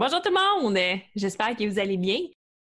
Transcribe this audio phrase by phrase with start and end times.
[0.00, 0.78] Bonjour tout le monde!
[1.14, 2.20] J'espère que vous allez bien.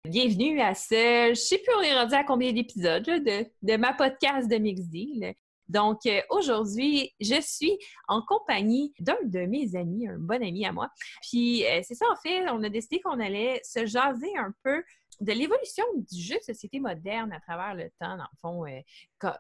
[0.05, 1.31] Bienvenue à ce...
[1.31, 4.83] Je sais plus on est rendu à combien d'épisodes de, de, ma podcast de Mix
[4.83, 5.35] Deal.
[5.67, 7.77] Donc, euh, aujourd'hui, je suis
[8.07, 10.91] en compagnie d'un de mes amis, un bon ami à moi.
[11.23, 14.85] Puis, euh, c'est ça, en fait, on a décidé qu'on allait se jaser un peu
[15.21, 18.65] de l'évolution du jeu de société moderne à travers le temps, dans le fond.
[18.65, 19.33] Euh,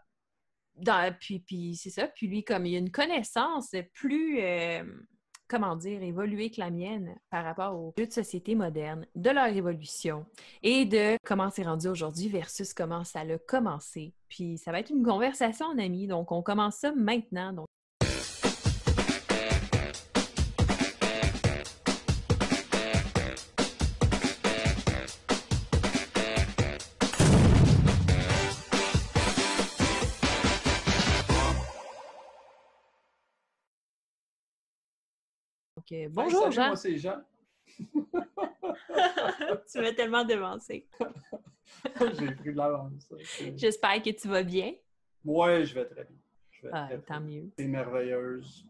[0.74, 2.08] dans, puis, puis c'est ça.
[2.08, 4.40] Puis lui, comme il y a une connaissance plus
[5.48, 9.46] comment dire, évoluer que la mienne par rapport aux jeux de société modernes, de leur
[9.46, 10.26] évolution
[10.62, 14.14] et de comment c'est rendu aujourd'hui versus comment ça a commencé.
[14.28, 17.66] Puis ça va être une conversation en amis, donc on commence ça maintenant.
[36.10, 36.68] Bonjour Jean.
[36.68, 37.20] Moi, c'est Jean.
[37.78, 40.86] tu m'as tellement devancé.
[42.18, 43.08] J'ai pris de l'avance.
[43.56, 44.72] J'espère que tu vas bien.
[45.24, 46.16] Oui, je vais très bien.
[46.50, 47.50] Je vais ah, tant mieux.
[47.56, 48.66] C'est merveilleuse.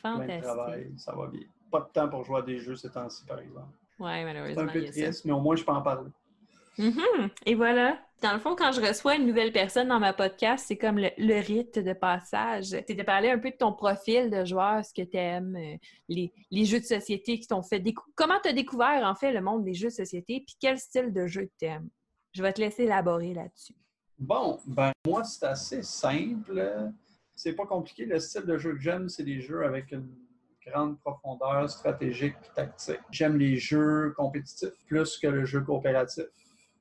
[0.00, 0.26] Fantastique.
[0.26, 1.46] Plein de travail, ça va bien.
[1.70, 3.74] Pas de temps pour jouer à des jeux ces temps-ci, par exemple.
[3.98, 4.54] Oui, malheureusement.
[4.54, 6.10] C'est un peu triste, mais au moins, je peux en parler.
[6.78, 7.30] Mm-hmm.
[7.46, 7.98] Et voilà.
[8.22, 11.40] Dans le fond, quand je reçois une nouvelle personne dans ma podcast, c'est comme le,
[11.40, 12.74] rite de passage.
[12.86, 15.76] Tu de parler un peu de ton profil de joueur, ce que tu aimes, euh,
[16.08, 18.14] les, jeux de société qui t'ont fait découvrir.
[18.16, 21.12] Comment tu as découvert, en fait, le monde des jeux de société, puis quel style
[21.12, 21.90] de jeu tu aimes?
[22.32, 23.74] Je vais te laisser élaborer là-dessus.
[24.18, 26.92] Bon, ben moi, c'est assez simple.
[27.34, 28.06] C'est pas compliqué.
[28.06, 30.08] Le style de jeu que j'aime, c'est des jeux avec une
[30.66, 33.00] grande profondeur stratégique et tactique.
[33.10, 36.24] J'aime les jeux compétitifs plus que le jeu coopératif.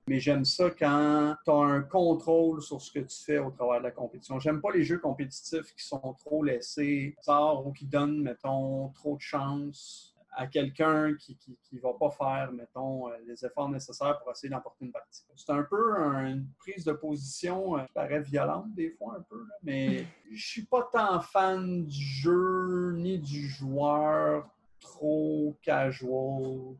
[0.07, 3.79] Mais j'aime ça quand tu as un contrôle sur ce que tu fais au travers
[3.79, 4.39] de la compétition.
[4.39, 9.15] J'aime pas les jeux compétitifs qui sont trop laissés tard ou qui donnent, mettons, trop
[9.15, 11.37] de chance à quelqu'un qui
[11.71, 15.23] ne va pas faire, mettons, euh, les efforts nécessaires pour essayer d'emporter une partie.
[15.35, 19.45] C'est un peu une prise de position euh, qui paraît violente des fois un peu,
[19.63, 24.49] mais je suis pas tant fan du jeu ni du joueur
[24.79, 26.75] trop casual.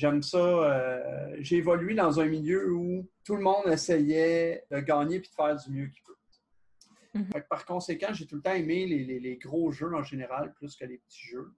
[0.00, 0.38] J'aime ça.
[0.38, 5.26] Euh, j'ai évolué dans un milieu où tout le monde essayait de gagner et de
[5.26, 6.16] faire du mieux qu'il peut.
[7.12, 7.42] Mhm.
[7.50, 10.96] Par conséquent, j'ai tout le temps aimé les, gros jeux en général plus que les
[10.96, 11.52] petits jeux.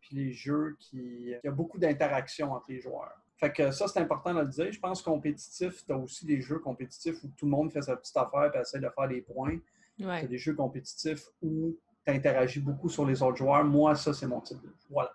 [0.00, 0.96] Puis les jeux qui.
[0.96, 3.12] Il y a beaucoup d'interactions entre les joueurs.
[3.36, 4.72] Fait que ça, c'est important de le dire.
[4.72, 7.96] Je pense compétitif, tu as aussi des jeux compétitifs où tout le monde fait sa
[7.96, 9.58] petite affaire et essaie de faire des points.
[10.00, 10.26] Ouais.
[10.26, 11.76] des jeux compétitifs où
[12.06, 13.64] tu interagis beaucoup sur les autres joueurs.
[13.64, 14.74] Moi, ça, c'est mon type de jeu.
[14.88, 15.12] Voilà.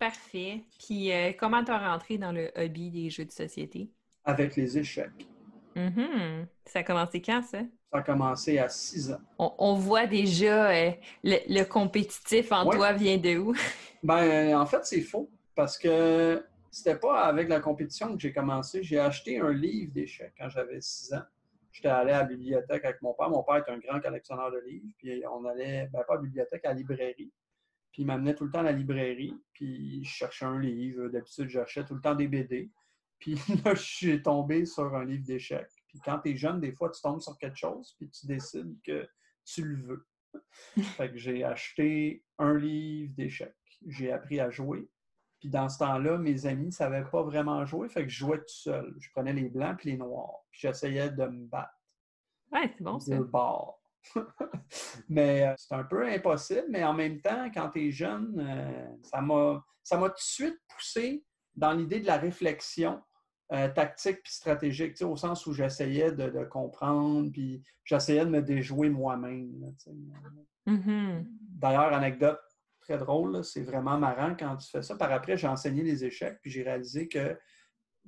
[0.00, 0.64] Parfait.
[0.78, 3.90] Puis euh, comment tu as rentré dans le hobby des jeux de société?
[4.24, 5.28] Avec les échecs.
[5.76, 6.46] Mm-hmm.
[6.64, 7.58] Ça a commencé quand, ça?
[7.92, 9.20] Ça a commencé à six ans.
[9.38, 10.90] On, voit déjà euh,
[11.22, 13.54] le, compétitif en toi vient de où?
[14.02, 15.28] ben, en fait, c'est faux.
[15.54, 18.82] Parce que c'était pas avec la compétition que j'ai commencé.
[18.82, 21.24] J'ai acheté un livre d'échecs quand j'avais six ans.
[21.72, 23.28] J'étais allé à la bibliothèque avec mon père.
[23.28, 24.86] Mon père est un grand collectionneur de livres.
[24.96, 27.30] Puis on allait, ben, pas à la bibliothèque, à la librairie.
[27.92, 31.08] Puis il m'amenait tout le temps à la librairie, puis je cherchais un livre.
[31.08, 32.70] D'habitude, j'achetais tout le temps des BD.
[33.18, 33.34] Puis
[33.64, 35.70] là, je suis tombé sur un livre d'échecs.
[35.88, 38.76] Puis quand tu es jeune, des fois, tu tombes sur quelque chose, puis tu décides
[38.84, 39.08] que
[39.44, 40.06] tu le veux.
[40.96, 43.54] fait que j'ai acheté un livre d'échecs.
[43.86, 44.88] J'ai appris à jouer.
[45.40, 48.38] Puis dans ce temps-là, mes amis ne savaient pas vraiment jouer, fait que je jouais
[48.38, 48.94] tout seul.
[48.98, 50.44] Je prenais les blancs puis les noirs.
[50.50, 51.72] Puis j'essayais de me battre.
[52.52, 53.16] Ouais, c'est bon ça.
[55.08, 58.96] mais euh, c'est un peu impossible, mais en même temps, quand tu es jeune, euh,
[59.02, 61.24] ça m'a tout de suite poussé
[61.54, 63.00] dans l'idée de la réflexion
[63.52, 68.88] euh, tactique puis stratégique, au sens où j'essayais de, comprendre, puis j'essayais de me déjouer
[68.88, 69.74] moi-même.
[70.66, 71.24] Mm-hmm.
[71.56, 72.40] D'ailleurs, anecdote
[72.80, 74.96] très drôle, c'est vraiment marrant quand tu fais ça.
[74.96, 77.36] Par après, j'ai enseigné les échecs, puis j'ai réalisé que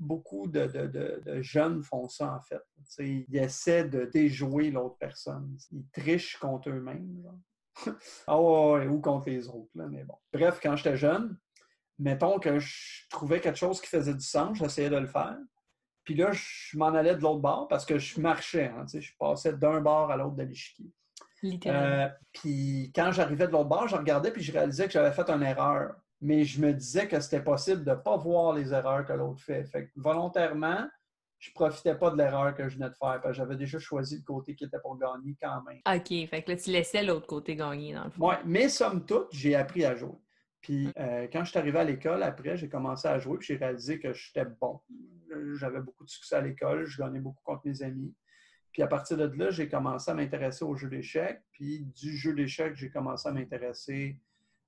[0.02, 2.62] beaucoup de, jeunes font ça, en fait.
[2.98, 5.56] ils essaient de déjouer l'autre personne.
[5.70, 7.22] Ils trichent contre eux-mêmes.
[8.26, 9.70] ah ou contre les autres.
[9.74, 10.16] mais bon.
[10.32, 11.38] Bref, quand j'étais jeune,
[11.98, 15.38] mettons que je trouvais quelque chose qui faisait du sens, j'essayais de le faire.
[16.04, 18.72] Puis là, je m'en allais de l'autre bord parce que je marchais.
[18.76, 20.92] Hein, je passais d'un bord à l'autre de l'échiquier.
[21.66, 25.28] Euh, puis quand j'arrivais de l'autre bord, je regardais puis je réalisais que j'avais fait
[25.28, 29.04] une erreur mais je me disais que c'était possible de ne pas voir les erreurs
[29.04, 29.64] que l'autre fait.
[29.64, 30.88] Fait que volontairement,
[31.40, 33.80] je ne profitais pas de l'erreur que je venais de faire, parce que j'avais déjà
[33.80, 35.80] choisi le côté qui était pour gagner quand même.
[35.84, 38.28] OK, fait que là, tu laissais l'autre côté gagner, dans le fond.
[38.28, 40.16] Oui, mais somme toute, j'ai appris à jouer.
[40.60, 40.92] Puis mm.
[40.96, 43.98] euh, quand je suis arrivé à l'école, après, j'ai commencé à jouer, puis j'ai réalisé
[43.98, 44.80] que j'étais bon.
[45.56, 48.14] J'avais beaucoup de succès à l'école, je gagnais beaucoup contre mes amis.
[48.70, 51.42] Puis à partir de là, j'ai commencé à m'intéresser au jeu d'échecs.
[51.50, 54.20] Puis du jeu d'échecs, j'ai commencé à m'intéresser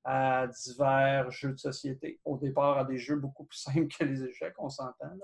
[0.05, 2.21] à divers jeux de société.
[2.25, 5.19] Au départ, à des jeux beaucoup plus simples que les échecs, on s'entend.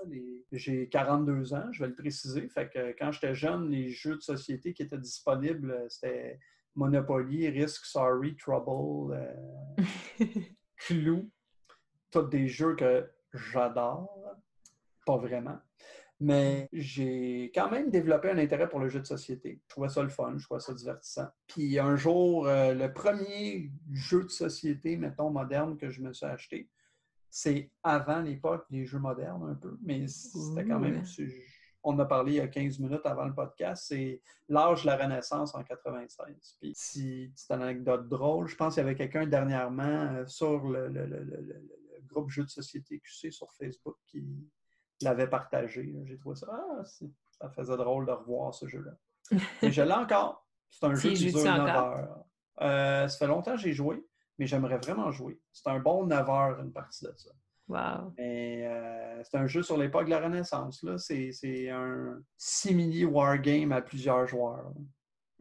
[0.51, 2.47] J'ai 42 ans, je vais le préciser.
[2.49, 6.39] Fait que quand j'étais jeune, les jeux de société qui étaient disponibles, c'était
[6.75, 9.13] Monopoly, Risk, Sorry, Trouble,
[10.21, 10.25] euh,
[10.77, 11.29] Clou.
[12.09, 14.35] Tous des jeux que j'adore.
[15.05, 15.59] Pas vraiment.
[16.23, 19.59] Mais j'ai quand même développé un intérêt pour le jeu de société.
[19.63, 21.27] Je trouvais ça le fun, je trouvais ça divertissant.
[21.47, 26.27] Puis un jour, euh, le premier jeu de société, mettons, moderne que je me suis
[26.27, 26.69] acheté,
[27.31, 31.03] c'est avant l'époque des jeux modernes un peu, mais c'était quand même...
[31.83, 34.97] On a parlé il y a 15 minutes avant le podcast, c'est l'âge de la
[34.97, 36.57] Renaissance en 96.
[36.61, 39.81] Puis, si, petite anecdote drôle, je pense qu'il y avait quelqu'un dernièrement
[40.13, 41.07] euh, sur le, le,
[42.05, 44.23] groupe Jeux de société QC sur Facebook qui,
[45.05, 45.93] l'avait partagé.
[46.05, 48.91] J'ai trouvé ça, ah, ça faisait drôle de revoir ce jeu-là.
[49.61, 50.45] Mais je l'ai encore.
[50.69, 52.25] C'est un jeu qui dure 9 heures.
[52.61, 54.05] Euh, ça fait longtemps que j'ai joué,
[54.37, 55.41] mais j'aimerais vraiment jouer.
[55.51, 57.31] C'est un bon 9 heures, une partie de ça.
[57.67, 58.13] Wow.
[58.17, 60.85] Mais euh, c'est un jeu sur l'époque de la Renaissance.
[60.97, 64.71] C'est un simili wargame à plusieurs joueurs.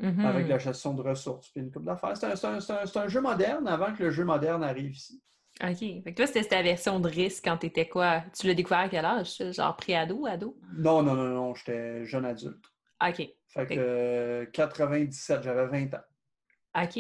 [0.01, 0.25] Mm-hmm.
[0.25, 2.17] Avec la gestion de ressources puis une coupe d'affaires.
[2.17, 2.59] C'est un,
[2.95, 5.23] un, jeu moderne avant que le jeu moderne arrive ici.
[5.63, 5.79] OK.
[5.79, 8.23] Fait que toi, c'était ta version de risque quand tu étais quoi?
[8.39, 9.37] Tu l'as découvert à quel âge?
[9.53, 10.59] Genre pré-ado, ado?
[10.77, 11.55] Non, non, non, non.
[11.55, 12.65] J'étais jeune adulte.
[13.07, 13.29] OK.
[13.49, 16.83] Fait que 97, j'avais 20 ans.
[16.83, 16.97] OK.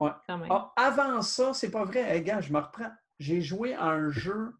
[0.00, 0.10] Ouais.
[0.50, 2.00] Ah, avant ça, c'est pas vrai.
[2.00, 2.90] Hey, gars, je me reprends.
[3.18, 4.52] J'ai joué à un jeu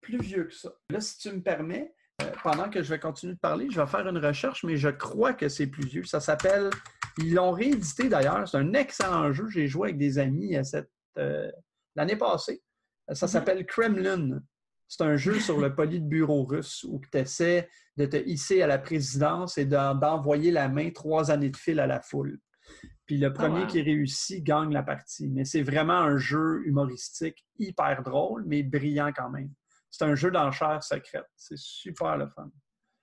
[0.00, 0.70] plus vieux que ça.
[0.90, 3.86] Là, si tu me permets, euh, pendant que je vais continuer de parler, je vais
[3.86, 6.04] faire une recherche, mais je crois que c'est plus vieux.
[6.04, 6.70] Ça s'appelle.
[7.18, 8.46] Ils l'ont réédité d'ailleurs.
[8.48, 9.48] C'est un excellent jeu.
[9.48, 10.90] J'ai joué avec des amis à cette.
[11.18, 11.50] Euh,
[11.94, 12.62] l'année passée.
[13.12, 13.30] Ça mhm.
[13.30, 14.40] s'appelle Kremlin.
[14.86, 15.70] C'est un jeu sur le
[16.00, 20.90] bureau russe où tu essaies de te hisser à la présidence et d'envoyer la main
[20.90, 22.38] trois années de fil à la foule.
[23.06, 25.28] Puis le premier ah, qui réussit gagne la partie.
[25.28, 29.50] Mais c'est vraiment un jeu humoristique hyper drôle, mais brillant quand même.
[29.90, 31.26] C'est un jeu d'enchères secrète.
[31.36, 32.50] C'est super le fun.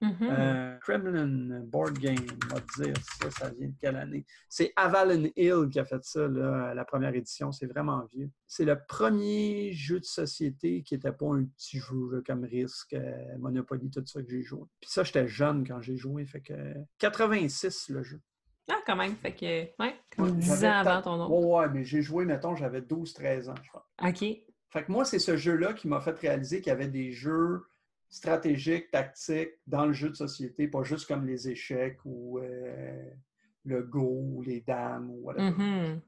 [0.01, 0.15] Mm-hmm.
[0.21, 4.25] Euh, Kremlin Board Game, on va dire ça, ça vient de quelle année?
[4.50, 7.51] C'est Avalon Hill qui a fait ça, la première édition.
[7.51, 8.31] C'est vraiment vieux.
[8.48, 13.38] C'est le premier jeu de société qui n'était pas un petit jeu comme Risk, euh,
[13.38, 14.63] Monopoly, tout ça que j'ai joué.
[14.80, 16.54] Puis ça, j'étais jeune quand j'ai joué, fait que
[16.97, 18.19] 86 le jeu.
[18.69, 21.30] Ah, quand même, fait que, ouais, comme 10 ans avant ton nom.
[21.30, 23.88] Ouais, ouais, mais j'ai joué, mettons, j'avais 12-13 ans, je crois.
[24.01, 24.24] OK.
[24.69, 27.65] Fait que moi, c'est ce jeu-là qui m'a fait réaliser qu'il y avait des jeux
[28.11, 33.09] stratégique, tactique dans le jeu de société, pas juste comme les échecs ou euh,
[33.63, 35.49] le go ou les dames ou whatever.
[35.49, 35.99] Mm-hmm.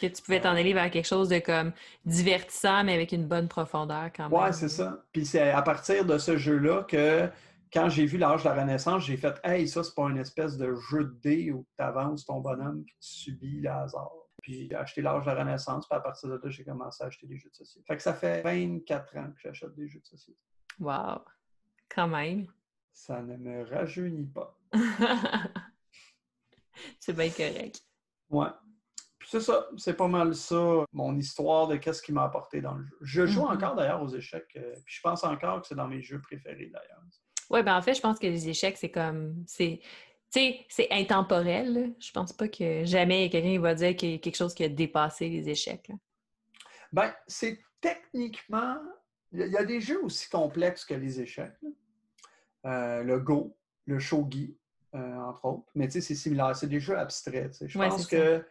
[0.00, 1.72] Que tu pouvais t'en aller vers quelque chose de comme
[2.06, 4.40] divertissant, mais avec une bonne profondeur quand même.
[4.40, 5.04] Ouais, c'est ça.
[5.12, 7.28] Puis c'est à partir de ce jeu-là que
[7.70, 10.56] quand j'ai vu l'âge de la Renaissance, j'ai fait Hey, ça, c'est pas une espèce
[10.56, 14.10] de jeu de dés où tu avances ton bonhomme et tu subis le hasard.
[14.42, 17.08] Puis j'ai acheté l'âge de la Renaissance, puis à partir de là, j'ai commencé à
[17.08, 17.84] acheter des jeux de société.
[17.86, 20.38] Fait que ça fait 24 ans que j'achète des jeux de société.
[20.78, 21.20] Wow!
[21.94, 22.46] Quand même.
[22.92, 24.58] Ça ne me rajeunit pas.
[27.00, 27.82] c'est bien correct.
[28.30, 28.48] Ouais.
[29.18, 32.74] Puis c'est ça, c'est pas mal ça, mon histoire de qu'est-ce qui m'a apporté dans
[32.74, 33.26] le jeu.
[33.26, 33.54] Je joue mm-hmm.
[33.54, 36.70] encore d'ailleurs aux échecs, euh, puis je pense encore que c'est dans mes jeux préférés
[36.72, 37.02] d'ailleurs.
[37.50, 39.44] Oui, ben en fait, je pense que les échecs, c'est comme.
[39.46, 39.80] c'est
[40.30, 41.94] c'est intemporel.
[41.98, 44.68] Je pense pas que jamais quelqu'un va dire qu'il y a quelque chose qui a
[44.68, 45.90] dépassé les échecs.
[46.92, 48.76] Ben, c'est techniquement.
[49.32, 51.56] Il y a des jeux aussi complexes que les échecs.
[52.64, 54.56] Le Go, le Shogi,
[54.94, 55.70] euh, entre autres.
[55.74, 56.56] Mais tu sais, c'est similaire.
[56.56, 57.56] C'est des jeux abstraits.
[57.64, 58.44] Je pense que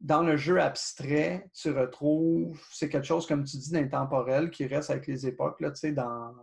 [0.00, 4.90] dans le jeu abstrait, tu retrouves, c'est quelque chose, comme tu dis, d'intemporel qui reste
[4.90, 5.60] avec les époques.
[5.60, 6.34] Là, dans...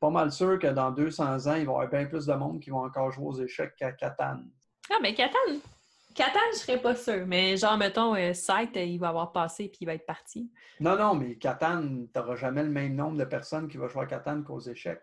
[0.00, 2.60] Pas mal sûr que dans 200 ans, il va y avoir bien plus de monde
[2.60, 4.40] qui vont encore jouer aux échecs qu'à Catan.
[4.90, 5.38] Ah, mais Catan,
[6.14, 7.26] Catan, je serais pas sûr.
[7.26, 8.32] Mais genre, mettons, euh,
[8.74, 10.50] il va avoir passé puis il va être parti.
[10.80, 14.02] Non, non, mais Catan, tu n'auras jamais le même nombre de personnes qui vont jouer
[14.04, 15.02] à Catan qu'aux échecs.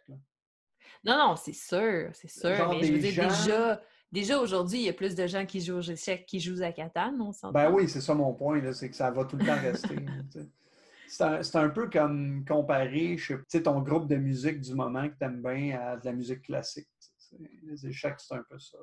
[1.04, 2.70] Non, non, c'est sûr, c'est sûr.
[2.70, 3.82] mais je veux dire, déjà,
[4.12, 6.72] déjà aujourd'hui, il y a plus de gens qui jouent aux échecs qui jouent à
[6.72, 7.52] Catan, on s'entend.
[7.52, 9.96] Ben oui, c'est ça mon point, c'est que ça va tout le temps rester.
[11.08, 13.18] c'est un, peu comme comparer
[13.64, 16.88] ton groupe de musique du moment que tu aimes bien à de la musique classique.
[17.64, 18.78] Les échecs, c'est un peu ça.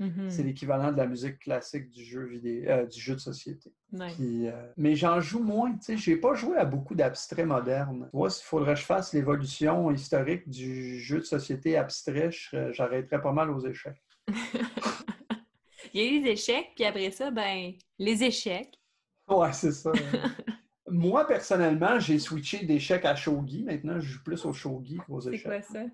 [0.00, 0.30] Mm-hmm.
[0.30, 3.72] C'est l'équivalent de la musique classique du jeu vidéo, euh, du jeu de société.
[3.94, 5.76] Euh, mais j'en joue moins.
[5.88, 8.08] Je n'ai pas joué à beaucoup d'abstraits modernes.
[8.12, 12.30] Moi, s'il faudrait que je fasse l'évolution historique du jeu de société abstrait,
[12.70, 14.00] j'arrêterais pas mal aux échecs.
[15.94, 18.78] Il y a eu les échecs, puis après ça, ben, les échecs.
[19.26, 19.92] Ouais, c'est ça.
[20.90, 23.62] Moi, personnellement, j'ai switché d'échecs à shogi.
[23.64, 25.40] Maintenant, je joue plus au shogi qu'aux échecs.
[25.42, 25.84] C'est quoi ça?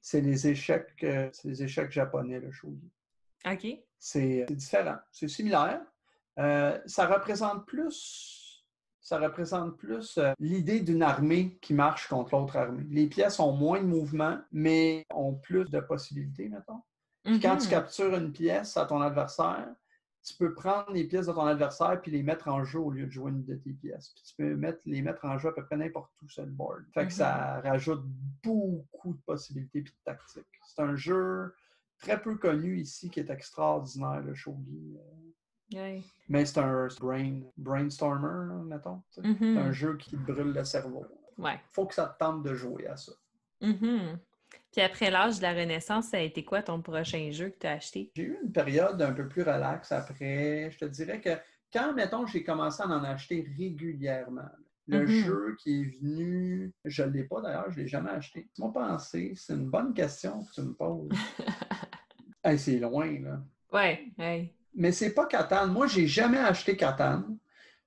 [0.00, 2.90] C'est les échecs, euh, c'est les échecs japonais, le shogi.
[3.50, 3.66] OK.
[3.98, 4.96] C'est différent.
[5.12, 5.80] C'est similaire.
[6.38, 8.50] Euh, ça représente plus.
[9.00, 12.86] ça représente plus euh, l'idée d'une armée qui marche contre l'autre armée.
[12.88, 16.80] Les pièces ont moins de mouvement, mais ont plus de possibilités, mettons.
[17.42, 17.70] Quand tu Mhm.
[17.70, 19.68] captures une pièce à ton adversaire,
[20.22, 23.04] tu peux prendre les pièces de ton adversaire puis les mettre en jeu au lieu
[23.04, 24.08] de jouer une de tes pièces.
[24.14, 26.50] Puis tu peux mettre, les mettre en jeu à peu près n'importe où sur le
[26.52, 26.84] board.
[26.94, 27.10] Fait que Mhm.
[27.10, 28.04] ça rajoute
[28.42, 30.46] beaucoup de possibilités puis de tactiques.
[30.66, 31.54] C'est un jeu
[31.98, 34.96] très peu connu ici qui est extraordinaire, le shogi.
[34.98, 36.00] euh.
[36.28, 39.02] Mais c'est un brain, brainstormer, mettons.
[39.10, 39.24] C'est
[39.58, 41.04] un jeu qui brûle le cerveau.
[41.38, 41.58] Ouais.
[41.72, 43.12] Faut que ça te tente de jouer à ça.
[43.60, 44.18] Mhm.
[44.70, 47.66] Puis après l'âge de la Renaissance, ça a été quoi ton prochain jeu que tu
[47.66, 48.12] as acheté?
[48.14, 50.70] J'ai eu une période un peu plus relaxe après.
[50.70, 51.30] Je te dirais que
[51.72, 54.50] quand, mettons, j'ai commencé à en acheter régulièrement,
[54.86, 55.06] le Mhm.
[55.06, 58.48] jeu qui est venu, je ne l'ai pas d'ailleurs, je ne l'ai jamais acheté.
[58.54, 61.08] Tu m'as pensé, c'est une bonne question que tu me poses.
[62.44, 63.40] Hey, c'est loin, là.
[63.72, 64.54] Ouais, ouais.
[64.74, 65.66] Mais c'est pas Catan.
[65.68, 67.24] Moi, j'ai jamais acheté Catan.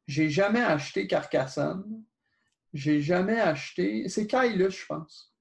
[0.07, 2.03] J'ai jamais acheté Carcassonne.
[2.73, 4.07] J'ai jamais acheté.
[4.09, 5.33] C'est Kailus, je pense.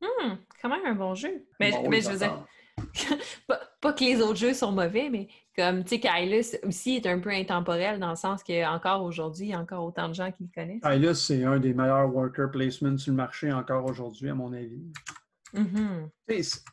[0.00, 1.44] Hmm, quand même un bon jeu.
[1.60, 2.44] Mais, Bon, mais oui, je veux dire,
[3.46, 7.06] pas, pas que les autres jeux sont mauvais, mais comme, tu sais, Kylus aussi est
[7.06, 10.30] un peu intemporel dans le sens qu'encore aujourd'hui, il y a encore autant de gens
[10.32, 10.82] qui le connaissent.
[10.82, 14.82] Kailus, c'est un des meilleurs worker placements sur le marché encore aujourd'hui, à mon avis.
[15.52, 16.10] Mhm.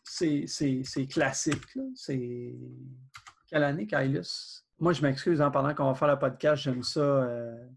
[0.03, 1.77] Sais, C'est classique.
[1.95, 2.55] C'est.
[3.48, 4.63] Quelle année, Kailus?
[4.79, 7.00] Moi, je m'excuse en pendant qu'on va faire le podcast, j'aime ça.
[7.01, 7.67] euh,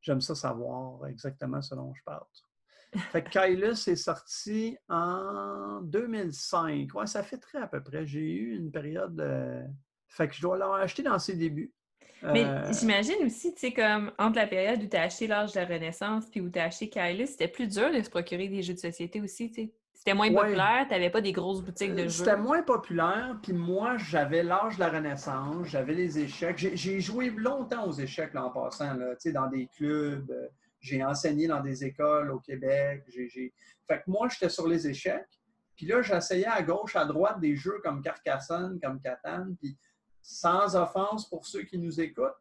[0.00, 2.24] J'aime ça savoir exactement ce dont je parle.
[3.10, 6.88] Fait que Kailus est sorti en 2005.
[6.94, 8.06] Ouais, ça fait très à peu près.
[8.06, 9.20] J'ai eu une période.
[9.20, 9.62] euh,
[10.06, 11.72] Fait que je dois l'avoir acheté dans ses débuts.
[12.22, 15.52] Mais Euh, j'imagine aussi, tu sais, comme entre la période où tu as acheté l'âge
[15.52, 18.48] de la Renaissance puis où tu as acheté Kylus, c'était plus dur de se procurer
[18.48, 19.74] des jeux de société aussi, tu sais.
[20.08, 20.34] C'était moins Ouais.
[20.46, 22.08] populaire, tu n'avais pas des grosses boutiques de Euh, jeux.
[22.24, 26.56] C'était moins populaire, puis moi, j'avais l'âge de la Renaissance, j'avais les échecs.
[26.56, 30.30] J'ai- joué longtemps aux échecs là, en passant, là, dans des clubs.
[30.30, 30.48] euh,
[30.80, 33.02] J'ai enseigné dans des écoles au Québec.
[33.08, 33.52] j'ai- j'ai-
[33.86, 35.26] Fait que moi, j'étais sur les échecs.
[35.76, 39.48] Puis là, j'essayais à gauche, à droite des jeux comme Carcassonne, comme Catan.
[39.60, 39.76] Puis
[40.22, 42.36] sans offense pour ceux qui nous écoutent,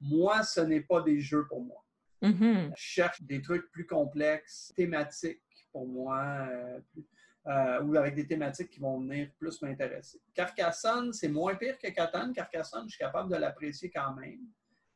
[0.00, 1.84] moi, ce n'est pas des jeux pour moi.
[2.22, 2.72] Mhm.
[2.76, 5.40] Je cherche des trucs plus complexes, thématiques
[5.76, 7.04] pour moi, euh, plus-
[7.48, 10.18] euh, ou avec des thématiques qui vont venir plus m'intéresser.
[10.32, 12.32] Carcassonne, c'est moins pire que Catan.
[12.32, 14.40] Carcassonne, je suis capable de l'apprécier quand même.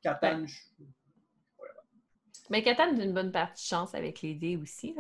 [0.01, 0.59] Catan, je-
[2.49, 4.97] Mais Catan a une bonne partie de chance avec les dés aussi.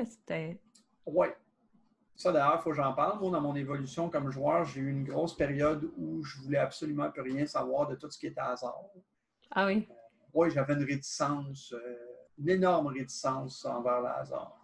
[1.06, 1.34] ouais.
[2.14, 3.18] Ça, d'ailleurs, il faut que j'en parle.
[3.18, 7.10] Moi, dans mon évolution comme joueur, j'ai eu une grosse période où je voulais absolument
[7.10, 8.78] plus rien savoir de tout ce qui était hasard.
[9.50, 9.88] Ah oui.
[10.34, 11.96] oui, j'avais une réticence, euh,
[12.38, 14.59] une énorme réticence envers le hasard.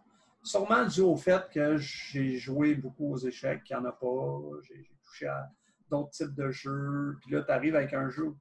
[0.46, 4.40] Sûrement dû au fait que j'ai joué beaucoup aux échecs, qu'il n'y en a pas.
[4.62, 5.48] J'ai touché à
[5.90, 7.16] d'autres types de jeux.
[7.20, 8.36] Puis là, tu arrives avec un jeu où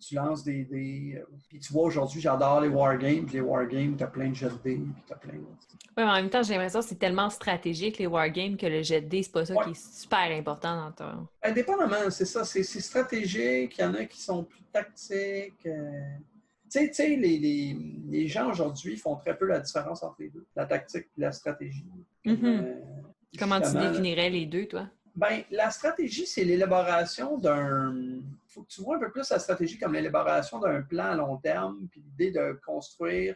[0.00, 1.14] tu lances des dés.
[1.18, 3.24] euh, Puis tu vois, aujourd'hui, j'adore les wargames.
[3.26, 4.76] Puis les wargames, tu as plein de jets de dés.
[4.76, 5.38] Puis tu as plein de...
[5.38, 5.44] Oui,
[5.98, 9.02] mais en même temps, j'ai l'impression que c'est tellement stratégique, les wargames, que le jet
[9.02, 9.64] de dés, c'est pas ça Ouais.
[9.64, 11.28] qui est super important dans ton.
[11.42, 12.44] Indépendamment, c'est ça.
[12.44, 13.76] C'est c'est stratégique.
[13.78, 15.66] Il y en a qui sont plus tactiques.
[15.66, 16.00] euh.
[16.72, 17.76] Tu sais, les, les,
[18.08, 21.32] les gens aujourd'hui font très peu la différence entre les deux, la tactique et la
[21.32, 21.84] stratégie.
[22.24, 22.38] Mhm.
[22.44, 22.74] Euh,
[23.38, 24.88] Comment tu définirais les deux, toi?
[25.14, 27.92] Ben, la stratégie, c'est l'élaboration d'un.
[27.94, 31.14] Il faut que tu vois un peu plus la stratégie comme l'élaboration d'un plan à
[31.14, 33.34] long terme, puis l'idée de construire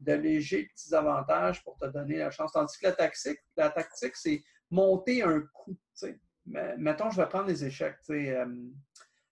[0.00, 2.52] de légers petits avantages pour te donner la chance.
[2.52, 5.72] Tandis que la tactique, la tactique, c'est monter un coup.
[5.74, 6.18] tu sais.
[6.46, 7.96] Mais- Mettons, je vais prendre les échecs.
[8.06, 8.46] tu sais, euh,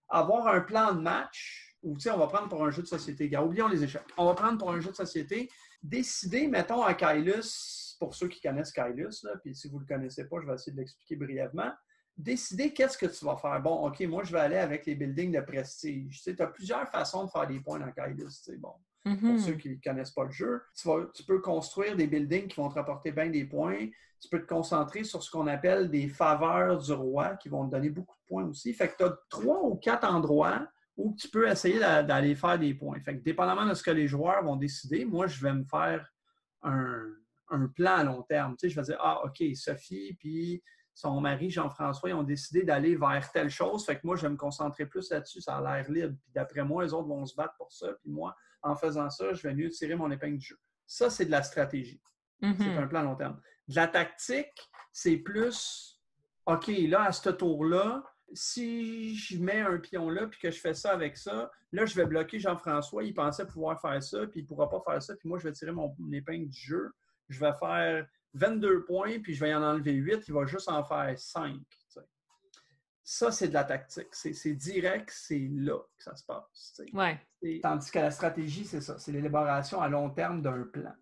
[0.08, 2.86] avoir un plan de match, ou tu sais, on va prendre pour un jeu de
[2.88, 3.28] société.
[3.28, 4.02] Gars, oublions les échecs.
[4.16, 5.48] On va prendre pour un jeu de société,
[5.82, 9.86] décider, mettons, à Kylus, pour ceux qui connaissent Kylus, là, puis si vous ne le
[9.86, 11.70] connaissez pas, je vais essayer de l'expliquer brièvement.
[12.16, 13.60] Décider qu'est-ce que tu vas faire.
[13.60, 16.16] Bon, OK, moi, je vais aller avec les buildings de prestige.
[16.22, 18.24] Tu sais, as plusieurs façons de faire des points dans Kylus.
[18.42, 18.72] tu sais, Bon,
[19.04, 19.38] pour Mhm.
[19.38, 20.62] ceux qui ne connaissent pas le jeu.
[20.74, 23.86] Tu, vas- tu peux construire des buildings qui vont te rapporter bien des points.
[24.18, 27.70] Tu peux te concentrer sur ce qu'on appelle des faveurs du roi qui vont te
[27.72, 28.72] donner beaucoup de points aussi.
[28.72, 30.66] Fait que tu as trois ou quatre endroits
[30.96, 33.00] où tu peux essayer d'a- d'aller faire des points.
[33.00, 36.10] Fait que dépendamment de ce que les joueurs vont décider, moi, je vais me faire
[36.62, 37.04] un,
[37.50, 38.56] un plan à long terme.
[38.56, 40.62] Tu sais, je vais dire, ah, OK, Sophie puis
[40.94, 43.84] son mari Jean-François, ils ont décidé d'aller vers telle chose.
[43.84, 45.42] Fait que moi, je vais me concentrer plus là-dessus.
[45.42, 46.14] Ça a l'air libre.
[46.22, 47.88] Puis d'après moi, les autres vont se battre pour ça.
[48.00, 50.58] Puis moi, en faisant ça, je vais mieux tirer mon épingle du jeu.
[50.86, 52.00] Ça, c'est de la stratégie.
[52.40, 52.78] C'est Mhm.
[52.78, 53.38] un plan à long terme.
[53.68, 56.00] De la tactique, c'est plus
[56.46, 60.74] OK, là, à ce tour-là, si je mets un pion là puis que je fais
[60.74, 63.04] ça avec ça, là, je vais bloquer Jean-François.
[63.04, 65.44] Il pensait pouvoir faire ça, puis il ne pourra pas faire ça, puis moi, je
[65.44, 66.92] vais tirer mon épingle du jeu.
[67.28, 70.28] Je vais faire 22 points, puis je vais en enlever 8.
[70.28, 71.54] Il va juste en faire 5.
[71.54, 72.00] tu sais.
[73.08, 74.08] Ça, c'est de la tactique.
[74.12, 76.80] C'est direct, c'est là que ça se passe.
[76.92, 77.20] Ouais.
[77.62, 78.98] Tandis que la stratégie, c'est ça.
[78.98, 80.94] C'est l'élaboration à long terme d'un plan.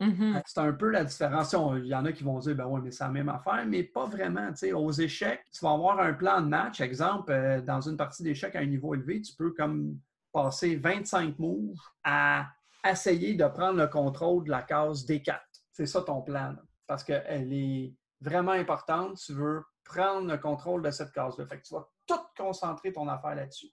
[0.00, 0.42] Mm-hmm.
[0.44, 1.54] C'est un peu la différence.
[1.78, 3.82] Il y en a qui vont dire, ben oui, mais c'est la même affaire, mais
[3.82, 4.50] pas vraiment.
[4.74, 6.80] aux échecs, tu vas avoir un plan de match.
[6.80, 9.98] Exemple, euh, dans une partie d'échecs à un niveau élevé, tu peux comme
[10.32, 12.46] passer 25 moves à
[12.86, 15.40] essayer de prendre le contrôle de la case D4.
[15.72, 16.54] C'est ça ton plan.
[16.86, 19.16] parce qu'elle est vraiment importante.
[19.16, 21.46] Tu veux prendre le contrôle de cette case-là.
[21.46, 23.70] Fait que tu vas tout concentrer ton affaire là-dessus.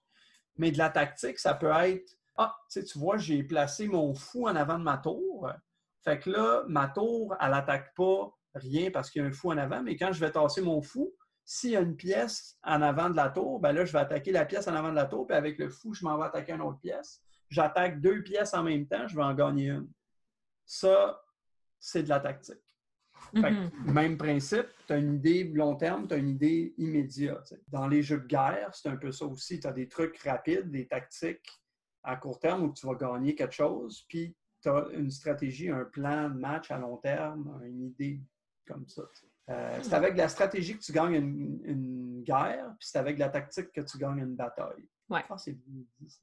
[0.57, 4.55] Mais de la tactique, ça peut être Ah, tu vois, j'ai placé mon fou en
[4.55, 5.32] avant de ma tour.
[6.03, 9.51] Fait que là, ma tour, elle n'attaque pas rien parce qu'il y a un fou
[9.51, 11.13] en avant, mais quand je vais tasser mon fou,
[11.45, 14.31] s'il y a une pièce en avant de la tour, ben là, je vais attaquer
[14.31, 16.53] la pièce en avant de la tour, puis avec le fou, je m'en vais attaquer
[16.53, 17.21] une autre pièce.
[17.49, 19.89] J'attaque deux pièces en même temps, je vais en gagner une.
[20.65, 21.21] Ça,
[21.79, 22.61] c'est de la tactique.
[23.33, 23.91] Mm-hmm.
[23.91, 27.53] même principe, tu as une idée long terme, tu as une idée immédiate.
[27.67, 29.59] Dans les jeux de guerre, c'est un peu ça aussi.
[29.59, 31.61] Tu as des trucs rapides, des tactiques
[32.03, 35.83] à court terme où tu vas gagner quelque chose, puis tu as une stratégie, un
[35.83, 38.21] plan de match à long terme, une idée
[38.65, 39.03] comme ça.
[39.49, 43.73] Euh, c'est avec la stratégie que tu gagnes une, guerre, puis c'est avec la tactique
[43.73, 44.87] que tu gagnes une bataille.
[45.09, 45.19] Ouais.
[45.29, 46.21] Ah, c'est bien dit.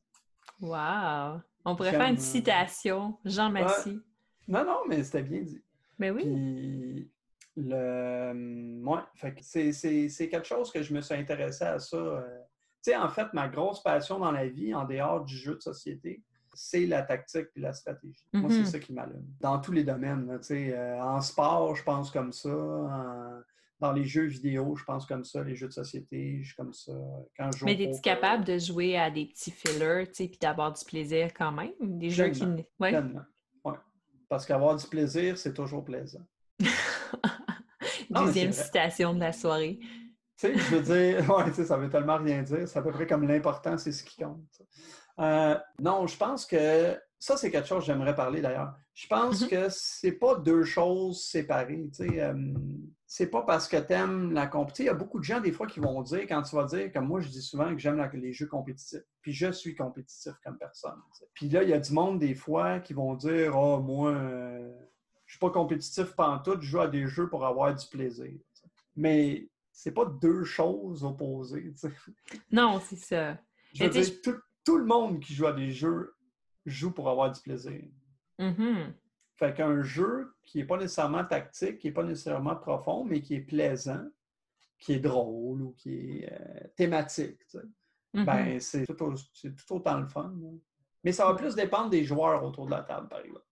[0.59, 1.41] Wow!
[1.67, 4.01] On pourrait faire une euh, citation, Jean Massy.
[4.49, 5.63] Non, non, mais c'était bien dit.
[5.99, 6.23] Mais oui.
[6.23, 7.11] Puis,
[7.57, 8.83] le...
[8.83, 11.97] ouais, c'est quelque chose que je me suis intéressé à ça.
[11.99, 12.39] Euh.
[12.83, 15.61] Tu sais, en fait, ma grosse passion dans la vie, en dehors du jeu de
[15.61, 16.23] société,
[16.63, 18.23] c'est la tactique et la stratégie.
[18.35, 18.65] Moi, c'est mm-hmm.
[18.67, 19.25] ça qui m'allume.
[19.41, 20.39] Dans tous les domaines.
[20.51, 22.51] Euh, en sport, je pense comme ça.
[23.79, 25.43] Dans les jeux vidéo, je pense comme ça.
[25.43, 26.93] Les jeux de société, je suis comme ça.
[27.35, 31.33] Quand je Mais es-tu capable de jouer à des petits fillers puis d'avoir du plaisir
[31.33, 31.73] quand même?
[31.81, 32.45] Des jeux qui.
[32.79, 32.95] Ouais.
[33.65, 33.75] Ouais.
[34.29, 36.27] Parce qu'avoir du plaisir, c'est toujours plaisant.
[38.11, 39.79] Deuxième citation de la soirée.
[39.81, 42.69] Tu sais, je veux dire, ouais, ça veut tellement rien dire.
[42.69, 44.61] C'est à peu près comme l'important, c'est ce qui compte.
[45.21, 48.75] Euh, non, je pense que ça, c'est quelque chose que j'aimerais parler d'ailleurs.
[48.95, 49.49] Je pense mm-hmm.
[49.49, 51.91] que c'est pas deux choses séparées.
[52.01, 52.55] Euh,
[53.07, 54.85] c'est pas parce que tu aimes la compétition.
[54.85, 56.91] Il y a beaucoup de gens, des fois, qui vont dire, quand tu vas dire,
[56.93, 59.03] comme moi, je dis souvent que j'aime les jeux compétitifs.
[59.21, 60.99] Puis je suis compétitif comme personne.
[61.35, 64.73] Puis là, il y a du monde, des fois, qui vont dire, oh, moi, euh,
[65.27, 68.33] je suis pas compétitif tout, je joue à des jeux pour avoir du plaisir.
[68.97, 71.73] Mais c'est pas deux choses opposées.
[72.51, 73.39] Non, c'est ça.
[73.75, 76.15] Je veux dire, tout, tout le monde qui joue à des jeux
[76.67, 77.83] joue pour avoir du plaisir.
[78.39, 78.93] Mm-hmm.
[79.37, 83.35] Fait qu'un jeu qui n'est pas nécessairement tactique, qui n'est pas nécessairement profond, mais qui
[83.35, 84.05] est plaisant,
[84.79, 87.41] qui est drôle ou qui est euh, thématique,
[88.13, 88.61] ben, mm-hmm.
[88.61, 90.35] c'est tout, autant le fun.
[91.05, 93.47] Mais ça va plus dépendre des joueurs autour de la table, par exemple.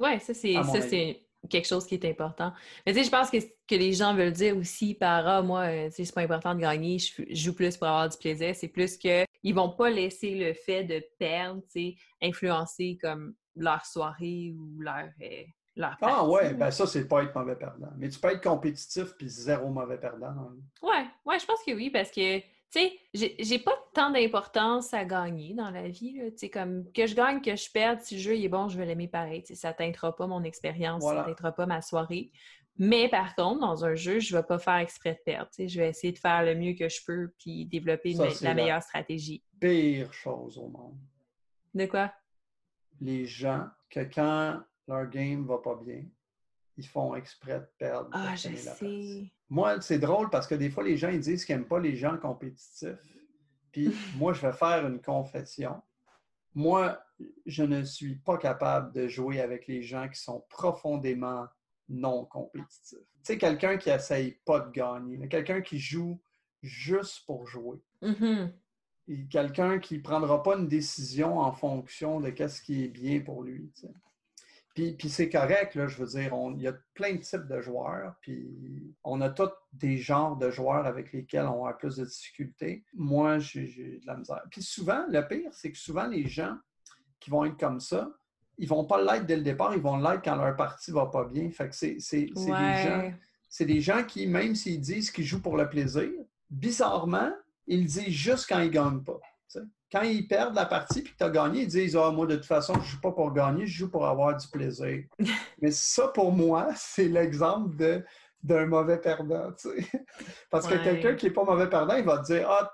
[0.00, 2.52] Oui, ça, c'est quelque chose qui est important.
[2.84, 5.60] Mais tu sais, je pense que, que les gens veulent dire aussi par Ah, moi,
[5.60, 8.54] euh, c'est pas important de gagner, je, joue plus pour avoir du plaisir.
[8.54, 11.62] C'est plus qu'ils ne vont pas laisser le fait de perdre,
[12.22, 15.08] influencer comme leur soirée ou leur.
[15.22, 15.44] Euh,
[15.76, 17.90] leur ah ouais, ben ça, c'est pas être mauvais perdant.
[17.98, 20.34] Mais tu peux être compétitif puis zéro mauvais perdant.
[20.82, 25.04] Ouais, ouais, je pense que oui, parce que tu sais, j'ai pas tant d'importance à
[25.04, 26.20] gagner dans la vie.
[26.32, 28.76] Tu sais, comme que je gagne, que je perde, si le jeu est bon, je
[28.76, 29.42] vais l'aimer pareil.
[29.42, 32.30] Tu sais, ça teintera pas mon expérience, ça teintera pas ma soirée.
[32.78, 35.50] Mais par contre, dans un jeu, je vais pas faire exprès de perdre.
[35.58, 39.42] Je vais essayer de faire le mieux que je peux puis développer la, meilleure stratégie.
[39.60, 40.96] Pire chose au monde.
[41.74, 42.12] De quoi?
[43.00, 46.04] Les gens que quand leur game va pas bien,
[46.76, 48.10] ils font exprès de perdre.
[48.12, 49.32] Ah, je sais.
[49.50, 51.96] Moi, c'est drôle parce que des fois, les gens ils disent qu'ils n'aiment pas les
[51.96, 52.96] gens compétitifs.
[53.72, 55.82] Puis moi, je vais faire une confession.
[56.54, 56.98] Moi,
[57.46, 61.46] je ne suis pas capable de jouer avec les gens qui sont profondément
[61.88, 62.98] non compétitifs.
[62.98, 66.20] Tu sais, quelqu'un qui essaye pas de gagner, quelqu'un qui joue
[66.62, 67.78] juste pour jouer.
[68.02, 68.52] Mm-hmm.
[69.30, 73.42] Quelqu'un qui ne prendra pas une décision en fonction de ce qui est bien pour
[73.42, 73.72] lui.
[74.74, 78.14] Puis, c'est correct, là, je veux dire, il y a plein de types de joueurs,
[78.20, 82.84] puis on a tous des genres de joueurs avec lesquels on a plus de difficultés.
[82.92, 84.42] Moi, j'ai de la misère.
[84.50, 86.56] Puis souvent, le pire, c'est que souvent, les gens
[87.18, 88.08] qui vont être comme ça,
[88.58, 91.24] ils vont pas l'être dès le départ, ils vont l'être quand leur partie va pas
[91.24, 91.50] bien.
[91.50, 93.12] Fait que c'est des gens...
[93.50, 96.10] C'est des gens qui, même s'ils disent qu'ils jouent pour le plaisir,
[96.50, 97.32] bizarrement,
[97.66, 99.18] ils disent juste quand ils gagnent pas
[99.90, 102.36] quand ils perdent la partie puis que tu as gagné, ils disent Ah, moi, de
[102.36, 105.04] toute façon, je ne joue pas pour gagner, je joue pour avoir du plaisir.
[105.62, 107.74] Mais ça, pour moi, c'est l'exemple
[108.42, 109.50] d'un mauvais perdant.
[110.50, 112.70] Parce que quelqu'un qui n'est pas mauvais perdant, il va te dire Ah,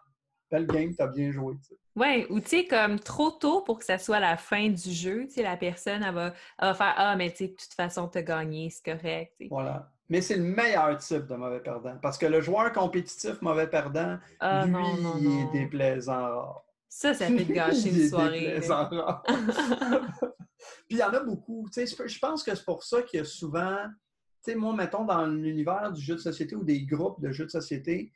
[0.51, 1.55] belle game, tu as bien joué.
[1.97, 5.27] Oui, ou tu sais, comme trop tôt pour que ça soit la fin du jeu,
[5.27, 6.33] tu sais, la personne, elle va,
[6.75, 9.33] faire Ah, mais tu sais, de toute façon, tu as gagné, c'est correct.
[9.51, 9.91] Voilà.
[10.09, 11.97] Mais c'est le meilleur type de mauvais perdant.
[12.03, 15.49] Parce que le joueur compétitif mauvais perdant, Ah, lui, non, non, il non.
[15.49, 16.63] est déplaisant rare.
[16.89, 18.41] Ça, ça fait gâcher Il une est soirée.
[18.41, 19.03] déplaisant là.
[19.05, 19.23] rare.
[20.89, 21.67] Puis il y en a beaucoup.
[21.73, 23.79] Tu sais, je je pense que c'est pour ça qu'il y a souvent,
[24.45, 27.47] tu sais, moi, mettons, dans l'univers du jeu de société ou des groupes de jeux
[27.47, 28.13] de société,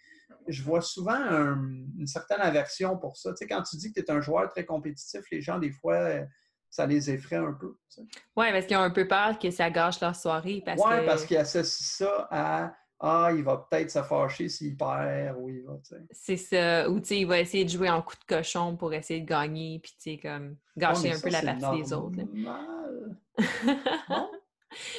[0.49, 1.63] je vois souvent un-
[1.99, 3.31] une certaine aversion pour ça.
[3.31, 5.71] Tu sais, quand tu dis que tu es un joueur très compétitif, les gens, des
[5.71, 6.25] fois, euh,
[6.71, 7.77] ça les effraie un peu.
[7.91, 8.07] tu sais.
[8.37, 10.61] Ouais, parce qu'ils ont un peu peur que ça gâche leur soirée.
[10.61, 10.67] Que...
[11.07, 15.63] parce qu'ils associent ça à Ah, il va peut-être se fâcher s'il perd ou il
[15.63, 16.03] va, tu sais.
[16.11, 16.91] C'est ça.
[16.91, 19.27] Ou, tu sais, il va essayer de jouer en coup de cochon pour essayer de
[19.27, 22.19] gagner, puis, tu sais, comme, gâcher Ouais, un peu la partie des autres.
[22.35, 23.17] Non?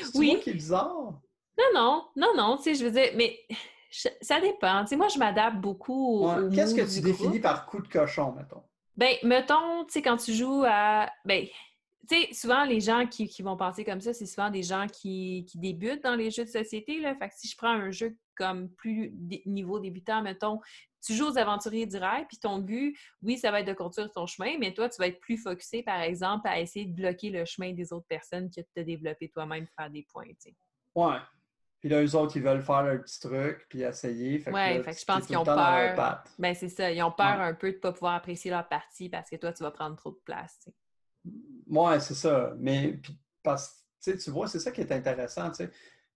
[0.01, 0.31] C'est Oui.
[0.31, 1.21] moi qui est bizarre?
[1.57, 3.37] Non, non, non, non, tu sais, je veux dire, mais
[3.89, 4.81] je- ça dépend.
[4.83, 6.55] Tu sais, moi, je m'adapte beaucoup au, Ouais.
[6.55, 7.41] Qu'est-ce que tu définis groupe.
[7.41, 8.63] par coup de cochon, mettons?
[8.95, 11.09] Ben, mettons, tu sais, quand tu joues à...
[11.25, 11.45] Ben,
[12.09, 14.87] tu sais, souvent, les gens qui, qui vont penser comme ça, c'est souvent des gens
[14.87, 17.15] qui, qui débutent dans les jeux de société, là.
[17.15, 19.13] Fait que si je prends un jeu comme plus
[19.45, 20.59] niveau débutant, mettons,
[21.05, 24.11] tu joues aux aventuriers du rail, puis ton but, oui, ça va être de construire
[24.11, 27.29] ton chemin, mais toi, tu vas être plus focusé, par exemple, à essayer de bloquer
[27.29, 30.55] le chemin des autres personnes que de te développer toi-même, faire des points, tu sais.
[30.95, 31.17] Ouais.
[31.79, 34.39] Puis là, eux autres, ils veulent faire leur petit truc, puis essayer.
[34.39, 36.23] Fait que Ouais, là, fait que je pense qu'ils ont peur.
[36.37, 36.91] Ben, c'est ça.
[36.91, 37.43] Ils ont peur Ouais.
[37.45, 39.95] un peu de ne pas pouvoir apprécier leur partie parce que toi, tu vas prendre
[39.95, 40.59] trop de place.
[40.63, 40.75] tu sais.
[41.67, 42.53] Ouais, c'est ça.
[42.57, 45.51] Mais puis, parce, tu vois, c'est ça qui est intéressant.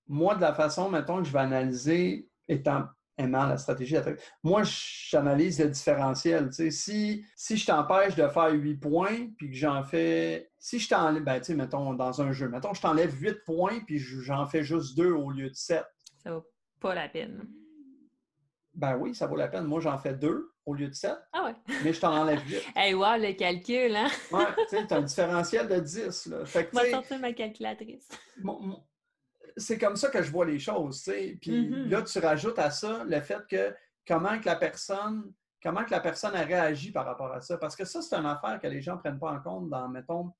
[0.07, 4.61] Moi, de la façon, mettons, que je vais analyser, étant aimant la stratégie d'attaque, moi,
[4.63, 6.47] j'analyse le différentiel.
[6.49, 6.71] tu sais.
[6.71, 10.49] Si, si je t'empêche de faire 8 points, puis que j'en fais.
[10.59, 13.79] Si je t'enlève, ben, tu sais, mettons, dans un jeu, mettons, je t'enlève 8 points,
[13.85, 15.83] puis je- j'en fais juste 2 au lieu de 7.
[16.23, 16.45] Ça vaut
[16.79, 17.47] pas la peine.
[18.75, 19.65] Ben oui, ça vaut la peine.
[19.65, 21.53] Moi, j'en fais 2 au lieu de 7, Ah ouais.
[21.83, 22.55] mais je t'en enlève 8.
[22.75, 24.07] Hey, wow, le calcul, hein?
[24.31, 26.25] Ouais, tu sais, t'as un différentiel de 10.
[26.27, 26.45] Là.
[26.45, 28.07] Fait que, sortir ma calculatrice.
[28.41, 28.83] mon- mon-
[29.57, 31.37] c'est comme ça que je vois les choses, tu sais.
[31.41, 31.89] Puis Mhm.
[31.89, 33.73] là, tu rajoutes à ça le fait que
[34.07, 37.57] comment que la personne, comment que la personne a réagi par rapport à ça.
[37.57, 39.87] Parce que ça, c'est une affaire que les gens ne prennent pas en compte dans,
[39.89, 40.31] mettons,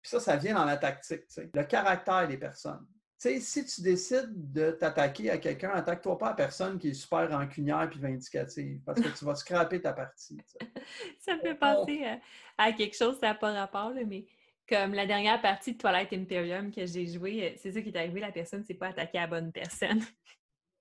[0.00, 1.50] puis ça, ça vient dans la tactique, tu sais.
[1.52, 2.86] Le caractère des personnes.
[3.20, 6.94] Tu sais, si tu décides de t'attaquer à quelqu'un, attaque-toi pas à personne qui est
[6.94, 10.40] super rancunière puis vindicative, parce que tu vas scraper ta partie.
[11.18, 12.20] Ça me fait penser à,
[12.64, 14.24] à quelque chose, ça n'a pas rapport, là, mais
[14.68, 17.96] comme la dernière partie de Twilight Imperium que j'ai joué, euh, c'est ça qui est
[17.96, 20.00] arrivé, la personne s'est pas attaquée à la bonne personne.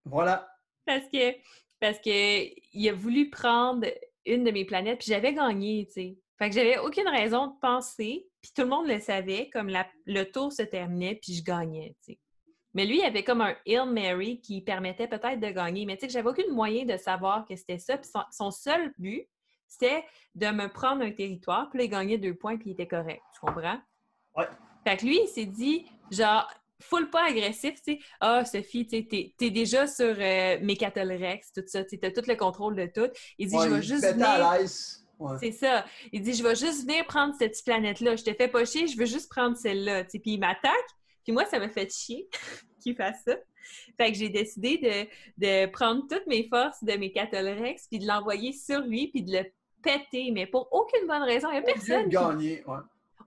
[0.05, 0.49] Voilà.
[0.85, 1.35] Parce que
[1.81, 2.09] parce que
[2.73, 3.85] il a voulu prendre
[4.25, 6.17] une de mes planètes, puis j'avais gagné, tu sais.
[6.37, 9.89] Fait que j'avais aucune raison de penser, puis tout le monde le savait, comme la-
[10.05, 12.19] le tour se terminait, puis je gagnais, tu sais.
[12.73, 16.01] Mais lui, il avait comme un Hail Mary qui permettait peut-être de gagner, mais tu
[16.01, 17.97] sais que j'avais aucun moyen de savoir que c'était ça.
[17.97, 19.27] Puis son, son seul but,
[19.67, 20.03] c'était
[20.35, 23.21] de me prendre un territoire, puis là, il gagnait deux points, puis il était correct.
[23.33, 23.79] Tu comprends?
[24.35, 24.47] Ouais.
[24.85, 26.47] Fait que lui, il s'est dit, genre,
[26.79, 27.99] full pas agressif, tu sais.
[28.19, 32.23] Ah, Sophie, tu t'es, t'es déjà sur euh, Mécatol Rex, tout ça, tu t'as tout
[32.27, 33.09] le contrôle de tout.
[33.37, 34.27] Il dit, Ouais, je vais juste venir.
[34.27, 34.57] à.
[35.19, 35.37] Ouais.
[35.39, 35.83] C'est ça.
[36.11, 38.15] Il dit, je vais juste venir prendre cette petite planète-là.
[38.15, 40.03] Je te fais pas chier, je veux juste prendre celle-là.
[40.03, 40.71] Tu sais, Puis il m'attaque.
[41.23, 42.29] Puis moi, ça m'a fait chier
[42.81, 43.35] qu'il fasse ça.
[43.97, 48.07] Fait que j'ai décidé de, de prendre toutes mes forces de mes Rex puis de
[48.07, 49.43] l'envoyer sur lui, puis de le
[49.81, 50.31] péter.
[50.31, 51.49] Mais pour aucune bonne raison.
[51.51, 52.77] Il y a personne qui gagner, ouais.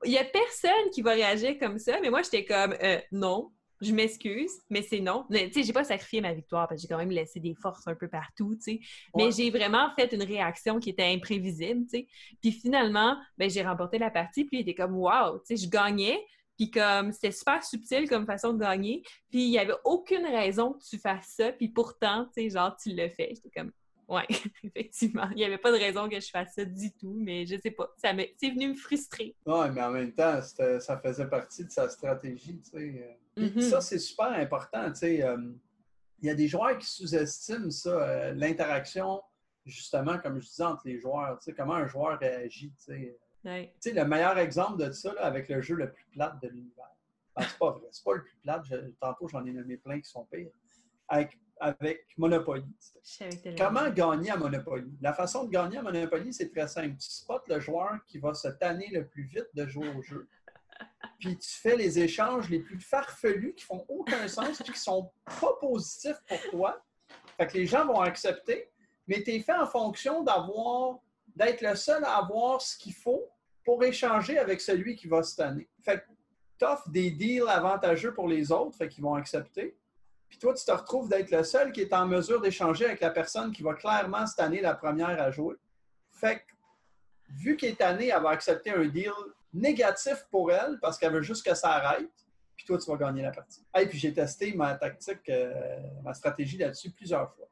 [0.04, 3.50] il y a personne qui va réagir comme ça, mais moi, j'étais comme, euh, non,
[3.80, 5.26] je m'excuse, mais c'est non.
[5.30, 7.86] Tu sais, j'ai pas sacrifié ma victoire parce que j'ai quand même laissé des forces
[7.86, 8.80] un peu partout, tu sais.
[9.16, 12.06] Mais j'ai vraiment fait une réaction qui était imprévisible, tu sais.
[12.42, 15.70] Puis finalement, ben, j'ai remporté la partie, puis il était comme, wow, tu sais, je
[15.70, 16.22] gagnais.
[16.58, 19.02] Puis comme, c'était super subtil comme façon de gagner.
[19.30, 21.52] Puis il y avait aucune raison que tu fasses ça.
[21.52, 23.32] Puis pourtant, tu sais, genre, tu le fais.
[23.34, 23.72] J'étais comme,
[24.10, 24.26] ouais,
[24.64, 25.28] effectivement.
[25.30, 27.70] Il n'y avait pas de raison que je fasse ça du tout, mais je sais
[27.70, 27.92] pas.
[27.96, 29.34] Ça c'est venu me frustrer.
[29.46, 32.60] Oui, mais en même temps, ça faisait partie de sa stratégie.
[32.60, 33.16] tu sais.
[33.34, 33.60] Puis Mhm.
[33.62, 34.90] Ça, c'est super important.
[34.90, 35.38] tu sais, euh,
[36.22, 39.22] Il y a des joueurs qui sous-estiment ça, euh, l'interaction,
[39.64, 41.38] justement, comme je disais, entre les joueurs.
[41.38, 42.70] tu sais, Comment un joueur réagit.
[42.72, 43.18] tu sais.
[43.44, 43.72] Ouais.
[43.80, 46.48] Tu sais, le meilleur exemple de ça, là, avec le jeu le plus plate de
[46.48, 46.84] l'univers.
[47.34, 48.64] Ben, c'est pas vrai, c'est pas le plus plate.
[48.66, 50.50] je- tantôt, j'en ai nommé plein qui sont pires.
[51.08, 52.64] Avec, avec Monopoly.
[53.56, 54.96] Comment gagner à Monopoly?
[55.00, 56.96] La façon de gagner à Monopoly, c'est très simple.
[56.98, 60.28] Tu spots le joueur qui va se tanner le plus vite de jouer au jeu.
[61.20, 65.12] Puis tu fais les échanges les plus farfelus qui font aucun sens puis qui sont
[65.24, 66.82] pas positifs pour toi.
[67.36, 68.70] Fait que les gens vont accepter,
[69.06, 70.98] mais tu es fait en fonction d'avoir
[71.36, 73.28] d'être le seul à avoir ce qu'il faut
[73.64, 75.68] pour échanger avec celui qui va se tanner.
[75.82, 76.04] Fait que
[76.58, 79.76] tu offres des deals avantageux pour les autres, fait qu'ils vont accepter.
[80.30, 83.10] Puis toi, tu te retrouves d'être le seul qui est en mesure d'échanger avec la
[83.10, 85.56] personne qui va clairement se tanner la première à jouer.
[86.12, 86.52] Fait que,
[87.28, 89.10] vu qu'elle est tannée, elle va accepter un deal
[89.52, 92.08] négatif pour elle parce qu'elle veut juste que ça arrête.
[92.56, 93.66] puis toi, tu vas gagner la partie.
[93.76, 97.48] Et puis j'ai testé ma tactique, euh, ma stratégie là-dessus plusieurs fois.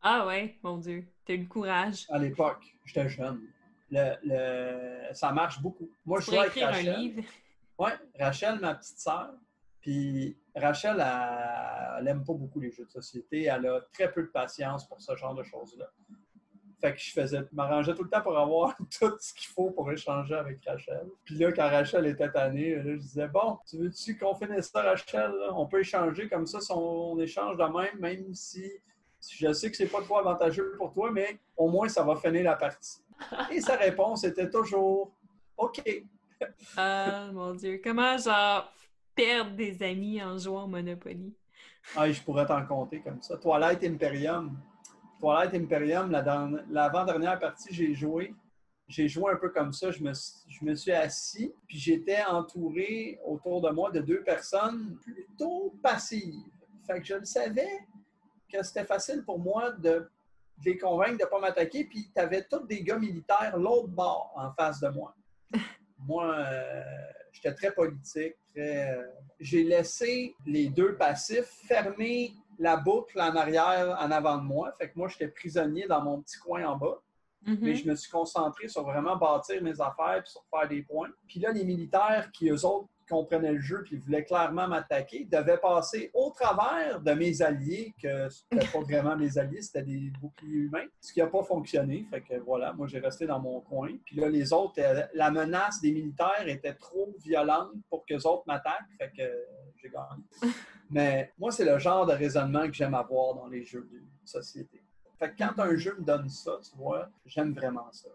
[0.00, 2.06] Ah ouais, mon Dieu, tu as eu le courage.
[2.08, 3.42] À l'époque, j'étais jeune.
[3.90, 5.90] Le, ça marche beaucoup.
[6.06, 6.88] Moi, je suis avec Rachel.
[6.88, 7.22] un livre.
[7.78, 9.34] Oui, Rachel, ma petite sœur.
[9.84, 11.04] Puis Rachel,
[11.98, 13.42] elle n'aime pas beaucoup les jeux de société.
[13.42, 15.90] Elle a très peu de patience pour ce genre de choses-là.
[16.80, 19.92] Fait que je faisais, m'arrangeais tout le temps pour avoir tout ce qu'il faut pour
[19.92, 21.06] échanger avec Rachel.
[21.26, 25.32] Puis là, quand Rachel était tannée, je disais Bon, tu veux-tu qu'on finisse ça, Rachel
[25.52, 28.72] On peut échanger comme ça si on, échange de même, même si,
[29.32, 32.44] je sais que c'est pas trop avantageux pour toi, mais au moins ça va finir
[32.44, 33.02] la partie.
[33.52, 35.12] Et sa réponse était toujours
[35.58, 35.82] OK.
[36.74, 37.82] Ah, mon Dieu.
[37.84, 38.72] Comment, genre,
[39.14, 41.34] perdre des amis en jouant au Monopoly?
[41.96, 43.36] Ah, je pourrais t'en compter comme ça.
[43.36, 44.58] Twilight Imperium.
[45.20, 46.10] Twilight Imperium,
[46.70, 48.34] l'avant-dernière partie, j'ai joué.
[48.86, 49.90] J'ai joué un peu comme ça.
[49.90, 54.98] Je me, je me suis assis, puis j'étais entouré autour de moi de deux personnes
[55.02, 56.34] plutôt passives.
[56.86, 57.86] Fait que je le savais
[58.52, 60.08] que c'était facile pour moi de,
[60.64, 64.32] les convaincre de ne pas m'attaquer, puis tu avais tous des gars militaires l'autre bord
[64.36, 65.14] en face de moi.
[65.98, 66.82] moi, euh,
[67.34, 68.94] j'étais très politique, très.
[68.94, 69.02] Euh,
[69.40, 74.72] j'ai laissé les deux passifs fermer la boucle en arrière, en avant de moi.
[74.78, 77.02] Fait que moi, j'étais prisonnier dans mon petit coin en bas.
[77.44, 77.58] Mm-hmm.
[77.60, 81.10] Mais je me suis concentré sur vraiment bâtir mes affaires puis sur faire des points.
[81.26, 85.58] Puis là, les militaires qui, eux autres, comprenaient le jeu puis voulaient clairement m'attaquer devaient
[85.58, 90.64] passer au travers de mes alliés, que c'était pas vraiment mes alliés, c'était des boucliers
[90.64, 92.06] humains, ce qui n'a pas fonctionné.
[92.10, 93.90] Fait que voilà, moi j'ai resté dans mon coin.
[94.04, 98.26] Puis là, les autres, euh, la menace des militaires était trop violente pour que les
[98.26, 98.90] autres m'attaquent.
[98.98, 99.30] Fait que
[99.76, 100.24] j'ai gagné.
[100.90, 104.83] Mais moi, c'est le genre de raisonnement que j'aime avoir dans les jeux de société.
[105.18, 108.08] Fait que quand un jeu me donne ça, tu vois, j'aime vraiment ça.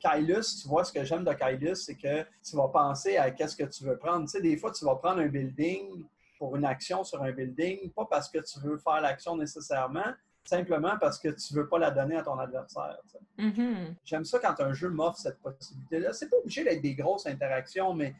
[0.00, 3.56] Kylus, tu vois, ce que j'aime de Kylus, c'est que tu vas penser à qu'est-ce
[3.56, 4.24] que tu veux prendre.
[4.24, 6.04] Tu sais, des fois, tu vas prendre un building
[6.38, 10.12] pour une action sur un building, pas parce que tu veux faire l'action nécessairement,
[10.44, 12.98] simplement parce que tu ne veux pas la donner à ton adversaire.
[13.38, 13.94] Mm-hmm.
[14.04, 16.12] J'aime ça quand un jeu m'offre cette possibilité-là.
[16.12, 18.14] C'est pas obligé d'être des grosses interactions, mais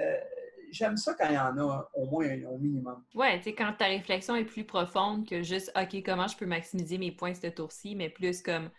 [0.00, 0.16] euh,
[0.70, 3.02] j'aime ça quand il y en a au moins au minimum.
[3.14, 6.46] Ouais, tu sais, quand ta réflexion est plus profonde que juste, OK, comment je peux
[6.46, 8.70] maximiser mes points ce tour-ci, mais plus comme,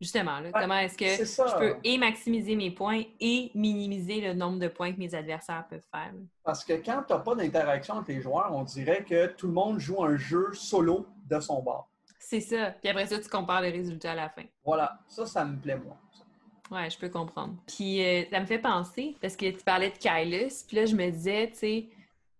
[0.00, 4.68] justement, comment est-ce que je peux et maximiser mes points et minimiser le nombre de
[4.68, 6.12] points que mes adversaires peuvent faire.
[6.44, 9.52] Parce que quand tu n'as pas d'interaction avec les joueurs, on dirait que tout le
[9.52, 11.90] monde joue un jeu solo de son bord.
[12.20, 12.72] C'est ça.
[12.72, 14.42] Puis après ça, tu compares les résultats à la fin.
[14.64, 14.98] Voilà.
[15.08, 15.96] Ça, ça me plaît, moi.
[16.70, 17.54] Ouais, je peux comprendre.
[17.66, 20.94] Puis euh, ça me fait penser, parce que tu parlais de Kylus, puis là, je
[20.94, 21.88] me disais, tu sais,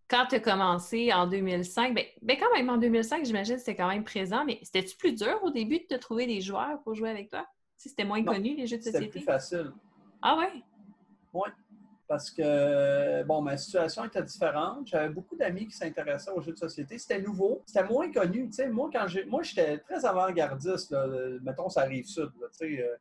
[0.09, 3.77] quand tu as commencé en 2005, ben, ben, quand même en 2005, j'imagine que c'était
[3.77, 6.95] quand même présent, mais c'était-tu plus dur au début de te trouver des joueurs pour
[6.95, 7.47] jouer avec toi?
[7.77, 9.07] Si c'était moins connu, les jeux de société?
[9.07, 9.73] C'était plus facile.
[10.21, 10.63] Ah ouais?
[11.33, 11.49] Oui.
[12.09, 14.87] Parce que, bon, ma situation était différente.
[14.87, 16.97] J'avais beaucoup d'amis qui s'intéressaient aux jeux de société.
[16.97, 17.63] C'était nouveau.
[17.67, 18.47] C'était moins connu.
[18.47, 20.97] Tu sais, moi, quand j'ai, moi, j'étais très avant-gardiste.
[21.43, 22.31] Mettons, ça arrive sud.
[22.33, 22.97] tu sais, euh,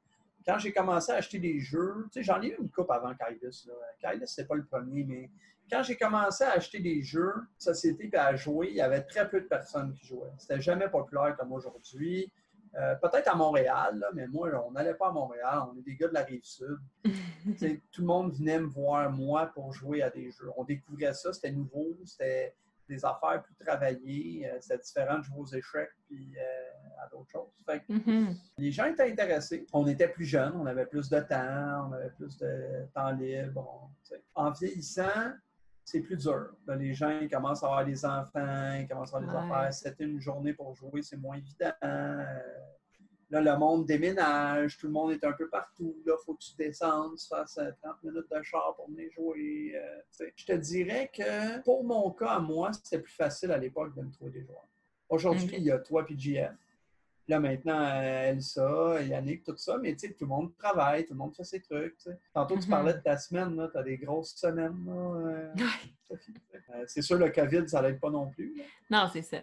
[0.48, 3.14] quand j'ai commencé à acheter des jeux, tu sais, j'en ai eu une coupe avant
[3.14, 3.68] Kylus.
[4.00, 5.30] Kylus, c'est pas le premier, mais
[5.70, 9.30] quand j'ai commencé à acheter des jeux société et à jouer, il y avait très
[9.30, 10.32] peu de personnes qui jouaient.
[10.38, 12.32] C'était jamais populaire comme aujourd'hui.
[12.76, 15.64] Euh, peut-être à Montréal, mais moi, on n'allait pas à Montréal.
[15.70, 16.78] On est des gars de la rive sud.
[17.92, 20.50] tout le monde venait me voir, moi, pour jouer à des jeux.
[20.56, 22.56] On découvrait ça, c'était nouveau, c'était
[22.88, 24.50] des affaires plus travaillées.
[24.50, 27.64] Euh, c'était différent de jouer aux échecs puis euh, à d'autres choses.
[27.90, 28.36] Mm-hmm.
[28.58, 29.66] Les gens étaient intéressés.
[29.74, 33.90] On était plus jeunes, on avait plus de temps, on avait plus de temps libre.
[34.36, 35.34] en vieillissant,
[35.88, 36.50] c'est plus dur.
[36.68, 39.74] les gens ils commencent à avoir des enfants, ils commencent à avoir des affaires.
[39.74, 41.72] C'était une journée pour jouer, c'est moins évident.
[41.84, 42.24] Euh,
[43.30, 45.96] là, le monde déménage, tout le monde est un peu partout.
[46.06, 49.74] Là, il faut que tu descendes, tu fasses 30 minutes de char pour venir jouer.
[49.76, 53.96] Euh, je te dirais que pour mon cas, à moi, c'était plus facile à l'époque
[53.96, 54.68] de me trouver des joueurs.
[55.10, 56.52] Aujourd'hui, il y a toi JF.
[57.30, 61.12] Là, maintenant, euh, Elsa, Yannick, tout ça, mais tu sais, tout le monde travaille, tout
[61.12, 61.98] le monde fait ses trucs.
[62.34, 62.70] Tantôt, tu mm-hmm.
[62.70, 65.54] parlais de ta semaine, tu as des grosses semaines.
[66.10, 68.62] Euh, c'est sûr, le COVID, ça l'aide pas non plus.
[68.90, 69.40] Non, c'est ça.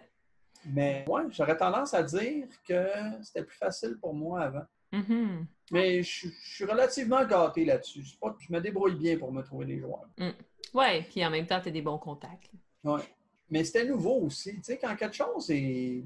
[0.67, 2.85] Mais moi, j'aurais tendance à dire que
[3.21, 4.65] c'était plus facile pour moi avant.
[4.93, 5.45] Mm-hmm.
[5.71, 8.03] Mais je, suis relativement gâté là-dessus.
[8.03, 10.07] Je me débrouille bien pour me trouver des joueurs.
[10.17, 10.29] Mm.
[10.73, 12.51] Oui, puis en même temps, tu as des bons contacts.
[12.83, 13.01] Oui.
[13.49, 14.55] Mais c'était nouveau aussi.
[14.55, 16.03] Tu sais, quand quelque chose est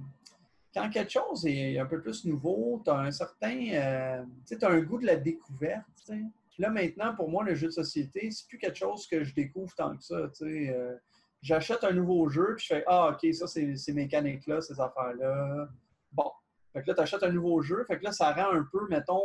[0.73, 3.69] quand quelque chose est un peu plus nouveau, tu as un certain.
[3.71, 6.11] Euh, tu as un goût de la découverte.
[6.57, 9.73] Là, maintenant, pour moi, le jeu de société, c'est plus quelque chose que je découvre
[9.75, 10.29] tant que ça.
[10.41, 10.95] Euh,
[11.41, 15.67] J'achète un nouveau jeu, puis je fais Ah, OK, ça, c'est ces mécaniques-là, ces affaires-là.
[16.11, 16.31] Bon.
[16.73, 17.83] Fait que là, tu achètes un nouveau jeu.
[17.85, 19.23] Fait que là, ça rend un peu, mettons,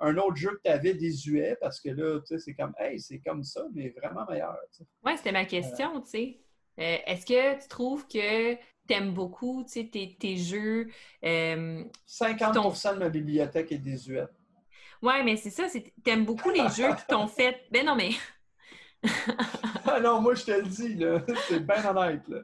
[0.00, 3.00] un autre jeu que tu avais désuet parce que là, tu sais, c'est comme, hey,
[3.00, 4.56] c'est comme ça, mais vraiment meilleur.
[5.04, 6.38] Oui, c'était ma question, tu sais.
[6.78, 10.88] Euh, est-ce que tu trouves que tu aimes beaucoup tes, tes jeux?
[11.22, 14.30] 50% de ma bibliothèque est désuète.
[15.02, 15.66] Ouais, mais c'est ça,
[16.02, 17.60] t'aimes beaucoup les jeux qui t'ont fait.
[17.70, 18.10] Ben non, mais.
[19.86, 21.20] ah non, moi je te le dis, là.
[21.48, 22.38] C'est bien honnête, là.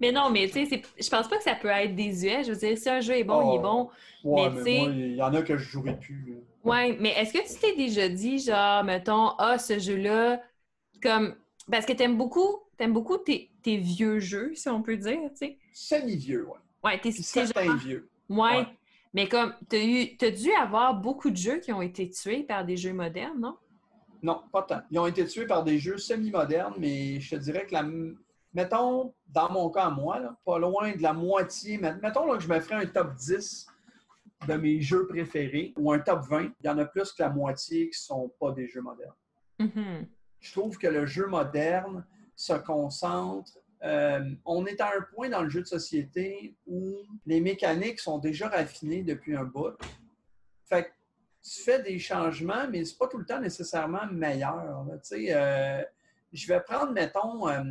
[0.00, 2.44] Mais non, mais tu sais, je pense pas que ça peut être désuet.
[2.44, 3.62] Je veux dire, si un jeu est bon, il est oh.
[3.62, 3.90] bon.
[4.24, 6.38] Ouais, mais, tu il y en a que je jouerais plus.
[6.64, 10.40] Ouais, mais est-ce que tu t'es déjà dit, genre, mettons, ah, ce jeu-là,
[11.02, 11.34] comme.
[11.70, 15.58] Parce que t'aimes beaucoup, t'aimes beaucoup tes, vieux jeux, si on peut dire, tu sais.
[15.72, 16.90] Semi-vieux, ouais.
[16.90, 18.08] Ouais, t'es certains vieux.
[18.28, 18.66] Ouais.
[19.14, 22.94] Mais comme, t'as dû avoir beaucoup de jeux qui ont été tués par des jeux
[22.94, 23.56] modernes, non?
[24.22, 24.82] Non, pas tant.
[24.90, 27.84] Ils ont été tués par des jeux semi-modernes, mais je te dirais que la,
[28.54, 32.60] mettons, dans mon cas, moi, pas loin de la moitié, mettons là, que je me
[32.60, 33.66] ferais un top 10
[34.46, 37.30] de mes jeux préférés ou un top 20, il y en a plus que la
[37.30, 39.14] moitié qui ne sont pas des jeux modernes.
[39.58, 40.06] Mm-hmm.
[40.40, 42.04] Je trouve que le jeu moderne
[42.34, 43.58] se concentre.
[43.84, 48.18] Euh, on est à un point dans le jeu de société où les mécaniques sont
[48.18, 49.76] déjà raffinées depuis un bout.
[50.64, 50.90] Fait que
[51.42, 54.86] tu fais des changements, mais c'est pas tout le temps nécessairement meilleur.
[55.12, 55.82] Euh,
[56.32, 57.62] je vais prendre, mettons, euh,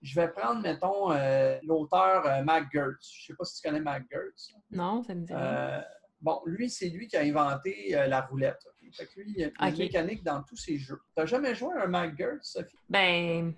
[0.00, 3.10] je vais prendre, mettons, euh, l'auteur Mac Gertz.
[3.12, 4.54] Je ne sais pas si tu connais Mac Gertz.
[4.70, 5.32] Non, ça me dit
[6.20, 8.66] bon, lui, c'est lui qui a inventé la roulette.
[8.92, 11.00] Fait que lui, il y a une mécanique dans tous ses jeux.
[11.14, 12.78] Tu n'as jamais joué à un Mac Gertz, Sophie?
[12.88, 13.54] Ben,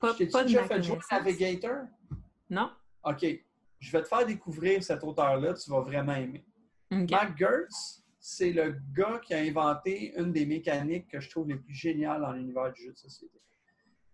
[0.00, 1.84] pas, pas de déjà fait jouer Navigator?
[2.48, 2.70] Non.
[3.04, 3.26] OK.
[3.78, 6.44] Je vais te faire découvrir cet auteur-là, tu vas vraiment aimer.
[6.90, 11.56] Mac Gertz, c'est le gars qui a inventé une des mécaniques que je trouve les
[11.56, 13.40] plus géniales dans l'univers du jeu de société.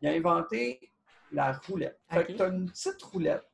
[0.01, 0.93] Il a inventé
[1.33, 1.99] la roulette.
[2.09, 3.45] Fait que tu as une petite roulette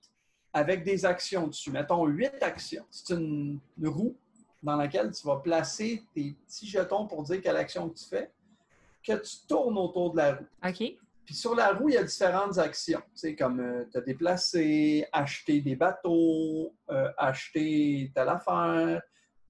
[0.53, 1.71] avec des actions dessus.
[1.71, 2.85] Mettons huit actions.
[2.91, 4.15] C'est une, roue
[4.63, 8.31] dans laquelle tu vas placer tes petits jetons pour dire quelle action tu fais,
[9.03, 10.47] que tu tournes autour de la roue.
[10.69, 10.99] OK.
[11.25, 13.03] Puis sur la roue, il y a différentes actions.
[13.15, 19.01] C'est comme euh, te déplacer, acheter des bateaux, euh, acheter telle affaire,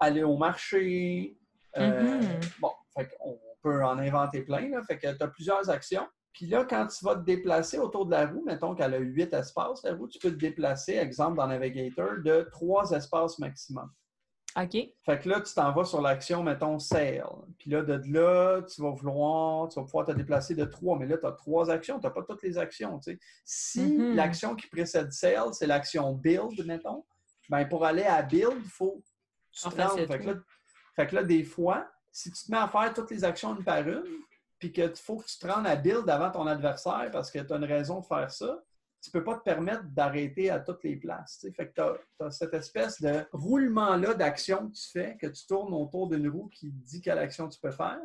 [0.02, 1.36] aller au marché.
[1.78, 2.60] Euh, mm-hmm.
[2.60, 4.68] Bon, fait on peut en inventer plein.
[4.68, 4.82] Là.
[4.82, 6.06] Fait que tu as plusieurs actions.
[6.32, 9.32] Puis là, quand tu vas te déplacer autour de la roue, mettons qu'elle a huit
[9.34, 13.90] espaces, la roue, tu peux te déplacer, exemple dans Navigator, de trois espaces maximum.
[14.56, 14.76] OK.
[15.04, 17.22] Fait que là, tu t'en vas sur l'action, mettons, Sail.
[17.58, 20.98] Puis là, de là, tu vas vouloir, tu vas pouvoir te déplacer de trois.
[20.98, 22.98] Mais là, tu as trois actions, tu n'as pas toutes les actions.
[22.98, 23.18] Tu sais.
[23.44, 24.14] Si mm-hmm.
[24.14, 27.04] l'action qui précède Sail, c'est l'action Build, mettons,
[27.48, 29.02] ben pour aller à Build, il faut
[29.52, 30.34] tu te fait, que là,
[30.96, 33.64] fait que là, des fois, si tu te mets à faire toutes les actions une
[33.64, 34.04] par une,
[34.58, 37.52] puis qu'il faut que tu te rendes à build avant ton adversaire parce que tu
[37.52, 38.62] as une raison de faire ça,
[39.02, 41.44] tu ne peux pas te permettre d'arrêter à toutes les places.
[41.56, 45.74] Fait que tu as, cette espèce de roulement-là d'action que tu fais, que tu tournes
[45.74, 48.00] autour d'une roue qui dit quelle action tu peux faire,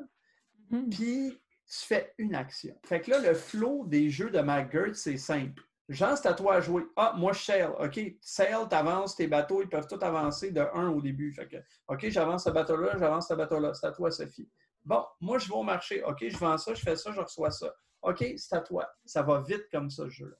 [0.71, 0.89] mm-hmm.
[0.89, 2.75] puis tu fais une action.
[2.83, 5.61] Fait que là, le flow des jeux de McGirt, c'est simple.
[5.89, 6.83] Jean, c'est à toi à jouer.
[6.95, 7.69] Ah, moi, je sail.
[7.79, 11.33] OK, sail, avances tes bateaux, ils peuvent tous avancer de 1 au début.
[11.33, 13.73] Fait que, OK, j'avance ce bateau-là, j'avance ce bateau-là.
[13.73, 14.49] C'est à toi, Sophie.
[14.83, 16.03] Bon, moi, je vais au marché.
[16.03, 17.73] OK, je vends ça, je fais ça, je reçois ça.
[18.01, 18.87] OK, c'est à toi.
[19.05, 20.35] Ça va vite comme ça, ce jeu-là.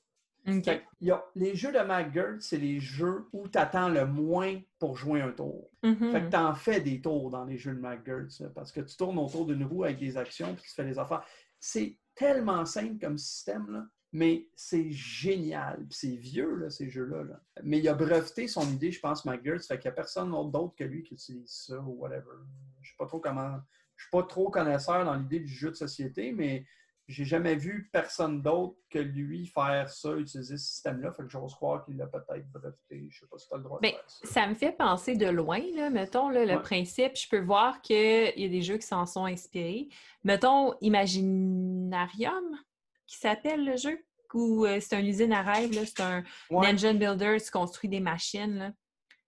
[1.35, 5.31] les jeux de McGirt, c'est les jeux où tu attends le moins pour jouer un
[5.31, 5.69] tour.
[5.83, 6.11] Mm-hmm.
[6.11, 8.95] Fait que tu en fais des tours dans les jeux de McGirt, parce que tu
[8.95, 11.25] tournes autour d'une roue avec des actions puis tu fais des affaires.
[11.59, 15.85] C'est tellement simple comme système, là, mais c'est génial.
[15.89, 17.41] C'est vieux, là, ces jeux-là.
[17.63, 19.63] Mais il a breveté son idée, je pense, McGirt.
[19.63, 22.23] Fait qu'il n'y a personne d'autre que lui qui utilise ça ou whatever.
[22.81, 23.59] Je ne sais pas trop comment
[23.97, 26.65] je suis pas trop connaisseur dans l'idée du jeu de société, mais
[27.07, 31.11] j'ai jamais vu personne d'autre que lui faire ça, utiliser ce système-là.
[31.13, 33.07] Fait que j'ose croire qu'il l'a peut-être breveté.
[33.09, 34.27] Je sais pas si tu as le droit de faire ça.
[34.27, 37.15] Ça me fait penser de loin, là, mettons, le principe.
[37.15, 39.87] Je peux voir qu'il y a des jeux qui s'en sont inspirés.
[40.23, 42.57] Mettons Imaginarium,
[43.07, 47.37] qui s'appelle le jeu, où euh, c'est un usine à rêve, c'est un, engine builder,
[47.43, 48.73] tu construis des machines.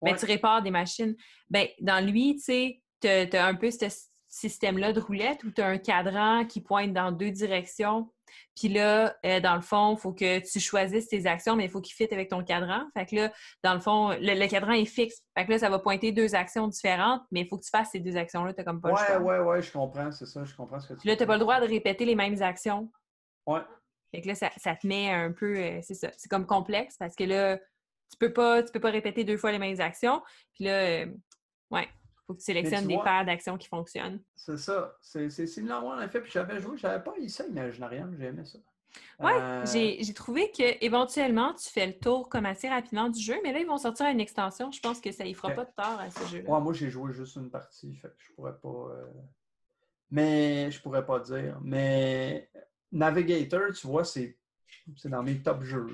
[0.02, 1.16] Ben, tu répares des machines.
[1.50, 3.94] Ben, dans lui, tu sais, tu as, un peu cette
[4.30, 8.10] système-là de roulette où tu as un cadran qui pointe dans deux directions.
[8.56, 11.70] Puis là, euh, dans le fond, il faut que tu choisisses tes actions, mais il
[11.70, 12.84] faut qu'il fitte avec ton cadran.
[12.94, 13.32] Fait que là,
[13.64, 15.24] dans le fond, le, cadran est fixe.
[15.36, 17.90] Fait que là, ça va pointer deux actions différentes, mais il faut que tu fasses
[17.92, 18.54] ces deux actions-là.
[18.54, 19.20] Tu comme pas ouais, le choix.
[19.20, 20.44] Ouais, ouais, je comprends, c'est ça.
[20.44, 22.42] Je comprends ce que tu là, tu n'as pas le droit de répéter les mêmes
[22.42, 22.92] actions.
[23.54, 23.62] Ouais.
[24.12, 25.56] Fait que là, ça, te met un peu.
[25.58, 26.10] Euh, c'est ça.
[26.18, 29.52] C'est comme complexe parce que là, tu peux pas, tu peux pas répéter deux fois
[29.52, 30.22] les mêmes actions.
[30.54, 31.06] Puis là, euh,
[31.72, 31.88] ouais
[32.30, 34.20] faut que tu sélectionnes des paires d'actions qui fonctionnent.
[34.36, 34.96] C'est ça.
[35.02, 36.22] C'est similaire, en effet.
[36.22, 38.60] Puis j'avais joué, j'avais pas eu ça Imaginarium, j'ai aimé ça.
[39.20, 43.52] Oui, euh, j'ai trouvé qu'éventuellement, tu fais le tour comme assez rapidement du jeu, mais
[43.52, 44.72] là, ils vont sortir une extension.
[44.72, 46.60] Je pense que ça y fera pas de tort à ce jeu-là.
[46.60, 48.70] moi, j'ai joué juste une partie, fait que je pourrais pas.
[48.70, 49.06] Euh,
[50.12, 51.58] mais je pourrais pas dire.
[51.64, 52.48] Mais
[52.92, 54.38] Navigator, tu vois, c'est
[54.98, 55.88] C'est dans mes top jeux.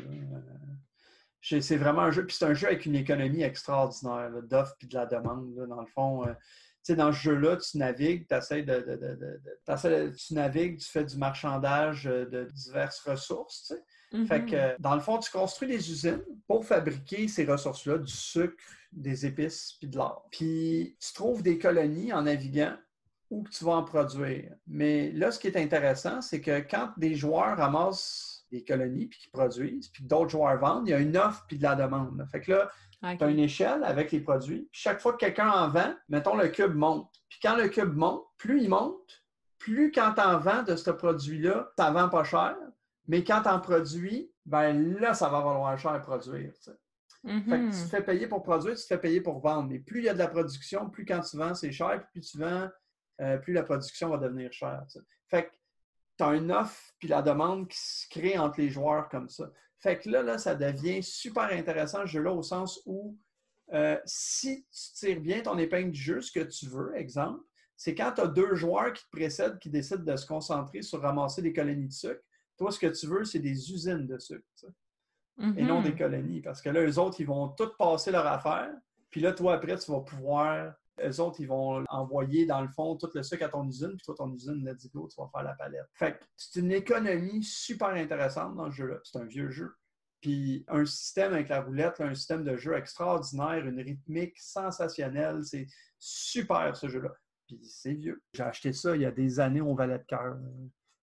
[1.42, 4.88] C'est vraiment un jeu, puis c'est un jeu avec une économie extraordinaire, là, d'offre puis
[4.88, 5.56] de la demande.
[5.56, 6.34] là, dans le fond, Euh,
[6.94, 12.44] dans ce jeu-là, tu navigues, t'essaies de, tu navigues, tu fais du marchandage euh, de
[12.54, 13.74] diverses ressources.
[13.74, 13.84] sais.
[14.28, 18.56] Fait que, dans le fond, tu construis des usines pour fabriquer ces ressources-là, du sucre,
[18.92, 20.28] des épices, puis de l'or.
[20.32, 22.78] Puis, tu trouves des colonies en naviguant
[23.32, 24.54] où que tu vas en produire.
[24.68, 29.20] Mais là, ce qui est intéressant, c'est que quand des joueurs ramassent des colonies, puis
[29.20, 31.76] qui produisent, puis que d'autres joueurs vendent, il y a une offre puis de la
[31.76, 32.24] demande.
[32.32, 32.72] Fait que là,
[33.18, 34.70] tu as une échelle avec les produits.
[34.72, 37.12] Chaque fois que quelqu'un en vend, mettons le cube monte.
[37.30, 39.24] Puis quand le cube monte, plus il monte,
[39.58, 42.56] plus quand tu en vends de ce produit-là, ça vend pas cher.
[43.08, 46.52] Mais quand tu en produis, ben là, ça va valoir cher à produire.
[46.54, 46.72] tu sais.
[47.28, 47.72] Fait que Mhm.
[47.72, 49.68] tu te fais payer pour produire, tu te fais payer pour vendre.
[49.70, 52.00] Mais plus il y a de la production, plus quand tu vends, c'est cher.
[52.00, 52.70] Puis plus tu vends,
[53.22, 54.86] euh, plus la production va devenir chère.
[55.28, 55.52] Fait que
[56.18, 59.52] tu as une offre puis la demande qui se crée entre les joueurs comme ça.
[59.80, 63.18] Fait que là, là ça devient super intéressant ce jeu-là au sens où
[63.74, 67.42] euh, si tu tires bien ton épingle du jeu, ce que tu veux, exemple,
[67.76, 71.02] c'est quand tu as deux joueurs qui te précèdent qui décident de se concentrer sur
[71.02, 72.22] ramasser des colonies de sucre.
[72.58, 74.46] Toi, ce que tu veux, c'est des usines de sucre.
[75.58, 76.42] et non des colonies.
[76.42, 78.72] Parce que là, eux autres, ils vont tout passer leur affaire.
[79.10, 80.74] Puis là, toi, après, tu vas pouvoir.
[81.04, 83.90] Eux autres, ils vont envoyer, dans le fond, tout le sucre à ton usine.
[83.98, 85.88] Puis toi, ton usine, let's go, tu vas faire la palette.
[85.94, 89.00] Fait que c'est une économie super intéressante dans ce jeu-là.
[89.04, 89.76] C'est un vieux jeu.
[90.22, 95.44] Puis un système avec la roulette, un système de jeu extraordinaire, une rythmique sensationnelle.
[95.44, 95.68] C'est
[96.00, 97.12] super, ce jeu-là.
[97.48, 98.24] Puis c'est vieux.
[98.34, 100.38] J'ai acheté ça il y a des années au Valet de cœur.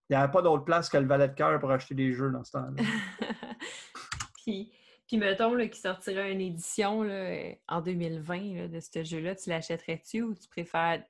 [0.09, 2.31] Il n'y avait pas d'autre place que le Valet de cœur pour acheter des jeux
[2.31, 2.83] dans ce temps-là.
[4.45, 4.73] puis,
[5.07, 9.51] puis mettons qu'il sortirait une édition là, euh, en 2020 là, de ce jeu-là, tu
[9.51, 11.03] l'achèterais-tu ou tu préfères,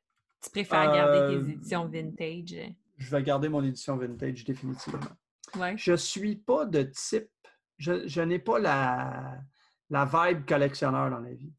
[0.43, 2.57] tu préfères garder Euh, tes éditions vintage?
[2.99, 5.01] je vais garder mon édition vintage définitivement.
[5.57, 5.75] Ouais.
[5.77, 7.29] Je suis pas de type,
[7.79, 9.39] je, je n'ai pas la,
[9.91, 11.53] la vibe collectionneur dans la vie.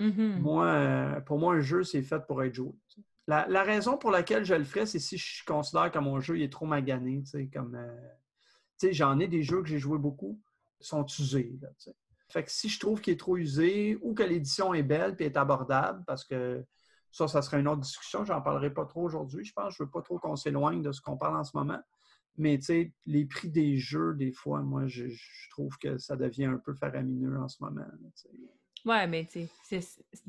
[0.00, 0.40] Mhm.
[0.40, 2.72] Moi, euh, pour moi, un jeu, c'est fait pour être joué.
[3.28, 6.36] La, la raison pour laquelle je le ferais, c'est si je considère que mon jeu
[6.36, 7.22] il est trop magané.
[7.52, 10.40] Comme, euh, j'en ai des jeux que j'ai joué beaucoup,
[10.82, 11.56] sont usés.
[11.60, 11.68] là.
[12.28, 15.26] Fait que si je trouve qu'il est trop usé ou que l'édition est belle et
[15.26, 16.64] est abordable, parce que
[17.10, 19.44] ça, ça serait une autre discussion, j'en parlerai pas trop aujourd'hui.
[19.44, 21.78] Je pense je veux pas trop qu'on s'éloigne de ce qu'on parle en ce moment.
[22.38, 26.16] Mais tu sais, les prix des jeux, des fois, moi, je, je trouve que ça
[26.16, 27.82] devient un peu faramineux en ce moment.
[27.82, 28.30] là, tu sais.
[28.84, 29.80] Ouais, mais tu sais,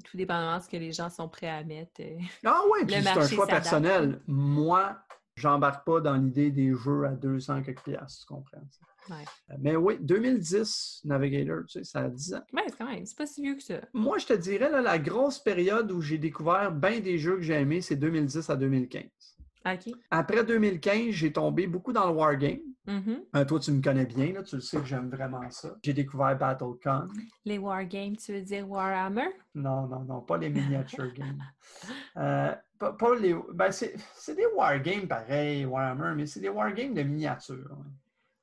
[0.03, 2.01] tout dépendamment de ce que les gens sont prêts à mettre.
[2.01, 2.19] euh.
[2.45, 4.21] Ah oui, puis c'est un choix personnel.
[4.27, 4.95] Moi,
[5.35, 8.61] j'embarque pas dans l'idée des jeux à 200 quelques piastres, tu comprends?
[9.09, 9.25] Ouais.
[9.59, 12.43] Mais oui, 2010, Navigator, tu sais, ça a 10 ans.
[12.53, 13.81] Ouais, c'est quand même, c'est pas si vieux que ça.
[13.93, 17.41] Moi, je te dirais, là, la grosse période où j'ai découvert bien des jeux que
[17.41, 19.03] j'ai aimés, c'est 2010 à 2015.
[19.65, 19.93] OK.
[20.11, 22.59] Après 2015, j'ai tombé beaucoup dans le Wargame.
[22.85, 23.23] Mhm.
[23.35, 25.75] Euh, toi, tu me connais bien, là, tu le sais que j'aime vraiment ça.
[25.81, 27.07] J'ai découvert BattleCon.
[27.45, 29.29] Les wargames, tu veux dire Warhammer?
[29.55, 31.41] Non, non, non, pas les miniature games.
[32.17, 32.53] Euh,
[32.83, 33.35] pas, pas les.
[33.53, 37.77] Ben, c'est des wargames pareil, Warhammer, mais c'est des wargames de miniature.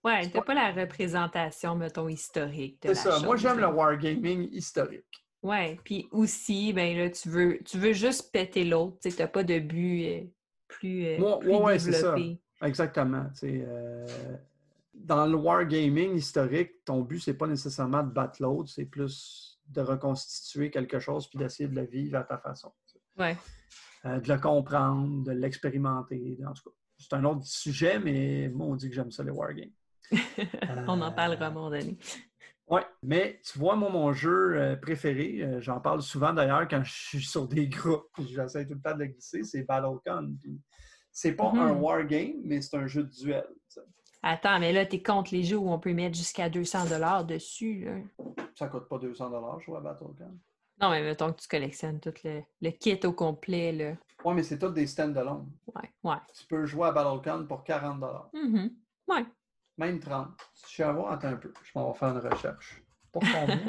[0.05, 0.23] ouais.
[0.29, 3.19] T'as pas- pas la représentation, mettons, historique C'est ça.
[3.21, 5.05] Moi, j'aime le wargaming historique.
[5.43, 9.43] Ouais, puis aussi, ben là, tu veux, tu veux juste péter l'autre, tu t'as pas
[9.43, 10.21] de but euh,
[10.69, 12.15] plus, euh, Ouais, plus ouais, c'est ça.
[12.15, 12.39] développé.
[12.63, 13.27] Exactement.
[13.45, 14.07] euh,
[14.93, 19.81] dans le wargaming historique, ton but, c'est pas nécessairement de battre l'autre, c'est plus de
[19.81, 22.71] reconstituer quelque chose puis d'essayer de le vivre à ta façon.
[22.87, 23.01] tu sais.
[23.23, 23.37] Ouais.
[24.07, 26.39] Euh, de le comprendre, de l'expérimenter.
[26.47, 29.31] En tout cas, c'est un autre sujet, mais moi, on dit que j'aime ça, les
[29.31, 29.71] wargames.
[30.89, 31.99] On en Euh, parlera à un moment donné.
[32.67, 36.83] Oui, mais tu vois, moi, mon jeu euh, préféré, euh, j'en parle souvent d'ailleurs quand
[36.83, 40.35] je suis sur des groupes, j'essaie tout le temps de le glisser, c'est BattleCon.
[41.13, 41.81] C'est pas un Mhm.
[41.83, 43.47] wargame, mais c'est un jeu de duel.
[44.23, 47.85] Attends, mais là, t'es contre les jeux où on peut mettre jusqu'à 200 dollars dessus,
[47.85, 48.35] là.
[48.55, 50.39] Ça coûte pas 200 jouer à BattleCon.
[50.81, 53.93] Non, mais mettons que tu collectionnes tout le, le kit au complet, là.
[54.25, 55.51] Oui, mais c'est tout des stand-alone.
[55.75, 56.17] Ouais, ouais.
[56.35, 58.03] Tu peux jouer à BattleCon pour 40
[58.33, 58.71] Mhm.
[59.09, 59.25] Ouais.
[59.79, 60.29] même 30
[60.65, 62.83] Je suis voir, attends un peu, je m'en vais faire une recherche.
[63.13, 63.61] Pour combien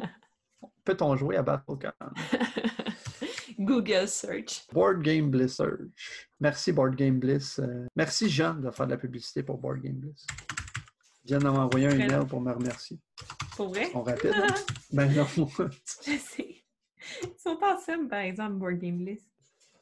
[0.85, 1.91] peut-on jouer à BattleCon?
[3.59, 4.65] Google search.
[4.73, 6.29] Board Game Bliss Search.
[6.39, 7.59] Merci Board Game Bliss.
[7.59, 10.25] Euh, merci Jean de faire de la publicité pour Board Game Bliss.
[11.25, 12.97] Viennent de m'envoyer un email pour me remercier.
[13.55, 13.87] Pour vrai?
[13.89, 14.33] Ils sont rapides.
[14.35, 14.47] hein?
[14.91, 15.27] ben non.
[16.03, 16.60] Je sais.
[17.23, 19.27] Ils sont en somme, par exemple, Board Game List.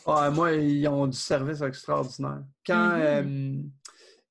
[0.06, 2.44] Ah, moi, ils ont du service extraordinaire.
[2.66, 3.02] Quand Mhm.
[3.02, 3.64] euh,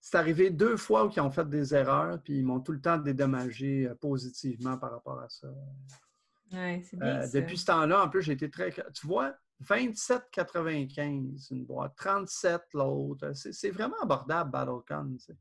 [0.00, 2.80] c'est arrivé deux fois où ils ont fait des erreurs, puis ils m'ont tout le
[2.80, 5.48] temps dédommagé euh, positivement par rapport à ça.
[6.52, 7.40] Ouais, c'est bien Euh, ça.
[7.40, 8.72] depuis ce temps-là, en plus, j'ai été très.
[8.94, 13.32] Tu vois, 27,95 une boîte, 37 l'autre.
[13.34, 15.12] C'est vraiment abordable, BattleCon.
[15.18, 15.36] tu sais.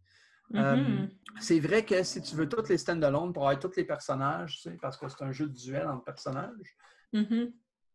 [0.56, 1.10] Euh, Mhm.
[1.40, 4.70] c'est vrai que si tu veux toutes les stand-alone pour avoir tous les personnages, tu
[4.70, 6.76] sais, parce que c'est un jeu de duel entre personnages,
[7.14, 7.52] Mhm.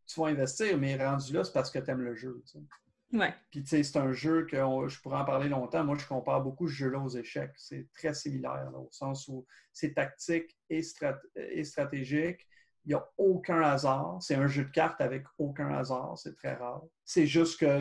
[0.07, 2.43] tu vas investir, mais rendu là, c'est parce que tu aimes le jeu.
[2.47, 3.19] tu sais.
[3.19, 3.35] Ouais.
[3.51, 5.85] Puis, tu sais, c'est un jeu que on- je pourrais en parler longtemps.
[5.85, 7.53] Moi, je compare beaucoup ce jeu-là aux échecs.
[7.57, 12.49] C'est très similaire, là, au sens où c'est tactique et, strat- et stratégique.
[12.85, 14.17] Il n'y a aucun hasard.
[14.23, 16.19] C'est un jeu de cartes avec aucun hasard.
[16.19, 16.83] C'est très rare.
[17.05, 17.81] C'est juste que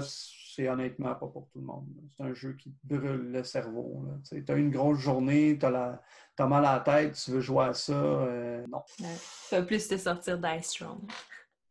[0.56, 1.88] c'est honnêtement pas pour tout le monde.
[2.16, 4.06] C'est un jeu qui brûle le cerveau.
[4.28, 6.00] Tu as une grosse journée, tu as,
[6.40, 7.94] mal à la tête, tu veux jouer à ça.
[7.94, 8.82] euh, non.
[9.00, 9.16] Ouais.
[9.18, 11.08] Ça va plus te sortir Dice Throne.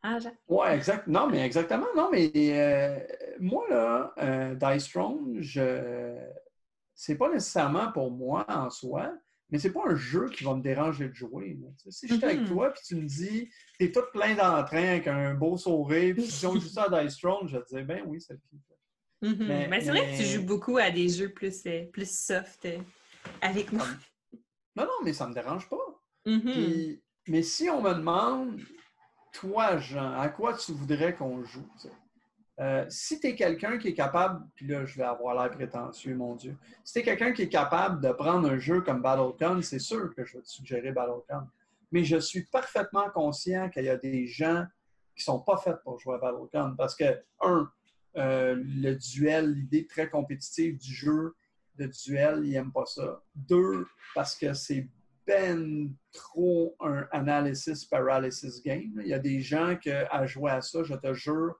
[0.02, 0.18] Ah?
[0.48, 1.06] Ouais, exact.
[1.08, 1.86] Non, mais exactement.
[1.96, 2.98] Non, mais euh,
[3.38, 6.16] moi, là, euh, Dice Throne, je...
[6.94, 9.12] c'est pas nécessairement pour moi en soi,
[9.50, 11.58] mais c'est pas un jeu qui va me déranger de jouer.
[11.60, 11.68] là.
[11.90, 12.46] Si j'étais avec Mhm.
[12.48, 16.46] toi puis tu me dis, t'es tout plein d'entrain avec un beau sourire, puis si
[16.46, 18.38] on joue ça à Dice Throne, je te dis, ben oui, c'est le
[19.22, 19.36] Mhm.
[19.46, 22.64] Mais- Mais, c'est vrai que tu joues beaucoup à des jeux plus, euh, plus soft
[22.64, 22.78] euh,
[23.40, 23.86] avec moi.
[24.76, 25.76] Non, non, mais ça me dérange pas.
[26.26, 26.40] Mhm.
[26.40, 28.60] Puis- mais si on me demande,
[29.32, 31.66] toi, Jean, à quoi tu voudrais qu'on joue?
[32.60, 36.14] Euh, si tu es quelqu'un qui est capable, puis là, je vais avoir l'air prétentieux,
[36.14, 36.56] mon Dieu.
[36.84, 40.14] Si tu es quelqu'un qui est capable de prendre un jeu comme BattleCon, c'est sûr
[40.14, 41.46] que je vais te suggérer BattleCon.
[41.92, 44.64] Mais je suis parfaitement conscient qu'il y a des gens
[45.16, 47.04] qui sont pas faits pour jouer à BattleCon parce que,
[47.40, 47.70] un,
[48.16, 51.34] euh, le duel, l'idée très compétitive du jeu
[51.78, 53.22] de duel, ils n'aiment pas ça.
[53.34, 54.88] Deux, parce que c'est
[55.26, 59.00] ben trop un analysis paralysis game.
[59.00, 61.54] Il y a des gens qui, à jouer à ça, je te jure,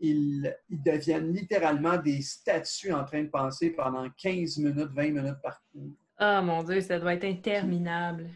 [0.00, 5.62] ils, deviennent littéralement des statues en train de penser pendant 15 minutes, 20 minutes par
[5.70, 5.94] coup.
[6.16, 8.30] Ah mon Dieu, ça doit être interminable.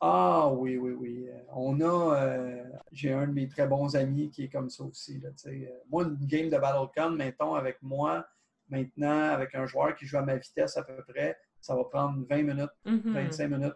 [0.00, 1.26] Ah oui, oui, oui.
[1.28, 4.84] Euh, On a, euh, j'ai un de mes très bons amis qui est comme ça
[4.84, 5.18] aussi.
[5.20, 5.48] Là, tu.
[5.48, 8.26] Euh, moi, une game de BattleCon, mettons, avec moi,
[8.68, 12.24] maintenant, avec un joueur qui joue à ma vitesse à peu près, ça va prendre
[12.28, 13.12] 20 minutes, Mhm.
[13.14, 13.74] 25 minutes.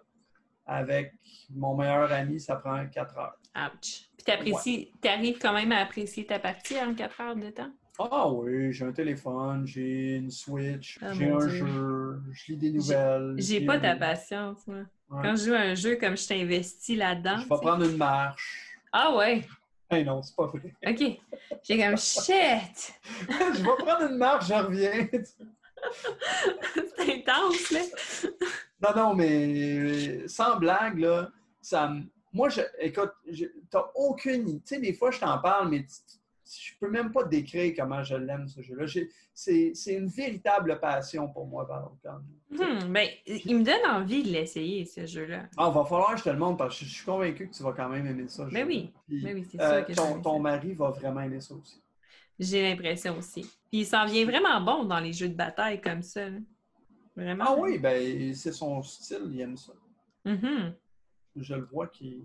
[0.66, 1.14] Avec
[1.48, 3.36] mon meilleur ami, ça prend 4 heures.
[3.56, 4.08] Ouch.
[4.16, 7.72] Puis t'apprécies, t'arrives quand même à apprécier ta partie en 4 heures de temps?
[8.02, 11.48] Ah oui, j'ai un téléphone, j'ai une Switch, Ah, j'ai un Dieu.
[11.66, 13.34] jeu, je lis des nouvelles.
[13.36, 14.78] J'ai pas ta patience, moi.
[15.10, 15.20] Ouais.
[15.22, 17.36] Quand je joue à un jeu comme je t'investis là-dedans.
[17.36, 18.74] Je vais prendre une marche.
[18.92, 19.42] Ah ouais,
[19.90, 20.72] Hey non, c'est pas vrai.
[20.86, 21.18] ok.
[21.64, 22.94] J'ai comme shit!
[23.28, 25.08] je vais prendre une marche, je reviens.
[26.96, 27.80] C'est intense, là.
[28.82, 31.30] Non, non, mais sans blague, là,
[31.60, 32.60] ça me- Moi, je...
[32.78, 33.46] écoute, je...
[33.70, 34.60] t'as aucune idée.
[34.60, 36.18] Tu sais, des fois, je t'en parle, mais tu-
[36.58, 38.86] je peux même pas décrire comment je l'aime, ce jeu-là.
[39.34, 42.22] C'est une véritable passion pour moi, Battlefield.
[42.50, 45.48] Hmm, ben, il me donne envie de l'essayer, ce jeu-là.
[45.56, 47.62] Ah, va falloir que je te le montre parce que je suis convaincu que tu
[47.62, 48.48] vas quand même aimer ça.
[48.48, 48.92] ce Ben oui.
[49.06, 50.40] Puis, Ben oui, c'est euh, sûr que je vais ton, ton ça.
[50.42, 51.80] mari va vraiment aimer ça aussi.
[52.38, 53.42] J'ai l'impression aussi.
[53.42, 56.28] Puis il s'en vient vraiment bon dans les jeux de bataille comme ça.
[56.28, 56.38] là.
[57.16, 57.44] Vraiment.
[57.46, 59.72] Ah oui, ben c'est son style, il aime ça.
[60.24, 60.74] Mhm.
[61.36, 62.22] Je le vois qu'il.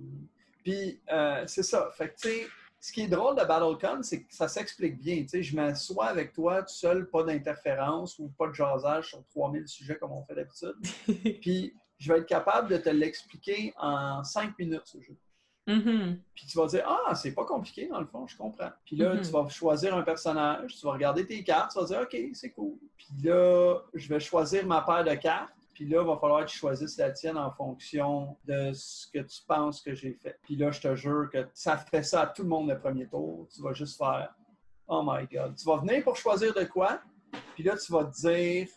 [0.63, 1.89] Puis, euh, c'est ça.
[1.95, 2.47] Fait que, tu sais,
[2.85, 5.23] ce qui est drôle de BattleCon, c'est que ça s'explique bien.
[5.23, 9.25] Tu sais, je m'assois avec toi tout seul, pas d'interférence ou pas de jasage sur
[9.31, 10.75] 3000 sujets comme on fait d'habitude.
[11.41, 15.17] Puis, je vais être capable de te l'expliquer en 5 minutes, ce jeu.
[15.67, 16.19] Mhm.
[16.35, 18.69] Puis tu vas dire Ah, c'est pas compliqué dans le fond, je comprends.
[18.85, 19.21] Puis là, Mhm.
[19.21, 22.51] tu vas choisir un personnage, tu vas regarder tes cartes, tu vas dire OK, c'est
[22.51, 22.77] cool.
[22.97, 25.54] Puis là, je vais choisir ma paire de cartes.
[25.75, 29.19] Puis là, il va falloir que tu choisisses la tienne en fonction de ce que
[29.19, 30.39] tu penses que j'ai fait.
[30.43, 33.07] Puis là, je te jure que ça fait ça à tout le monde le premier
[33.07, 33.45] tour.
[33.53, 34.33] Tu vas juste faire
[34.87, 35.55] Oh my God.
[35.57, 37.01] Tu vas venir pour choisir de quoi.
[37.55, 38.69] Puis là, tu vas te dire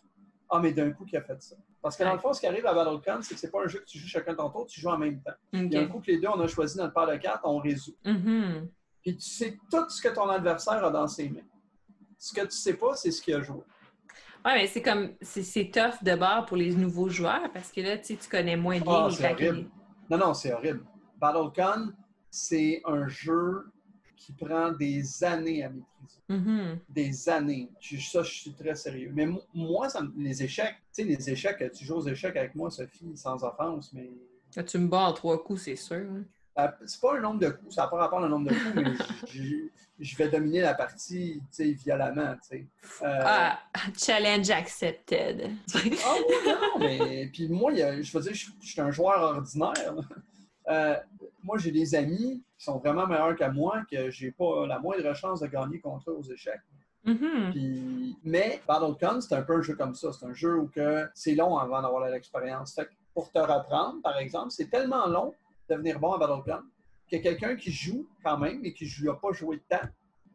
[0.51, 1.55] Ah, mais d'un coup, qui a fait ça?
[1.81, 3.69] Parce que dans le fond, ce qui arrive à BattleCon, c'est que c'est pas un
[3.69, 5.31] jeu que tu joues chacun ton tour, tu joues en même temps.
[5.53, 7.97] Puis un coup que les deux, on a choisi notre paire de cartes, on résout.
[8.05, 8.69] Mhm.
[9.03, 11.47] Puis tu sais tout ce que ton adversaire a dans ses mains.
[12.19, 13.63] Ce que tu sais pas, c'est ce qu'il a joué.
[14.49, 17.99] Ouais, mais c'est comme, c'est tough de bord pour les nouveaux joueurs parce que là,
[17.99, 19.69] tu sais, tu connais moins bien Ah, les horrible.
[20.09, 20.85] Non, non, c'est horrible.
[21.21, 21.93] BattleCon,
[22.31, 23.67] c'est un jeu
[24.17, 26.21] qui prend des années à maîtriser.
[26.31, 26.79] Mhm.
[26.89, 27.69] Des années.
[27.79, 29.11] Je- ça, je suis très sérieux.
[29.15, 32.55] Mais mo- moi, ça les échecs, tu sais, les échecs, tu joues aux échecs avec
[32.55, 34.11] moi, Sophie, sans offense, mais
[34.57, 35.97] Là, tu me bats en trois coups, c'est sûr.
[35.97, 36.25] hein.
[36.59, 38.75] Euh, C'est pas un nombre de coups, ça n'a pas rapport au nombre de coups,
[38.75, 38.83] mais
[39.99, 42.35] je- vais dominer la partie tu sais, violemment.
[42.43, 42.67] tu sais.
[43.03, 43.59] Euh, Ah,
[43.99, 45.51] challenge accepted.
[45.75, 49.95] ah oui, non, mais puis moi, je veux dire, je, je suis un joueur ordinaire.
[50.69, 50.97] Euh,
[51.43, 55.15] moi, j'ai des amis qui sont vraiment meilleurs que moi, que j'ai pas la moindre
[55.15, 56.61] chance de gagner contre eux aux échecs.
[57.05, 57.51] Mhm.
[57.53, 60.13] Puis, mais BattleCon, c'est un peu un jeu comme ça.
[60.13, 62.75] C'est un jeu où que c'est long avant d'avoir l'expérience.
[62.75, 65.33] Fait que pour te reprendre, par exemple, c'est tellement long
[65.71, 66.61] de devenir bon à BattleCon
[67.11, 69.89] que quelqu'un qui joue quand même et qui ne a pas joué de temps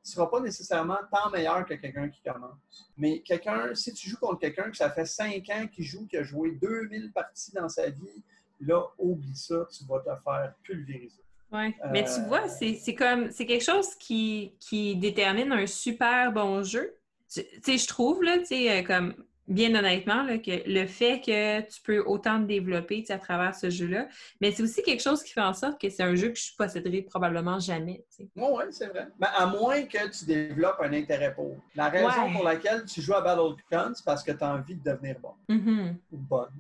[0.04, 2.58] tu seras pas nécessairement tant meilleur que quelqu'un qui commence.
[2.98, 6.18] Mais quelqu'un, si tu joues contre quelqu'un que ça fait cinq ans qu'il joue, qui
[6.18, 8.24] a joué 2000 parties dans sa vie,
[8.60, 11.22] là, oublie ça, tu vas te faire pulvériser.
[11.54, 16.64] Oui, mais tu vois, c'est comme, c'est quelque chose qui, qui détermine un super bon
[16.64, 16.98] jeu.
[17.32, 19.16] Tu sais, je trouve, là, tu sais, euh, comme
[19.48, 24.08] bien honnêtement, que le fait que tu peux autant te développer à travers ce jeu-là,
[24.40, 26.56] mais c'est aussi quelque chose qui fait en sorte que c'est un jeu que je
[26.58, 28.04] posséderai probablement jamais.
[28.20, 29.08] Oui, oui, c'est vrai.
[29.20, 31.58] Mais à moins que tu développes un intérêt pour.
[31.76, 34.84] La raison pour laquelle tu joues à Battlefield, c'est parce que tu as envie de
[34.84, 35.34] devenir bon.
[35.50, 35.96] Mm-hmm.
[36.12, 36.52] Ou bonne.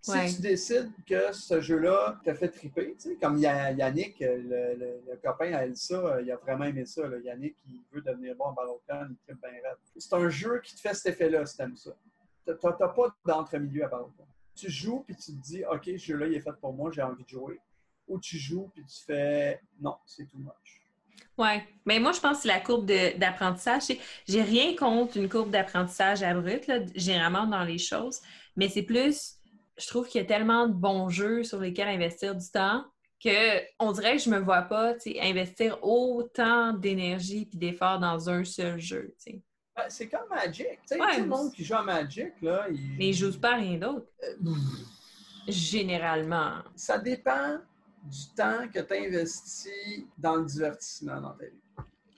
[0.00, 6.20] Si tu décides que ce jeu-là te fait triper, comme Yannick, le, copain à Elsa,
[6.22, 7.02] il a vraiment aimé ça.
[7.24, 9.76] Yannick, il veut devenir bon en Battlefield, il tripe bien raide.
[9.96, 11.90] C'est un jeu qui te fait cet effet-là si t'aimes ça.
[12.46, 14.28] Tu n'as pas d'entre-milieu à Battlefield.
[14.54, 17.02] Tu joues puis tu te dis, OK, ce jeu-là, il est fait pour moi, j'ai
[17.02, 17.60] envie de jouer.
[18.06, 20.82] Ou tu joues puis tu fais, non, c'est tout moche.
[21.36, 23.96] Oui, mais moi, je pense que c'est la courbe d'apprentissage.
[24.26, 28.20] J'ai rien contre une courbe d'apprentissage abrupte, généralement dans les choses,
[28.56, 29.37] mais c'est plus
[29.78, 32.84] je trouve qu'il y a tellement de bons jeux sur lesquels investir du temps
[33.22, 38.44] que on dirait que je me vois pas investir autant d'énergie et d'efforts dans un
[38.44, 39.14] seul jeu.
[39.26, 40.78] Ben, c'est comme Magic.
[40.88, 42.96] tout le monde qui joue à Magic, là, il...
[42.98, 44.06] Mais ils jouent pas à rien d'autre.
[44.24, 44.52] Euh,
[45.46, 46.62] Généralement.
[46.76, 47.58] Ça dépend
[48.04, 51.52] du temps que tu investis dans le divertissement dans ta vie.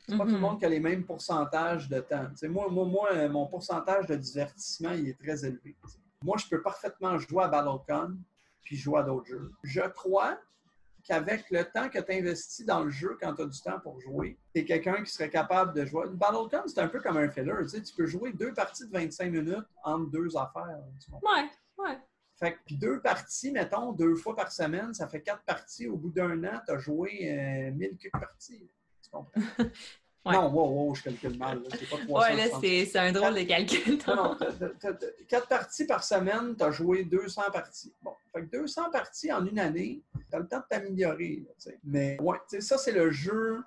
[0.09, 0.41] C'est pas tout le mm-hmm.
[0.41, 2.27] monde qui a les mêmes pourcentages de temps.
[2.49, 5.77] moi, moi, moi, mon pourcentage de divertissement, il est très élevé.
[6.25, 8.19] Moi, je peux parfaitement jouer à Battlecon
[8.63, 9.53] puis jouer à d'autres jeux.
[9.63, 10.39] Je crois
[11.03, 13.99] qu'avec le temps que tu investis dans le jeu quand tu as du temps pour
[14.01, 16.09] jouer, tu es quelqu'un qui serait capable de jouer.
[16.11, 17.55] Battlecon, c'est un peu comme un filler.
[17.63, 20.79] Tu, sais, tu peux jouer deux parties de 25 minutes entre deux affaires.
[21.23, 21.49] Ouais,
[21.79, 21.99] ouais.
[22.41, 25.89] Fait que, deux parties, mettons, deux fois par semaine, ça fait quatre parties.
[25.89, 28.71] Au bout d'un an, tu as joué euh, 1000 parties.
[29.03, 29.41] Tu comprends?
[30.27, 31.63] Non, wow, wow, je calcule mal.
[31.71, 32.13] C'est pas 300.
[32.13, 33.99] Ouais, là, c'est un drôle de calcul.
[34.07, 34.37] non,
[35.29, 37.93] quatre parties par semaine, tu as joué 200 parties.
[38.03, 41.43] Bon, fait que 200 parties en une année, tu as le temps de t'améliorer.
[41.85, 43.63] Mais ouais, ça, c'est le jeu.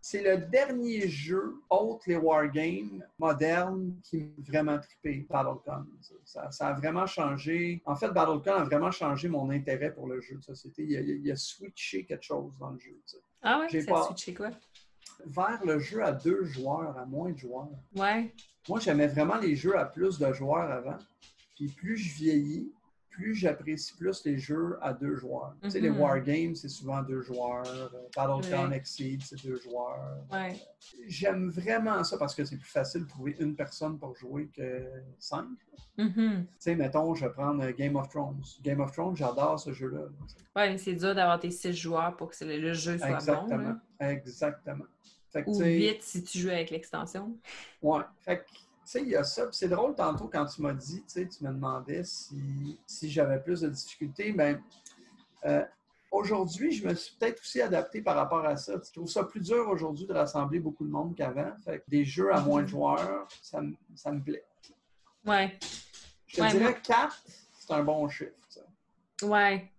[0.00, 5.86] C'est le dernier jeu, autre les wargames modernes, qui m'a vraiment trippé, Battlecon.
[6.26, 7.80] Ça, ça, a vraiment changé.
[7.86, 10.82] En fait, Battlecon a vraiment changé mon intérêt pour le jeu de société.
[10.82, 13.00] Il a, il a switché quelque chose dans le jeu.
[13.42, 13.80] Ah ouais?
[13.80, 14.50] Ça a switché quoi?
[15.26, 17.68] Vers le jeu à deux joueurs, à moins de joueurs.
[17.96, 18.32] Ouais.
[18.68, 20.98] Moi, j'aimais vraiment les jeux à plus de joueurs avant.
[21.56, 22.72] Puis plus je vieillis,
[23.14, 25.54] plus j'apprécie plus les jeux à deux joueurs.
[25.62, 26.00] Tu sais, les mhm.
[26.00, 27.64] Wargames, c'est souvent deux joueurs.
[28.16, 30.18] Battlefield Exceed, c'est deux joueurs.
[30.32, 30.56] Ouais.
[31.06, 34.84] J'aime vraiment ça parce que c'est plus facile de trouver une personne pour jouer que
[35.18, 35.46] cinq.
[35.96, 36.46] Mhm.
[36.46, 38.42] Tu sais, mettons, je vais prendre Game of Thrones.
[38.62, 40.06] Game of Thrones, j'adore ce jeu-là.
[40.56, 43.74] Ouais, mais c'est dur d'avoir tes six joueurs pour que le jeu soit Exactement.
[43.74, 44.06] bon.
[44.06, 44.86] Exactement.
[45.46, 47.36] Ou vite si tu joues avec l'extension.
[47.82, 48.02] Ouais.
[48.20, 49.48] Fait que, tu sais, il y a ça.
[49.50, 53.40] c'est drôle tantôt quand tu m'as dit, tu sais, tu me demandais si, si j'avais
[53.40, 54.32] plus de difficultés.
[54.32, 54.60] Ben,
[55.44, 55.64] euh,
[56.10, 58.74] aujourd'hui, je me suis peut-être aussi adapté par rapport à ça.
[58.84, 61.52] Je trouve ça plus dur aujourd'hui de rassembler beaucoup de monde qu'avant.
[61.64, 63.60] Fait que des jeux à moins de joueurs, ça,
[63.94, 64.44] ça me plaît.
[65.26, 65.58] Ouais.
[66.26, 67.22] Je te dirais 4,
[67.58, 68.32] c'est un bon chiffre.
[68.48, 68.60] Ça.
[69.22, 69.70] Ouais.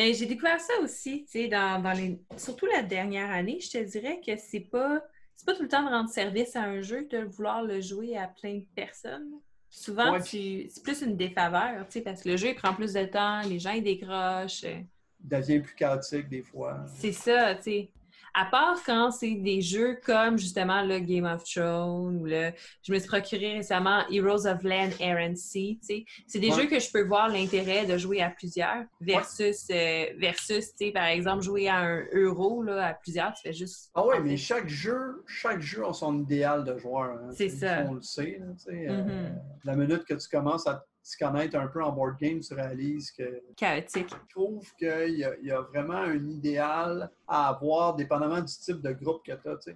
[0.00, 2.18] Mais j'ai découvert ça aussi, tu sais, dans, les...
[2.38, 5.04] surtout la dernière année, je te dirais que c'est pas
[5.36, 8.16] c'est pas tout le temps de rendre service à un jeu, de vouloir le jouer
[8.16, 9.28] à plein de personnes.
[9.68, 13.04] Souvent, c'est plus une défaveur, tu sais, parce que le jeu, il prend plus de
[13.04, 14.64] temps, les gens, ils décrochent.
[14.64, 16.86] Il devient plus chaotique des fois.
[16.96, 17.88] C'est ça, tu sais.
[18.34, 22.50] À part quand c'est des jeux comme justement le Game of Thrones ou le.
[22.82, 25.78] Je me suis procuré récemment Heroes of Land, Air and Sea.
[26.26, 30.72] C'est des jeux que je peux voir l'intérêt de jouer à plusieurs versus, euh, versus
[30.94, 33.32] par exemple, jouer à un euro là, à plusieurs.
[33.34, 33.90] Tu fais juste.
[33.94, 37.18] Ah oui, mais chaque jeu, chaque jeu a son idéal de joueur.
[37.22, 37.30] Hein.
[37.32, 37.84] C'est ça.
[37.88, 38.40] On le sait.
[38.68, 39.32] Euh, mm-hmm.
[39.64, 43.10] la minute que tu commences à se connaître un peu en board game, tu réalises
[43.10, 43.42] que.
[43.56, 44.10] Chaotique.
[44.10, 49.24] Je trouve qu'il y, a vraiment un idéal à avoir, dépendamment du type de groupe
[49.24, 49.74] que tu as.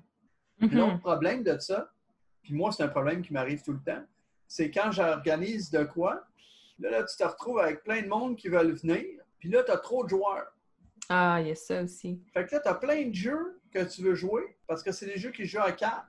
[0.61, 0.71] Mhm.
[0.73, 1.91] L'autre problème de ça,
[2.43, 4.05] puis moi, c'est un problème qui m'arrive tout le temps,
[4.47, 6.25] c'est quand j'organise de quoi,
[6.79, 9.05] là, là, tu te retrouves avec plein de monde qui veulent venir,
[9.39, 10.47] puis là, tu as trop de joueurs.
[11.09, 12.23] Ah, il y a ça aussi.
[12.33, 15.07] Fait que là, tu as plein de jeux que tu veux jouer parce que c'est
[15.07, 16.07] des jeux qui jouent à 4,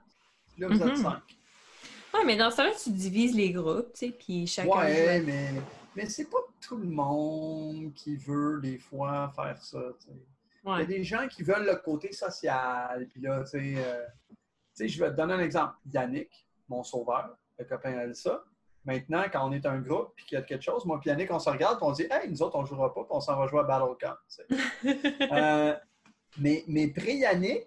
[0.52, 0.96] puis là, vous êtes mhm.
[0.96, 1.22] 5.
[2.16, 4.70] Ouais, mais dans ce temps-là, tu divises les groupes, tu sais, puis chacun.
[4.70, 5.50] Ouais, mais,
[5.94, 9.80] mais c'est pas tout le monde qui veut, des fois, faire ça.
[10.64, 13.74] Il y a des gens qui veulent le côté social, puis là, tu sais.
[13.76, 14.04] Euh,
[14.76, 15.74] tu sais, je vais te donner un exemple.
[15.92, 18.44] Yannick, mon sauveur, le copain Elsa.
[18.84, 21.30] Maintenant, quand on est un groupe puis qu'il y a quelque chose, moi et Yannick,
[21.30, 23.20] on se regarde et on dit Hey, nous autres, on ne jouera pas puis on
[23.20, 24.14] s'en va jouer à Battlecamp.
[25.32, 25.74] euh,
[26.38, 27.66] mais mais pré-Yannick,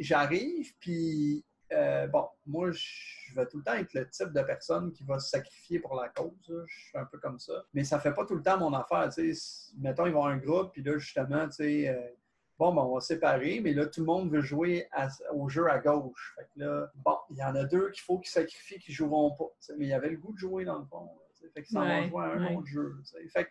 [0.00, 4.92] j'arrive puis euh, bon, moi, je vais tout le temps être le type de personne
[4.92, 6.32] qui va se sacrifier pour la cause.
[6.66, 7.64] Je suis un peu comme ça.
[7.74, 9.08] Mais ça fait pas tout le temps mon affaire.
[9.78, 12.00] Mettons, ils vont avoir un groupe, puis là, justement, tu sais, euh,
[12.58, 15.68] bon, ben, on va séparer, mais là, tout le monde veut jouer à- au jeu
[15.70, 16.34] à gauche.
[16.36, 19.34] Fait que là, bon, il y en a deux qu'il faut qu'ils sacrifient, qui joueront
[19.36, 19.46] pas.
[19.78, 21.08] Mais il y avait le goût de jouer, dans le fond.
[21.34, 21.50] tu sais.
[21.52, 22.56] Fait qu'ils s'en Ouais, vont jouer à un ouais.
[22.56, 22.94] autre jeu.
[23.32, 23.50] Fait que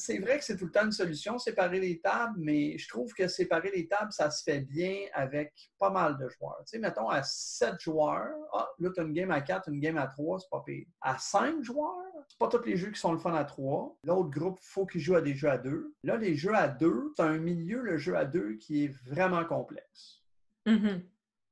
[0.00, 3.12] c'est vrai que c'est tout le temps une solution, séparer les tables, mais je trouve
[3.12, 6.58] que séparer les tables, ça se fait bien avec pas mal de joueurs.
[6.60, 9.80] Tu sais, mettons à 7 joueurs, ah, là, tu as une game à 4, une
[9.80, 10.86] game à 3, c'est pas pire.
[11.00, 11.96] À 5 joueurs,
[12.28, 13.98] c'est pas tous les jeux qui sont le fun à 3.
[14.04, 15.94] L'autre groupe, il faut qu'ils jouent à des jeux à 2.
[16.04, 19.44] Là, les jeux à 2, c'est un milieu, le jeu à 2, qui est vraiment
[19.44, 20.22] complexe.
[20.66, 21.02] Mhm.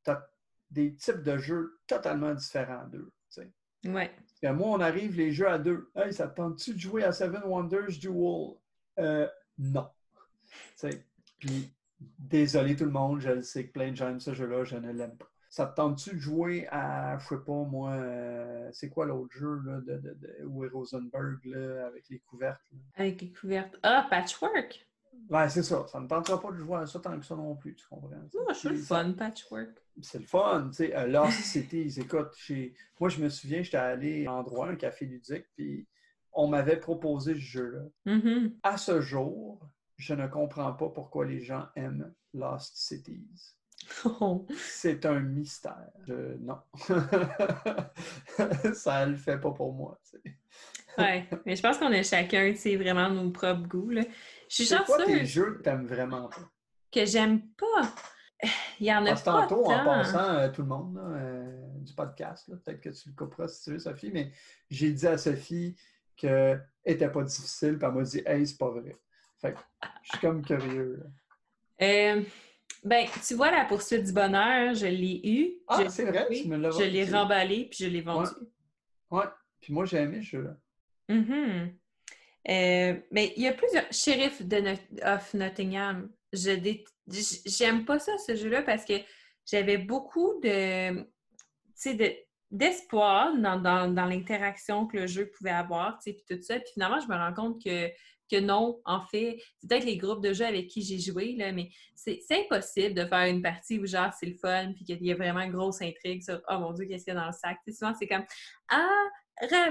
[0.05, 0.29] Tu as
[0.71, 3.11] des types de jeux totalement différents deux.
[3.85, 4.11] Ouais.
[4.17, 5.91] Parce que moi, on arrive les jeux à deux.
[5.95, 8.57] Hey, ça te tente-tu de jouer à Seven Wonders Duel?
[8.99, 9.89] Euh, non.
[11.39, 11.73] Puis,
[12.19, 14.77] désolé tout le monde, je le sais que plein de gens aiment ce jeu-là, je
[14.77, 15.31] ne l'aime pas.
[15.51, 19.61] Ça te tente-tu de jouer à, je sais pas moi, euh, c'est quoi l'autre jeu
[19.65, 22.61] là, de, de, de Rosenberg là, avec les couvertes?
[22.71, 22.79] là?
[22.97, 23.79] Avec les couvertes.
[23.83, 24.87] Ah, patchwork!
[25.31, 25.87] Ouais, c'est ça.
[25.89, 28.11] Ça ne tentera pas de jouer à ça tant que ça non plus, tu comprends?
[28.51, 29.71] Je suis le fun, patchwork.
[30.01, 30.97] c'est le fun, tu sais.
[30.97, 34.77] euh, Lost Cities, écoute, j'ai- moi, je me souviens, j'étais allé à un endroit, un
[34.77, 35.87] café ludique, puis
[36.33, 37.83] on m'avait proposé ce jeu-là.
[38.07, 38.55] Mhm.
[38.63, 39.61] À ce jour,
[39.97, 43.55] je ne comprends pas pourquoi les gens aiment Lost Cities.
[44.05, 44.47] Oh.
[44.57, 45.91] C'est un mystère.
[46.07, 46.59] Je- Non.
[48.75, 49.99] Ça le fait pas pour moi.
[50.97, 53.91] Ouais, mais je pense qu'on a chacun, tu sais, vraiment nos propres goûts.
[53.91, 54.03] Là.
[54.49, 56.51] Je suis C'est quoi tes chanceuse jeux que t'aimes vraiment pas?
[56.91, 57.93] que j'aime pas.
[58.81, 61.03] Il y en a Parce que pas tantôt, en passant, euh, tout le monde là,
[61.03, 64.33] euh, du podcast, peut-être que tu le couperas si tu veux, Sophie, mais
[64.71, 65.77] j'ai dit à Sophie
[66.17, 68.97] qu'elle n'était pas difficile, puis elle m'a dit Hey, c'est pas vrai.
[69.41, 69.59] Fait que
[70.03, 71.03] je suis comme curieux.
[71.83, 72.23] Euh,
[72.85, 75.55] ben, tu vois, la poursuite du bonheur, je l'ai eu.
[75.67, 78.31] Ah, je, c'est vrai, oui, tu me l'as je l'ai remballé puis je l'ai vendu.
[79.11, 79.25] Ouais.
[79.61, 80.57] Puis moi, j'ai aimé ce jeu-là.
[81.09, 81.73] Mhm.
[82.49, 83.87] Euh, mais il y a plusieurs.
[83.93, 84.75] Sheriff de
[85.05, 86.11] of Nottingham.
[86.33, 88.95] J'aime pas ça, ce jeu-là, parce que
[89.51, 91.07] j'avais beaucoup de.
[91.87, 96.59] De d'espoir dans, dans, dans l'interaction que le jeu pouvait avoir, puis tout ça.
[96.59, 97.89] Puis finalement, je me rends compte que,
[98.31, 101.53] que non, en fait, c'est peut-être les groupes de jeux avec qui j'ai joué, là,
[101.53, 105.13] mais c'est impossible de faire une partie où, genre, c'est le fun, puis qu'il y
[105.13, 107.33] a vraiment une grosse intrigue sur «Oh mon Dieu, qu'est-ce qu'il y a dans le
[107.33, 108.25] sac?» souvent, c'est comme
[108.71, 109.05] «Ah,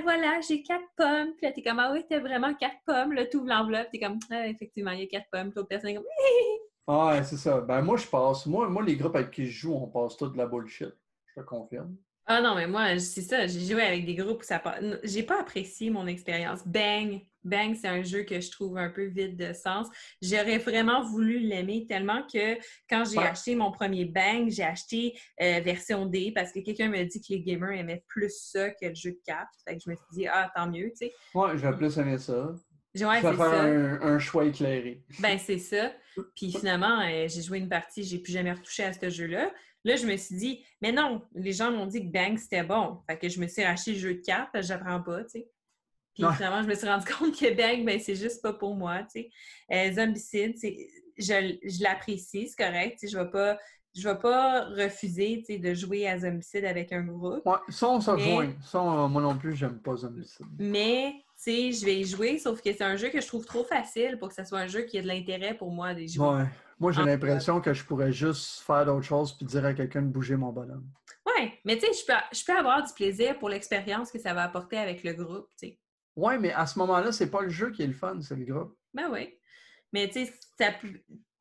[0.03, 1.33] voilà, j'ai quatre pommes.
[1.37, 3.13] Puis là, t'es comme, ah oui, t'as vraiment quatre pommes.
[3.13, 5.49] Là, t'ouvres l'enveloppe, t'es comme, ah, effectivement, il y a quatre pommes.
[5.49, 6.05] Puis l'autre personne est comme,
[6.89, 7.59] Ah, ouais, c'est ça.
[7.59, 8.45] Ben, moi, je passe.
[8.45, 10.93] Moi, moi, les groupes avec qui je joue, on passe tout de la bullshit.
[11.35, 11.95] Je te confirme.
[12.25, 13.45] ah non, mais moi, c'est ça.
[13.45, 14.79] J'ai joué avec des groupes où ça pas.
[14.79, 16.65] n- J'ai pas apprécié mon expérience.
[16.65, 17.19] Bang!
[17.47, 19.87] Bang, c'est un jeu que je trouve un peu vide de sens.
[20.21, 22.55] J'aurais vraiment voulu l'aimer tellement que
[22.89, 23.25] quand j'ai Ouais.
[23.27, 27.27] acheté mon premier Bang, j'ai acheté euh, version D parce que quelqu'un m'a dit que
[27.29, 29.53] les gamers aimaient plus ça que le jeu de cartes.
[29.67, 31.13] Fait que je me suis dit, ah, tant mieux, tu sais.
[31.33, 32.53] Ouais, je vais plus aimer ça.
[32.95, 33.61] Ouais, c'est faire ça.
[33.63, 35.03] un, un choix éclairé.
[35.19, 35.93] Ben, c'est ça.
[36.35, 39.51] Puis finalement, euh, j'ai joué une partie, j'ai plus jamais retouché à ce jeu-là.
[39.83, 42.97] Là, je me suis dit, mais non, les gens m'ont dit que Bang, c'était bon.
[43.07, 45.47] Fait que je me suis racheté le jeu de cartes, j'apprends pas, tu sais.
[46.17, 46.33] Puis Ouais.
[46.35, 49.21] finalement, je me suis rendu compte que Bang, ben, c'est juste pas pour moi, tu
[49.21, 49.29] sais.
[49.71, 50.87] Euh, Zombicide, c'est-
[51.17, 53.13] je, je l'apprécie, c'est correct, tu sais.
[53.13, 53.57] Je vais pas,
[53.95, 57.45] je vais pas refuser, de jouer à Zombicide avec un groupe.
[57.45, 58.53] Ouais, ça, on se rejoint.
[58.63, 60.45] Ça, on- moi non plus, j'aime pas Zombicide.
[60.59, 63.45] Mais, tu sais, je vais y jouer, sauf que c'est un jeu que je trouve
[63.45, 66.07] trop facile pour que ce soit un jeu qui ait de l'intérêt pour moi des
[66.07, 66.27] jouer.
[66.27, 66.45] Ouais.
[66.79, 70.07] Moi, j'ai l'impression que je pourrais juste faire d'autres choses puis dire à quelqu'un de
[70.09, 70.85] bouger mon bonhomme.
[71.25, 74.33] Ouais, mais tu sais, je peux, je peux avoir du plaisir pour l'expérience que ça
[74.35, 75.79] va apporter avec le groupe, tu sais.
[76.17, 78.43] Ouais, mais à ce moment-là, c'est pas le jeu qui est le fun, c'est le
[78.45, 78.75] groupe.
[78.93, 79.33] Ben oui.
[79.93, 80.71] Mais tu sais, ça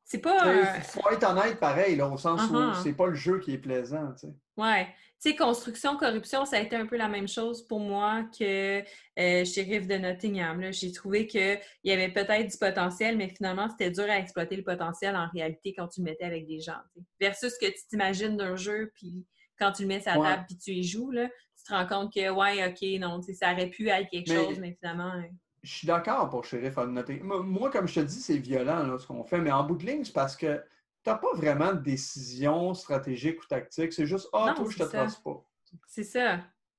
[0.05, 0.37] c'est pas.
[0.45, 2.69] Il un- faut être honnête pareil, là, au sens Uh-huh.
[2.71, 4.13] où c'est pas le jeu qui est plaisant.
[4.13, 4.33] tu sais.
[4.55, 4.87] Ouais.
[5.21, 8.79] Tu sais, construction, corruption, ça a été un peu la même chose pour moi que
[8.81, 10.71] euh, Sheriff de Nottingham.
[10.71, 14.63] J'ai trouvé qu'il y avait peut-être du potentiel, mais finalement, c'était dur à exploiter le
[14.63, 16.77] potentiel en réalité quand tu le mettais avec des gens.
[17.19, 19.25] Versus ce que tu t'imagines d'un jeu, puis
[19.59, 20.27] quand tu le mets sur la Ouais.
[20.35, 21.27] table, puis tu y joues, là,
[21.67, 24.35] te rends compte que, ouais, OK, non, tu sais, ça aurait pu être quelque Mais-
[24.45, 25.13] chose, mais finalement.
[25.13, 25.21] euh,
[25.63, 27.27] Je suis d'accord pour Sheriff of Nottingham.
[27.27, 29.75] Moi- Moi, comme je te dis, c'est violent là, ce qu'on fait, mais en bout
[29.75, 30.57] de ligne, c'est parce que
[31.03, 33.91] tu n'as pas vraiment de décision stratégique ou tactique.
[33.93, 35.07] C'est juste Ah, Non, toi, je te ça.
[35.23, 35.45] pas.
[35.87, 36.35] C'est ça.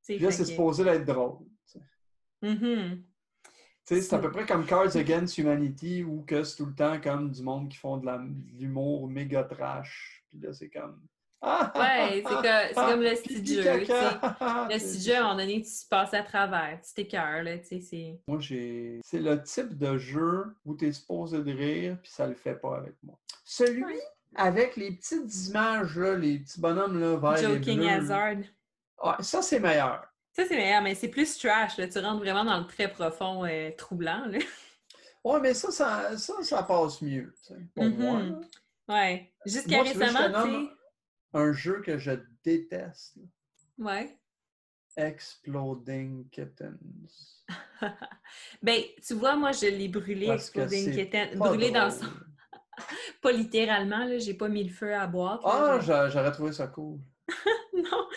[0.08, 1.38] Là, c'est supposé d'être drôle.
[2.40, 2.48] Tu
[3.84, 7.00] sais, C'est à peu près comme Cards Against Humanity où que c'est tout le temps
[7.00, 8.06] comme du monde qui font de
[8.58, 10.24] l'humour méga trash.
[10.28, 11.00] Puis là, c'est comme.
[11.40, 13.62] Ouais, c'est c'est comme le style jeu.
[13.62, 17.44] Le petit jeu, à un moment donné, tu passes à travers, tu t'écœures.
[18.26, 19.00] Moi, j'ai.
[19.04, 22.56] C'est le type de jeu où tu es supposé de rire, puis ça le fait
[22.56, 23.16] pas avec moi.
[23.44, 23.84] Celui
[24.34, 27.88] avec les petites images, là, les petits bonhommes là, vers les Joking.
[27.88, 28.36] Hazard.
[29.02, 30.06] Ouais, ça, c'est meilleur.
[30.32, 31.78] Ça, c'est meilleur, mais c'est plus trash.
[31.78, 31.88] Là.
[31.88, 34.24] Tu rentres vraiment dans le très profond euh, troublant.
[34.26, 34.38] Là.
[35.24, 37.34] Ouais, mais ça, ça, ça, ça passe mieux,
[37.74, 38.20] pour moi.
[38.22, 38.38] là.
[38.88, 39.32] Ouais.
[39.44, 40.68] Jusqu'à récemment, tu
[41.34, 42.12] Un jeu que je
[42.42, 43.22] déteste, là.
[43.78, 44.18] Ouais.
[44.96, 47.44] Exploding Kittens.
[48.62, 51.38] Ben, tu vois, moi, je l'ai brûlé, Parce Exploding c'est Kitten.
[51.38, 52.04] Pas Brûlé dans sens.
[53.22, 54.18] Pas littéralement, là.
[54.18, 55.40] J'ai pas mis le feu à là.
[55.44, 56.98] Ah, j'a- j'aurais trouvé ça cool.
[57.74, 58.08] non,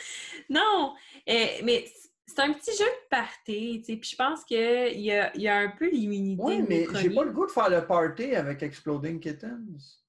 [0.50, 0.94] non.
[1.30, 1.86] Euh, mais
[2.26, 3.98] c'est un petit jeu de party, tu sais.
[3.98, 6.44] Puis je pense qu'il y a, y a un peu l'immunité.
[6.44, 10.01] Oui, mais j'ai pas le goût de faire le party avec Exploding Kittens.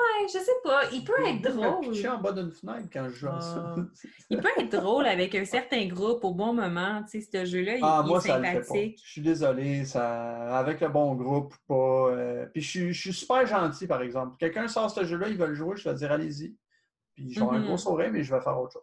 [0.00, 0.82] Ouais, je sais pas.
[0.92, 1.80] Il peut être Je drôle.
[1.80, 3.74] pitcher en bas d'une fenêtre quand je joue à ça.
[3.76, 3.82] Ah.
[4.30, 7.02] Il peut être drôle avec un certain groupe au bon moment.
[7.10, 9.00] Tu sais, ce jeu-là, il, Ah, il moi, est ça sympathique.
[9.04, 10.56] Je suis désolé, ça...
[10.58, 11.74] avec le bon groupe, pas.
[12.12, 14.36] euh, Puis je suis, je suis super gentil, par exemple.
[14.38, 16.56] Quelqu'un sort ce jeu-là, il va le jouer, je vais dire allez-y.
[17.14, 18.82] Puis je vais un gros sourire, mais je vais faire autre chose.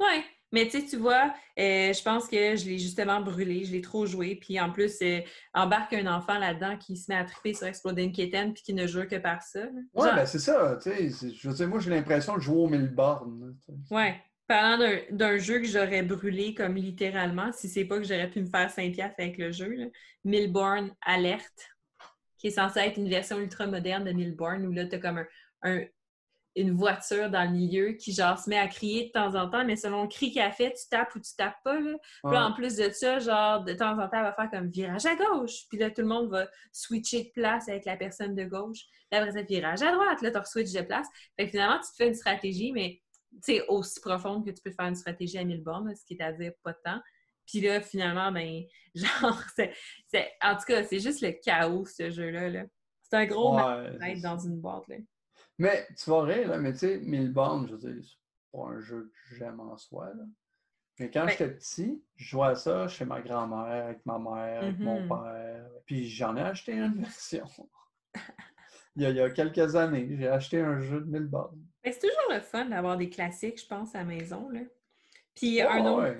[0.00, 0.22] Ouais,
[0.52, 3.80] mais tu sais, tu vois, euh, je pense que je l'ai justement brûlé, je l'ai
[3.80, 5.20] trop joué, puis en plus, euh,
[5.54, 8.86] embarque un enfant là-dedans qui se met à triper sur Exploding Kitten puis qui ne
[8.86, 9.62] joue que par ça.
[9.94, 12.88] Genre- ben c'est ça, tu Je veux dire, moi, j'ai l'impression de jouer au mille
[12.94, 13.56] bornes.
[13.66, 13.94] tu.
[13.94, 14.20] Ouais.
[14.48, 18.50] Parlant d'un- jeu que j'aurais brûlé comme littéralement, si c'est pas que j'aurais pu me
[18.50, 19.86] faire 5 piastres avec le jeu, là,
[20.24, 21.54] Milborn Alert,
[22.38, 25.26] qui est censé être une version ultra moderne de Milborn, où là, t'as comme un,
[25.62, 25.84] un-
[26.54, 29.64] une voiture dans le milieu qui genre se met à crier de temps en temps,
[29.64, 31.80] mais selon le cri qu'elle fait, tu tapes ou tu tapes pas.
[31.80, 31.96] Là.
[32.24, 34.68] Puis là, en plus de ça, genre, de temps en temps, elle va faire comme
[34.68, 35.66] virage à gauche.
[35.68, 38.80] Puis là, tout le monde va switcher de place avec la personne de gauche.
[39.10, 40.20] Puis après ça, virage à droite.
[40.20, 41.06] Là, tu switches de place.
[41.38, 43.00] Fait que finalement, tu te fais une stratégie, mais
[43.44, 46.04] tu sais, aussi profonde que tu peux faire une stratégie à 1000 bornes, là, ce
[46.04, 47.00] qui est à dire pas de temps.
[47.46, 48.62] Puis là, finalement, ben,
[48.94, 49.72] genre, c'est,
[50.42, 52.50] en tout cas, c'est juste le chaos, ce jeu-là.
[52.50, 52.64] Là.
[53.02, 54.86] C'est un gros Ouais, dans une boîte.
[54.88, 54.96] Là.
[55.58, 58.18] Mais tu vas rire, là, mais tu sais, Milborn, je veux dire, c'est
[58.58, 60.06] pas un jeu que j'aime en soi.
[60.14, 60.24] Là.
[60.98, 64.62] Mais quand Ben- j'étais petit, je jouais à ça chez ma grand-mère, avec ma mère,
[64.62, 65.08] avec mon Mhm.
[65.08, 65.66] père.
[65.86, 67.46] Puis j'en ai acheté une version.
[68.96, 71.58] il, y a, il y a quelques années, j'ai acheté un jeu de Milborn.
[71.84, 74.48] Ben, c'est toujours le fun d'avoir des classiques, je pense, à la maison.
[74.50, 74.60] Là.
[75.34, 76.02] Puis un autre.
[76.02, 76.18] ouais.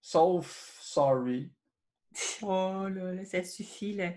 [0.00, 1.50] Sauf Sorry.
[2.42, 3.94] Oh là, là, ça suffit.
[3.94, 4.10] le-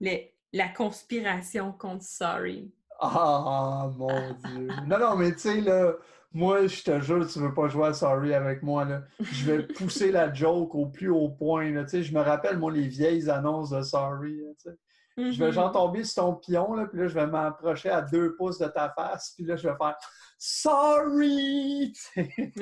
[0.00, 2.72] le- la conspiration contre Sorry.
[3.14, 4.08] Ah, mon
[4.44, 4.68] Dieu.
[4.86, 5.92] Non, non, mais tu sais, là,
[6.32, 9.02] moi, je te jure, tu veux pas jouer à Sorry avec moi, là.
[9.20, 11.84] Je vais pousser la joke au plus haut point, là.
[11.84, 14.76] Tu sais, je me rappelle, moi, les vieilles annonces de Sorry, tu sais.
[15.16, 15.52] Je vais Mhm.
[15.52, 18.66] genre tomber sur ton pion, là, puis là, je vais m'approcher à deux pouces de
[18.66, 19.94] ta face, puis là, je vais faire
[20.38, 21.92] Sorry!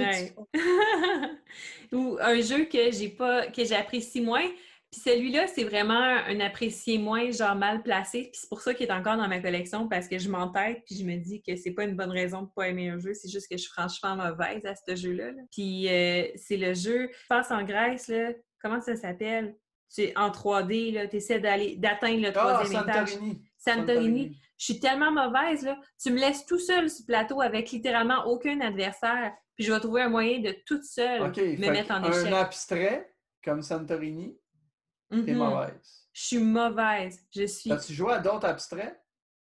[1.92, 4.46] Ou un jeu que j'ai pas que j'apprécie moins.
[4.92, 8.24] Puis celui-là, c'est vraiment un apprécié moins, genre mal placé.
[8.30, 10.96] Puis c'est pour ça qu'il est encore dans ma collection, parce que je m'entête, puis
[10.96, 13.30] je me dis que c'est pas une bonne raison de pas aimer un jeu, c'est
[13.30, 15.32] juste que je suis franchement mauvaise à ce jeu-là.
[15.32, 15.42] là.
[15.50, 18.32] Puis euh, c'est le jeu Face en Grèce, là.
[18.62, 19.56] Comment ça s'appelle?
[19.88, 23.08] C'est en 3D, là, tu essaies d'aller d'atteindre le Ah, troisième étage.
[23.10, 23.42] Santorini!
[23.58, 24.36] Santorini.
[24.58, 25.78] Je suis tellement mauvaise, là.
[26.02, 29.80] Tu me laisses tout seul sur le plateau avec littéralement aucun adversaire, puis je vais
[29.80, 32.32] trouver un moyen de toute seule me mettre en un échec.
[32.32, 33.12] abstrait,
[33.42, 34.38] comme Santorini,
[35.20, 35.38] t'es Mhm.
[35.38, 36.06] mauvaise.
[36.12, 37.20] Je suis mauvaise.
[37.34, 37.70] Je suis.
[37.72, 38.98] As-tu joué à d'autres abstraits?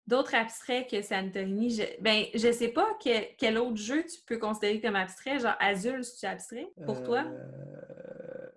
[0.08, 1.84] D'autres abstraits que Santorini, je...
[2.02, 5.40] ben, je sais pas que- quel autre jeu tu peux considérer comme abstrait.
[5.40, 6.72] Genre Azul, c'est-tu abstrait?
[6.86, 7.24] Pour toi?
[7.26, 8.48] Euh,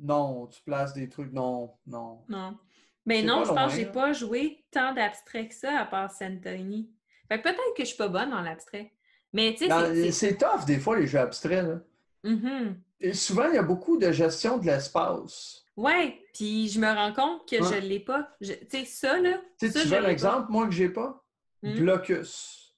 [0.00, 1.32] Non, tu places des trucs.
[1.32, 2.22] Non, non.
[2.28, 2.56] Non.
[3.04, 6.10] Ben c'est non, je pense que j'ai pas joué tant d'abstraits que ça à part
[6.12, 6.90] Santorini.
[7.28, 8.92] Fait que peut-être que je suis pas bonne dans l'abstrait.
[9.32, 11.64] Mais tu sais, c'est- tough, des fois, les jeux abstraits.
[11.66, 11.80] Là.
[12.24, 12.80] Mhm.
[13.00, 15.64] Et souvent, il y a beaucoup de gestion de l'espace.
[15.76, 17.80] Ouais, puis je me rends compte que Ouais.
[17.82, 18.30] je l'ai pas.
[18.40, 19.40] Tu sais, ça, là.
[19.58, 20.12] Tu sais, ça, tu veux l'ai un pas.
[20.12, 21.24] exemple, moi, que j'ai pas?
[21.64, 21.74] Hmm?
[21.78, 22.76] Blocus.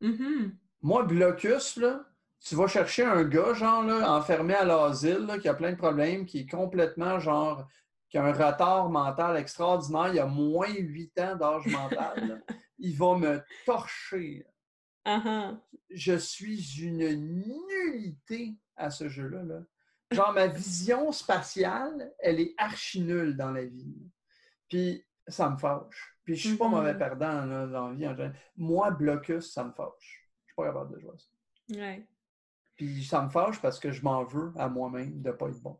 [0.00, 0.56] Mhm.
[0.80, 2.04] Moi, Blocus, là,
[2.40, 6.24] tu vas chercher un gars, genre, là, enfermé à l'asile, qui a plein de problèmes,
[6.24, 7.66] qui est complètement, genre,
[8.08, 12.28] qui a un retard mental extraordinaire, il a moins 8 ans d'âge mental.
[12.28, 12.54] là.
[12.78, 14.46] Il va me torcher.
[15.06, 15.54] Ah.
[15.90, 19.42] je suis une nullité à ce jeu-là.
[19.44, 19.60] là.
[20.12, 23.96] Genre, ma vision spatiale, elle est archi nulle dans la vie.
[24.68, 26.16] Puis, ça me fâche.
[26.24, 26.70] Puis, je suis pas Mhm.
[26.74, 28.34] mauvais perdant là, dans la vie en général.
[28.56, 30.28] Moi, Blocus, ça me fâche.
[30.44, 31.80] Je suis pas capable de jouer à ça.
[31.80, 32.06] Ouais.
[32.76, 35.78] Puis, ça me fâche parce que je m'en veux à moi-même de pas être bon.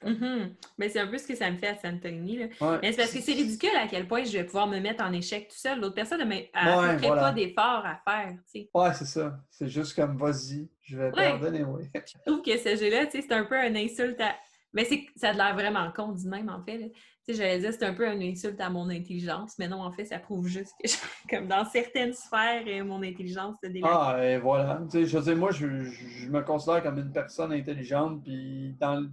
[0.00, 0.54] Comme- Mhm.
[0.78, 2.38] Ben, c'est un peu ce que ça me fait à Santorini.
[2.38, 2.46] Là.
[2.60, 2.78] Ouais.
[2.82, 5.12] Mais c'est parce que c'est ridicule à quel point je vais pouvoir me mettre en
[5.12, 5.80] échec tout seul.
[5.80, 6.50] L'autre personne n'a Ouais,
[6.96, 6.96] voilà.
[7.22, 8.32] pas d'effort à faire.
[8.52, 8.70] tu sais.
[8.74, 9.38] Ouais, c'est ça.
[9.50, 11.90] C'est juste comme, vas-y, je vais perdre anyway.
[12.06, 14.34] Je trouve que ce jeu-là, tu sais, c'est un peu un insulte à.
[14.74, 16.90] Mais c'est ça a l'air vraiment con du même, en fait.
[17.24, 20.06] sais, j'allais dire c'est un peu une insulte à mon intelligence, mais non, en fait,
[20.06, 20.88] ça prouve juste que,
[21.30, 23.92] comme dans certaines sphères, mon intelligence se développe.
[23.94, 24.80] Ah, et voilà.
[24.90, 28.74] Tu sais, je veux dire, moi, je, je me considère comme une personne intelligente, puis
[28.80, 29.06] dans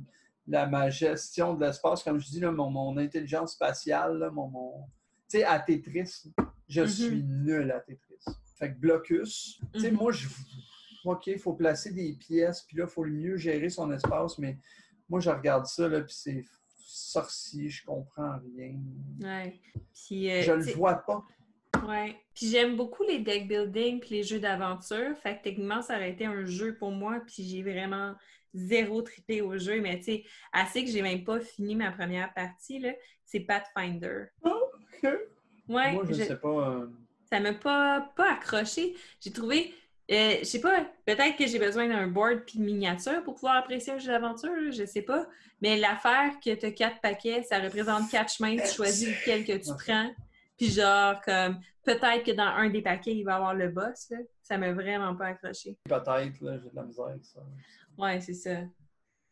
[0.47, 4.47] la, ma gestion de l'espace, comme je dis, là, mon, mon intelligence spatiale, là, mon,
[4.47, 4.85] mon-
[5.29, 6.31] tu sais, à Tetris,
[6.69, 6.87] je Mhm.
[6.87, 8.23] suis nul à Tetris.
[8.57, 9.97] Fait que Blocus, tu sais, Mhm.
[9.97, 10.27] moi, je,
[11.05, 14.37] OK, il faut placer des pièces, puis là, il faut le mieux gérer son espace,
[14.37, 14.57] mais
[15.09, 16.45] moi, je regarde ça, là, puis c'est
[16.77, 18.75] sorcier, je comprends rien.
[19.21, 19.59] Ouais.
[19.93, 21.23] Puis, euh, je le vois pas.
[21.87, 22.15] Ouais.
[22.33, 25.15] Puis j'aime beaucoup les deck building puis les jeux d'aventure.
[25.23, 27.21] Fait que techniquement, ça aurait été un jeu pour moi.
[27.25, 28.15] Puis j'ai vraiment
[28.53, 29.79] zéro trippé au jeu.
[29.81, 32.91] Mais tu sais, assez que j'ai même pas fini ma première partie, là,
[33.23, 34.25] c'est Pathfinder.
[34.43, 35.03] OK.
[35.69, 36.69] Ouais, moi, je, je- sais pas.
[36.71, 36.87] euh,
[37.31, 38.95] ça m'a pas, pas accroché.
[39.21, 39.73] J'ai trouvé,
[40.11, 43.57] euh, je sais pas, peut-être que j'ai besoin d'un board puis de miniature pour pouvoir
[43.57, 45.27] apprécier un jeu d'aventure, je sais pas.
[45.61, 49.57] Mais l'affaire que tu as quatre paquets, ça représente quatre chemins, tu choisis lequel que
[49.57, 50.09] tu prends.
[50.57, 54.09] Puis genre, comme, peut-être que dans un des paquets, il va y avoir le boss,
[54.09, 54.17] là.
[54.41, 55.77] Ça m'a vraiment pas accroché.
[55.83, 57.39] Peut-être, là, j'ai de la misère avec ça.
[57.97, 58.61] Ouais, c'est ça.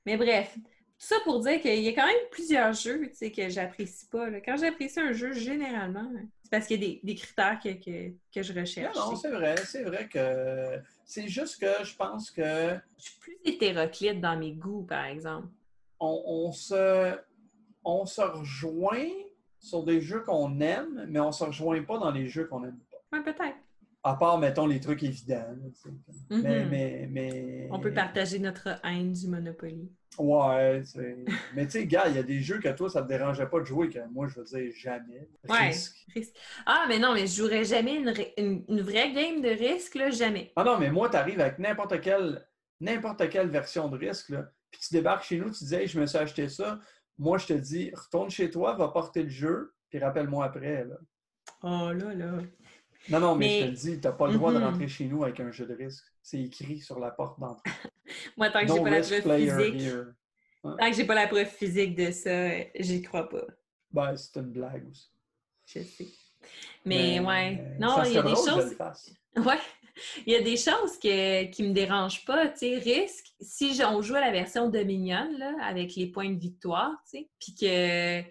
[0.06, 0.62] Mais bref, tout
[0.98, 4.30] ça pour dire qu'il y a quand même plusieurs jeux, tu sais, que j'apprécie pas.
[4.30, 4.42] là.
[4.42, 6.12] Quand j'apprécie un jeu, généralement,
[6.48, 8.96] c'est parce qu'il y a des, des critères que, que, que je Non, recherche.
[8.96, 9.28] non, sais.
[9.28, 14.22] c'est vrai, c'est vrai que c'est juste que je pense que Je suis plus hétéroclite
[14.22, 15.50] dans mes goûts, par exemple.
[16.00, 17.18] on, on se,
[17.84, 19.10] on se rejoint
[19.60, 22.80] sur des jeux qu'on aime, mais on se rejoint pas dans les jeux qu'on aime
[22.90, 23.18] pas.
[23.18, 23.58] Ouais, peut-être.
[24.04, 25.36] À part, mettons, les trucs évidents.
[25.50, 25.92] là.
[26.30, 26.42] Mhm.
[26.44, 27.68] Mais, mais, mais...
[27.72, 29.92] On peut partager notre haine du Monopoly.
[30.18, 33.08] Ouais, c'est- mais tu sais, gars, il y a des jeux que toi, ça te
[33.08, 35.28] dérangeait pas de jouer, que moi, je veux dire, jamais.
[35.50, 35.68] Ouais.
[35.68, 36.06] Risque.
[36.16, 36.36] Risque.
[36.66, 40.10] Ah, mais non, mais je jouerais jamais une, une- une vraie game de risque, là,
[40.10, 40.54] jamais.
[40.56, 42.48] Ah non, mais moi, tu arrives avec n'importe quelle,
[42.80, 46.00] n'importe quelle version de risque, là, puis tu débarques chez nous, tu dis, hey, je
[46.00, 46.80] me suis acheté ça.
[47.18, 50.86] Moi, je te dis, retourne chez toi, va porter le jeu, puis rappelle-moi après.
[50.86, 50.96] Là.
[51.64, 52.32] Oh là là.
[53.10, 54.64] Non, non, mais, Mais- je te le dis, tu n'as pas le droit de Mhm.
[54.66, 56.06] rentrer chez nous avec un jeu de risque.
[56.22, 57.64] C'est écrit sur la porte d'entrée.
[58.38, 59.94] Moi, tant que j'ai pas la preuve physique,
[60.64, 62.50] tant que j'ai pas la preuve physique de ça,
[62.80, 63.46] j'y crois pas.
[63.92, 65.10] Ben, c'est une blague aussi.
[65.66, 66.08] Je sais.
[66.86, 67.60] Mais, ouais.
[67.60, 68.76] euh, Non, il y a des choses.
[69.38, 69.60] Ouais.
[70.26, 73.28] Il y a des choses que, qui me dérangent pas, tu sais, risque.
[73.42, 77.30] Si on joue à la version Dominion, là, avec les points de victoire, tu sais,
[77.40, 78.22] puis que,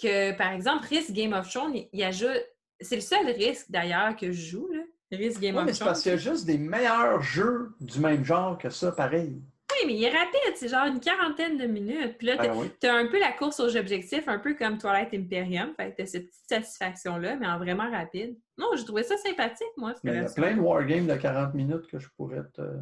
[0.00, 2.44] que, par exemple, risque Game of Thrones, il y a juste...
[2.82, 4.80] C'est le seul risque, d'ailleurs, que je joue, là.
[5.12, 8.24] Risque Game of mais c'est parce qu'il y a juste des meilleurs jeux du même
[8.24, 9.42] genre que ça, pareil.
[9.70, 12.16] Oui, mais il est rapide, c'est genre une quarantaine de minutes.
[12.16, 12.68] Puis là, t'as Ben oui.
[12.88, 15.74] un peu la course aux objectifs, un peu comme Twilight Imperium.
[15.76, 18.38] Fait que t'as cette petite satisfaction-là, mais en vraiment rapide.
[18.56, 21.52] Non, j'ai trouvé ça sympathique, moi, Mais il y a plein de wargames de 40
[21.54, 22.72] minutes que je pourrais te euh,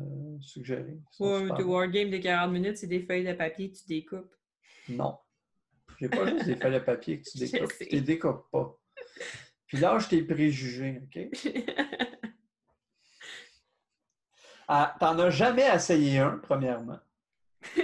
[0.41, 0.99] suggérer.
[1.11, 1.71] Sont Ouais, super de bons.
[1.73, 4.33] Wargame de 40 minutes, c'est des feuilles de papier que tu découpes.
[4.89, 5.17] Non.
[6.01, 7.73] J'ai pas juste des feuilles de papier que tu découpes.
[7.79, 8.77] Tu les découpes pas.
[9.71, 11.31] Puis lâche tes préjugés, OK?
[14.73, 17.01] Ah, T'en as jamais essayé un, premièrement?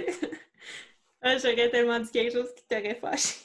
[1.21, 3.35] ah, J'aurais tellement dit quelque chose qui t'aurait fâché.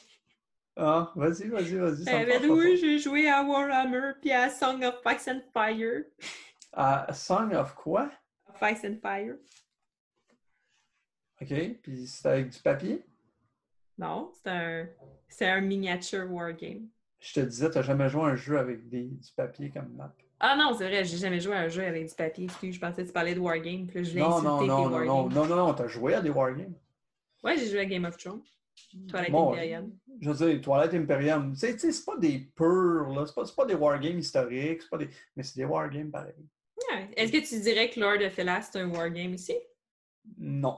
[0.77, 2.05] Ah, vas-y, vas-y, vas-y.
[2.05, 6.05] ben oui, j'ai joué à Warhammer puis à Song of Ice and Fire.
[6.71, 8.09] Ah, Song of quoi?
[8.61, 9.35] Ice and Fire.
[11.41, 11.81] OK.
[11.81, 13.05] Puis c'est avec du papier?
[13.97, 14.87] Non, c'est un,
[15.27, 16.87] c'est un miniature wargame.
[17.23, 20.13] Je te disais, t'as jamais joué à un jeu avec des, du papier comme map.
[20.41, 22.43] Ah non, c'est vrai, j'ai jamais joué à un jeu avec du papier.
[22.43, 24.89] Excuse, je pensais que tu parlais de wargame, puis là, je voulais Non, non, non,
[24.89, 26.75] non, non, non, non, non, t'as joué à des wargames.
[27.41, 28.43] Ouais, j'ai joué à Game of Thrones.
[29.29, 29.97] Bon, Imperium.
[30.19, 33.25] Je veux dire, Twilight Imperium, tu sais, tu sais, c'est pas des purs, là.
[33.25, 35.09] C'est pas, c'est pas des wargames historiques, c'est pas des...
[35.37, 36.33] mais c'est des wargames pareil.
[36.91, 37.09] Ouais.
[37.15, 39.55] Est-ce que tu dirais que Lord of Hellas, c'est un wargame ici?
[40.37, 40.77] Non.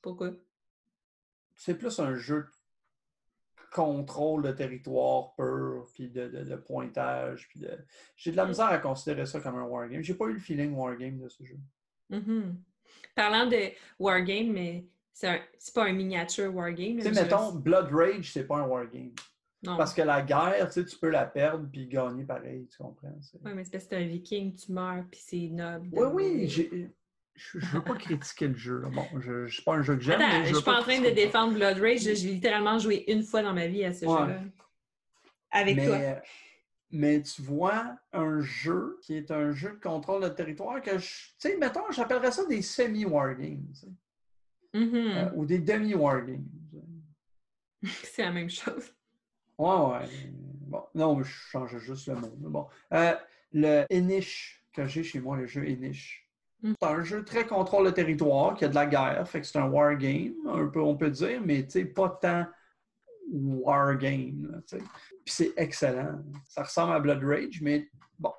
[0.00, 0.30] Pourquoi?
[1.56, 2.48] C'est plus un jeu de
[3.74, 7.70] contrôle de territoire pur, puis de, de- de pointage, puis de...
[8.16, 10.00] J'ai de la misère à considérer ça comme un wargame.
[10.02, 11.58] J'ai pas eu le feeling wargame de ce jeu.
[12.08, 12.56] Mhm.
[13.16, 15.40] Parlant de wargame, mais c'est
[15.74, 16.98] pas un miniature wargame.
[16.98, 19.10] Tu sais, mettons, je- Blood Rage, c'est pas un wargame.
[19.64, 19.76] Non.
[19.76, 23.08] Parce que la guerre, tu sais, tu peux la perdre puis gagner pareil, tu comprends?
[23.44, 25.88] Ouais, mais c'est parce que t'es un viking, tu meurs, puis c'est noble.
[25.90, 26.90] Oui, oui,
[27.34, 28.80] je ne veux pas critiquer le jeu.
[28.80, 28.88] là.
[28.90, 30.20] Bon, je je- c'est pas un jeu que j'aime.
[30.44, 32.00] je veux suis pas en train de défendre Blood Rage.
[32.02, 34.18] J'ai littéralement joué une fois dans ma vie à ce Ouais.
[34.18, 34.40] jeu-là.
[35.50, 35.98] Avec mais, toi.
[36.90, 41.06] mais tu vois, un jeu qui est un jeu de contrôle de territoire que je.
[41.06, 43.66] Tu sais, mettons, j'appellerais ça des semi-wargames.
[44.74, 46.46] euh, ou des demi-wargames.
[48.02, 48.92] C'est la même chose.
[49.58, 50.08] Ouais, ouais.
[50.66, 52.32] Bon, non, je change juste le mot.
[52.38, 52.66] Bon.
[52.92, 53.14] Euh,
[53.52, 56.23] le Enish que j'ai chez moi, le jeu Enish.
[56.64, 59.58] C'est un jeu très contrôle de territoire, qui a de la guerre, fait que c'est
[59.58, 62.46] un wargame, un peu, on peut dire, mais pas tant
[63.30, 64.78] tu sais.
[65.24, 66.22] Puis c'est excellent.
[66.48, 67.88] Ça ressemble à Blood Rage, mais
[68.18, 68.32] bon,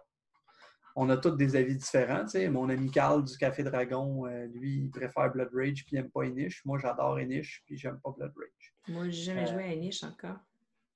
[0.96, 2.26] on a tous des avis différents.
[2.52, 6.12] Mon ami Carl du Café Dragon, euh, lui, il préfère Blood Rage puis il n'aime
[6.12, 6.64] pas Inish.
[6.66, 8.74] Moi, j'adore Inish puis j'aime pas Blood Rage.
[8.88, 10.38] Moi, j'ai jamais Euh, joué à Niche encore.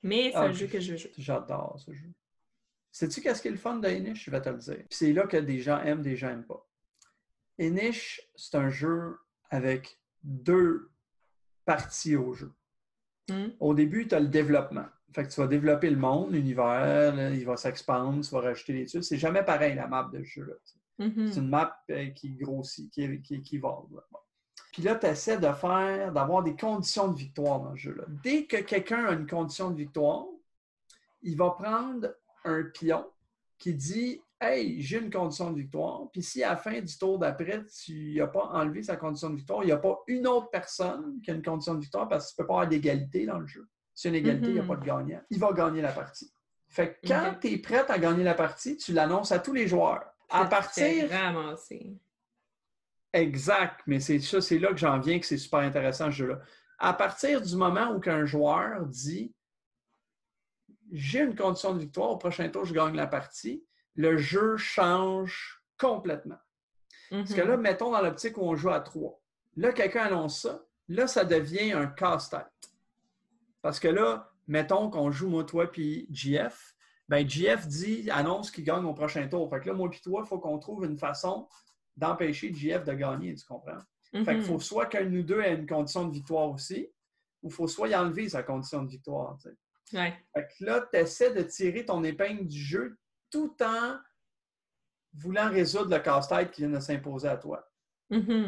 [0.03, 1.11] Mais c'est ah, un jeu je- que je veux jouer.
[1.17, 2.09] J'adore ce jeu.
[2.91, 3.89] Sais-tu qu'est-ce qui est le fun de?
[4.13, 4.75] Je vais te le dire.
[4.77, 6.65] Puis c'est là que des gens aiment, des gens n'aiment pas.
[7.59, 9.17] Inish, c'est un jeu
[9.49, 10.89] avec deux
[11.65, 12.51] parties au jeu.
[13.29, 13.49] Hmm?
[13.59, 14.85] Au début, tu as le développement.
[15.13, 18.73] Fait que tu vas développer le monde, l'univers, là, il va s'expandre, tu vas rajouter
[18.73, 19.03] des trucs.
[19.03, 20.53] C'est jamais pareil la map de ce jeu-là.
[20.99, 21.31] Mhm.
[21.31, 24.03] C'est une map euh, qui grossit, qui, qui là.
[24.11, 24.19] Bon.
[24.71, 28.03] Puis là, tu essaies de faire, d'avoir des conditions de victoire dans ce jeu-là.
[28.23, 30.25] Dès que quelqu'un a une condition de victoire,
[31.21, 32.13] il va prendre
[32.45, 33.05] un pion
[33.57, 36.09] qui dit Hey, j'ai une condition de victoire.
[36.13, 39.35] Puis si à la fin du tour d'après, tu n'as pas enlevé sa condition de
[39.35, 42.31] victoire, il n'y a pas une autre personne qui a une condition de victoire parce
[42.31, 43.67] que tu ne peux pas avoir d'égalité dans le jeu.
[44.01, 44.67] Y a une égalité, il n'y a Mhm.
[44.69, 45.21] pas de gagnant.
[45.29, 46.31] Il va gagner la partie.
[46.69, 49.67] Fait que quand tu es prête à gagner la partie, tu l'annonces à tous les
[49.67, 50.05] joueurs.
[50.29, 51.97] À partir ramassé.
[53.11, 56.39] Exact, mais c'est ça, c'est là que j'en viens que c'est super intéressant ce jeu-là.
[56.77, 59.33] À partir du moment où un joueur dit
[60.91, 63.63] j'ai une condition de victoire, au prochain tour, je gagne la partie,
[63.99, 66.39] le jeu change complètement.
[67.09, 67.61] Parce que là, Mhm.
[67.63, 69.19] mettons dans l'optique où on joue à trois.
[69.57, 72.45] Là, quelqu'un annonce ça, là, ça devient un casse-tête.
[73.61, 76.75] Parce que là, mettons qu'on joue moi, toi, puis GF,
[77.09, 79.49] ben GF dit, annonce qu'il gagne au prochain tour.
[79.49, 81.49] Fait que là, moi puis toi, il faut qu'on trouve une façon
[81.97, 83.79] d'empêcher GF de gagner, tu comprends?
[84.13, 84.41] Fait qu'il Mhm.
[84.43, 86.87] faut soit qu'un de nous deux ait une condition de victoire aussi,
[87.43, 89.37] ou il faut soit y enlever sa condition de victoire.
[89.41, 89.97] tu sais.
[89.97, 90.13] Ouais.
[90.33, 92.97] Fait que là, tu essaies de tirer ton épingle du jeu
[93.31, 93.97] tout en
[95.13, 97.65] voulant résoudre le casse-tête qui vient de s'imposer à toi.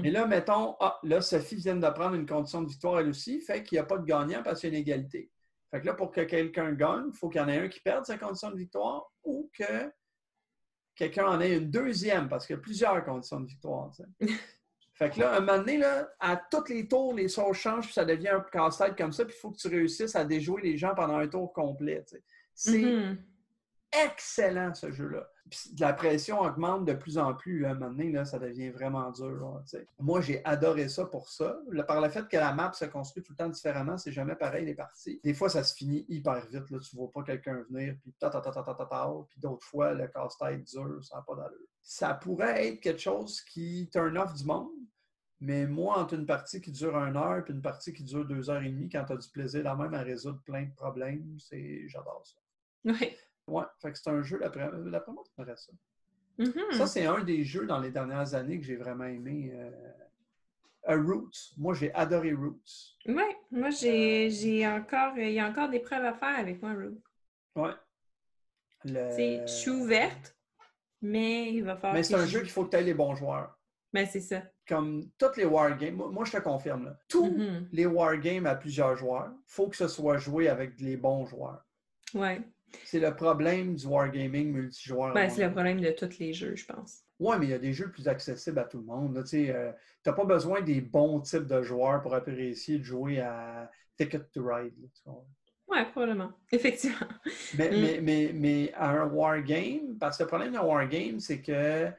[0.03, 3.41] Et là, mettons, ah, là, Sophie vient de prendre une condition de victoire elle aussi,
[3.41, 5.31] fait qu'il n'y a pas de gagnant parce qu'il y a une égalité.
[5.69, 7.79] Fait que là, pour que quelqu'un gagne, il faut qu'il y en ait un qui
[7.79, 9.91] perde sa condition de victoire ou que
[10.95, 13.91] quelqu'un en ait une deuxième parce qu'il y a plusieurs conditions de victoire.
[14.95, 17.93] fait que là, un moment donné, là, à tous les tours, les sorts changent, puis
[17.93, 20.77] ça devient un casse-tête comme ça, puis il faut que tu réussisses à déjouer les
[20.77, 22.03] gens pendant un tour complet.
[22.53, 23.17] C'est Mhm.
[23.91, 25.27] Excellent, ce jeu-là.
[25.79, 27.61] La pression augmente de plus en plus.
[27.61, 29.61] Moment donné, là, ça devient vraiment dur.
[29.99, 31.57] Moi, j'ai adoré ça pour ça.
[31.87, 34.65] Par le fait que la map se construit tout le temps différemment, c'est jamais pareil
[34.65, 35.19] les parties.
[35.23, 36.69] Des fois, ça se finit hyper vite.
[36.69, 36.79] Là.
[36.79, 40.99] Tu vois pas quelqu'un venir, puis ta ta ta ta d'autres fois, le casse-tête dur,
[41.03, 41.67] ça n'a pas d'allure.
[41.81, 44.69] Ça pourrait être quelque chose qui turn off du monde,
[45.41, 48.49] mais moi, entre une partie qui dure une heure et une partie qui dure deux
[48.51, 51.35] heures et demie, quand tu as du plaisir là même à résoudre plein de problèmes,
[51.39, 52.37] c'est j'adore ça.
[52.91, 53.17] Ouais.
[53.51, 55.71] Ouais, fait que c'est un jeu, d'après d'après moi, ça.
[56.37, 56.53] Mhm.
[56.71, 59.51] Ça, c'est un des jeux dans les dernières années que j'ai vraiment aimé.
[59.53, 59.69] euh,
[60.89, 61.53] euh, Roots.
[61.57, 62.95] Moi, j'ai adoré Roots.
[63.05, 63.37] Ouais.
[63.51, 65.17] Moi, Euh, j'ai encore...
[65.17, 66.97] Il y a encore des preuves à faire avec moi, Root.
[67.55, 67.73] Ouais.
[68.85, 70.35] Le- je suis ouverte,
[71.01, 72.93] mais il va falloir Mais c'est un je- jeu qu'il faut que tu aies les
[72.95, 73.59] bons joueurs.
[73.93, 74.41] Ben, c'est ça.
[74.67, 77.67] Comme toutes les wargames, moi, moi, je te confirme, là, tous Mhm.
[77.73, 81.63] les wargames à plusieurs joueurs, il faut que ce soit joué avec les bons joueurs.
[82.15, 82.41] Ouais.
[82.85, 85.13] C'est le problème du wargaming multijoueur.
[85.13, 87.01] Ben, c'est le problème de tous les jeux, je pense.
[87.19, 89.23] Oui, mais il y a des jeux plus accessibles à tout le monde.
[89.27, 94.21] Tu n'as pas besoin des bons types de joueurs pour apprécier de jouer à Ticket
[94.33, 94.73] to Ride.
[95.67, 96.31] Ouais, probablement.
[96.51, 97.07] Effectivement.
[97.57, 97.81] Mais, Mm.
[97.81, 101.89] mais, mais, mais à un wargame, parce que le problème d'un wargame, c'est que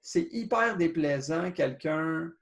[0.00, 2.32] c'est hyper déplaisant quelqu'un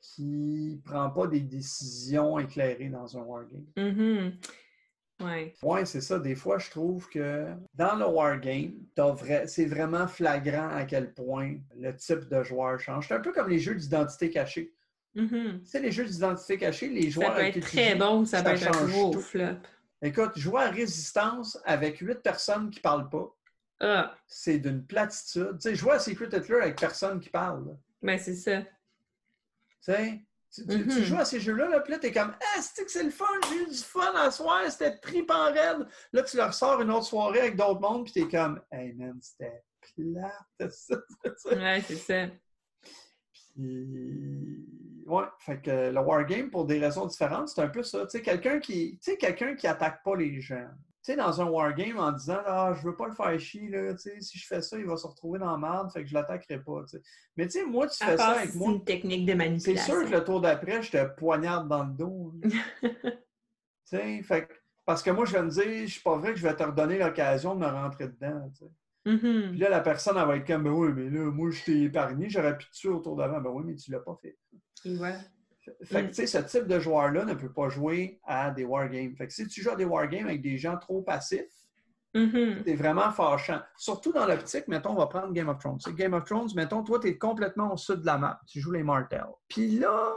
[0.00, 3.64] qui prend pas des décisions éclairées dans un wargame.
[3.76, 4.32] Mhm.
[5.22, 5.54] Ouais.
[5.62, 6.18] Oui, c'est ça.
[6.18, 11.56] Des fois, je trouve que dans le wargame, vrai- c'est vraiment flagrant à quel point
[11.76, 13.08] le type de joueur change.
[13.08, 14.72] C'est un peu comme les jeux d'identité cachée.
[15.14, 15.60] Mhm.
[15.62, 17.28] Tu sais, les jeux d'identité cachée, les joueurs.
[17.28, 19.44] Ça peut être très bon, ça, ça peut être un gros flop.
[20.00, 23.32] Écoute, jouer à résistance avec huit personnes qui parlent pas,
[23.80, 25.58] Ah, c'est d'une platitude.
[25.60, 27.66] Tu sais, jouer à Secret Hitler avec personne qui parle.
[27.66, 27.72] là.
[28.02, 28.62] ben c'est ça.
[28.62, 28.68] Tu
[29.80, 30.20] sais,
[30.52, 31.02] tu, tu- tu Mhm.
[31.04, 33.24] joues à ces jeux-là, là, puis là, t'es comme Ah, c'est que c'est le fun,
[33.48, 35.86] j'ai eu du fun à soir, c'était tripant raide.
[36.12, 39.18] Là, tu leur sors une autre soirée avec d'autres mondes, puis t'es comme Hey man,
[39.20, 39.62] c'était
[39.96, 40.96] plate, ça.
[41.50, 42.26] Ouais, c'est ça.
[43.54, 44.64] Puis,
[45.06, 48.02] ouais, fait que le wargame, pour des raisons différentes, c'est un peu ça.
[48.06, 50.68] Tu sais, quelqu'un qui, tu sais, quelqu'un qui attaque pas les gens.
[51.04, 53.96] Tu sais, dans un wargame, en disant Ah, je veux pas le faire chier, là,
[53.96, 56.62] si je fais ça, il va se retrouver dans la merde, fait que je l'attaquerai
[56.62, 56.82] pas.
[56.84, 57.02] tu sais.
[57.36, 58.72] Mais tu sais, moi, tu À fais ça avec si c'est moi.
[58.72, 59.94] une technique de C'est manipulation.
[60.00, 62.34] sûr que le tour d'après, je te poignarde dans le dos.
[63.84, 64.48] fait
[64.84, 66.62] parce que moi, je vais me dire, je suis pas vrai que je vais te
[66.62, 68.50] redonner l'occasion de me rentrer dedans.
[69.04, 69.54] Puis Mhm.
[69.58, 72.28] là, la personne, elle va être comme, ben oui, mais là, moi, je t'ai épargné,
[72.30, 73.40] j'aurais pu te tuer au tour d'avant.
[73.40, 74.38] Ben oui, mais tu l'as pas fait.
[74.84, 75.18] Voilà.
[75.84, 79.14] Fait que, tu sais, ce type de joueur-là ne peut pas jouer à des wargames.
[79.16, 81.46] Fait que si tu joues à des wargames avec des gens trop passifs,
[82.14, 82.62] Mhm.
[82.66, 83.60] c'est vraiment fâchant.
[83.76, 85.78] Surtout dans l'optique, mettons, on va prendre Game of Thrones.
[85.94, 88.38] Game of Thrones, mettons, toi, tu es complètement au sud de la map.
[88.46, 89.24] Tu joues les Martels.
[89.48, 90.12] Puis là,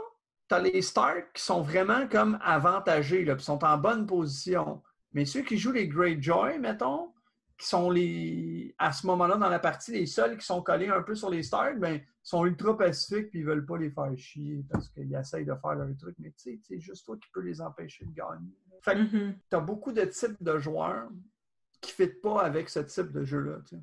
[0.48, 4.82] tu as les Stark qui sont vraiment comme avantagés, là, puis sont en bonne position.
[5.12, 7.14] Mais ceux qui jouent les Greyjoy, mettons,
[7.58, 11.02] qui sont les à ce moment-là dans la partie, les seuls qui sont collés un
[11.02, 14.62] peu sur les Stark, ben, sont ultra pacifiques puis ils veulent pas les faire chier
[14.70, 16.16] parce qu'ils essayent de faire leur truc.
[16.18, 18.52] Mais tu sais, c'est juste toi qui peux les empêcher de gagner.
[18.82, 19.34] Fait que Mhm.
[19.50, 21.08] tu as beaucoup de types de joueurs
[21.80, 23.58] qui ne fit pas avec ce type de jeu-là.
[23.68, 23.76] tu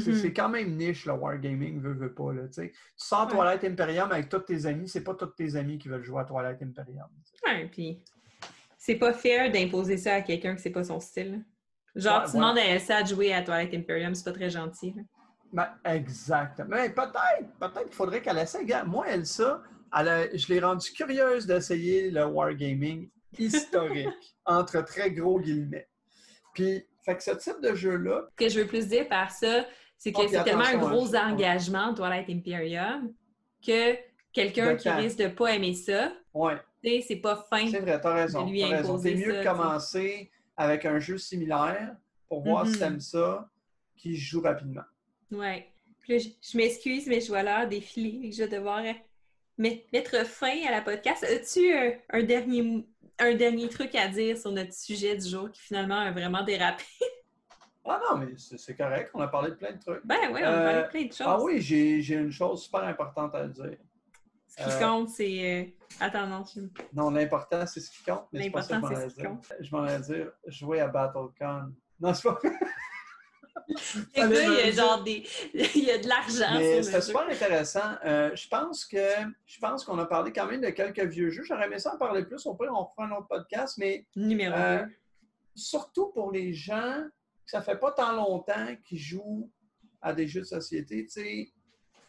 [0.00, 0.12] sais.
[0.14, 2.32] C'est- quand même niche, le Wargaming, veut, veut pas.
[2.32, 2.70] Là, tu sais.
[2.70, 3.32] tu sors Ouais.
[3.34, 6.24] Twilight Imperium avec tous tes amis, c'est pas tous tes amis qui veulent jouer à
[6.24, 7.08] Twilight Imperium.
[7.44, 8.00] Ouais, puis
[8.78, 11.44] c'est pas fair d'imposer ça à quelqu'un que c'est pas son style.
[11.96, 12.36] Genre, Ouais, tu ouais.
[12.38, 14.94] demandes à Elsa de jouer à Twilight Imperium, c'est pas très gentil.
[15.52, 16.68] Ben, exactement.
[16.70, 18.64] Mais peut-être, peut-être qu'il faudrait qu'elle essaie.
[18.86, 19.60] Moi, Elsa,
[19.98, 23.08] elle a- je l'ai rendue curieuse d'essayer le Wargaming
[23.38, 24.08] historique,
[24.46, 25.88] entre très gros guillemets.
[26.54, 29.64] Puis, fait que ce type de jeu-là, Ce que je veux plus dire par ça,
[29.98, 33.12] c'est que Oh, c'est tellement un gros hein, engagement, Twilight Imperium,
[33.66, 33.96] que
[34.32, 37.68] quelqu'un qui risque de pas aimer ça, ouais, c'est pas fin.
[37.68, 38.46] C'est vrai, t'as raison.
[38.46, 38.98] t'as raison.
[38.98, 40.30] C'est mieux de commencer
[40.60, 41.96] avec un jeu similaire
[42.28, 42.78] pour voir si Mhm.
[42.78, 43.48] t'aimes ça,
[43.96, 44.82] qui joue rapidement.
[45.32, 45.70] Ouais.
[46.00, 48.80] Puis là, je, je m'excuse, mais je vois l'heure défiler et que je vais devoir
[48.84, 48.92] euh,
[49.56, 51.24] met- mettre fin à la podcast.
[51.24, 52.86] As-tu euh, un, dernier,
[53.18, 56.84] un dernier truc à dire sur notre sujet du jour qui finalement a vraiment dérapé?
[57.92, 60.06] Ah non, mais c'est correct, on a parlé de plein de trucs.
[60.06, 61.26] Ben oui, on a Euh, parlé de plein de choses.
[61.26, 63.78] Ah oui, j'ai une chose super importante à dire.
[64.50, 65.62] Ce qui euh, compte, c'est...
[65.62, 65.64] euh,
[66.00, 66.60] Attends, non, je...
[66.92, 69.00] Non, l'important, c'est ce qui compte, mais c'est pas ça que je L'important, m'en c'est
[69.02, 69.30] allais ce qui dire.
[69.30, 69.52] compte.
[69.60, 71.72] Je m'en allais dire jouer à BattleCon.
[72.00, 72.38] Non, c'est pas.
[73.68, 75.24] Le gars, il y a genre des...
[75.54, 77.94] il y a de l'argent c'était super intéressant.
[78.04, 78.96] Euh, je pense que
[79.46, 81.44] je pense qu'on a parlé quand même de quelques vieux jeux.
[81.44, 82.44] J'aurais aimé ça en parler plus.
[82.46, 84.92] Au pire, on refera un autre podcast, mais Numéro Euh, 2.
[85.54, 87.04] surtout pour les gens
[87.44, 89.48] que ça fait pas tant longtemps qu'ils jouent
[90.00, 91.52] à des jeux de société, tu sais,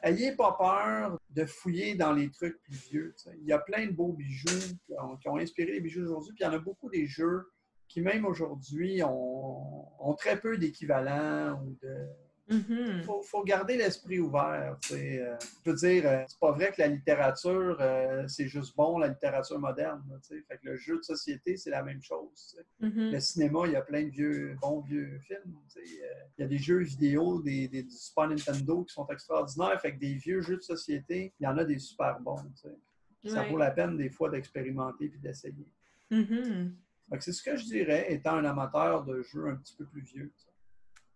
[0.03, 3.15] ayez pas peur de fouiller dans les trucs plus vieux.
[3.39, 6.33] Il y a plein de beaux bijoux qui ont, qui ont inspiré les bijoux d'aujourd'hui,
[6.33, 7.51] puis il y en a beaucoup des jeux
[7.87, 12.07] qui, même aujourd'hui, ont, ont très peu d'équivalents ou de,
[12.51, 13.03] Mhm.
[13.03, 14.77] faut, faut garder l'esprit ouvert.
[14.91, 18.97] Euh, je veux dire, euh, c'est pas vrai que la littérature, euh, c'est juste bon,
[18.97, 20.03] la littérature moderne.
[20.27, 22.57] Fait que le jeu de société, c'est la même chose.
[22.79, 23.11] Mhm.
[23.11, 25.55] Le cinéma, il y a plein de vieux, bons vieux films.
[25.77, 26.01] il
[26.39, 29.79] y a des jeux vidéo des, Super Nintendo qui sont extraordinaires.
[29.81, 32.37] Fait que des vieux jeux de société, il y en a des super bons.
[33.25, 35.67] Ça vaut la peine des fois d'expérimenter puis d'essayer.
[36.09, 36.75] Mhm.
[37.11, 40.01] Que C'est ce que je dirais, étant un amateur de jeux un petit peu plus
[40.01, 40.31] vieux.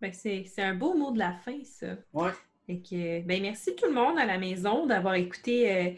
[0.00, 1.96] Ben, c'est un beau mot de la fin, ça.
[2.12, 2.30] Ouais.
[2.66, 5.90] Fait que, ben, merci tout le monde à la maison d'avoir écouté euh,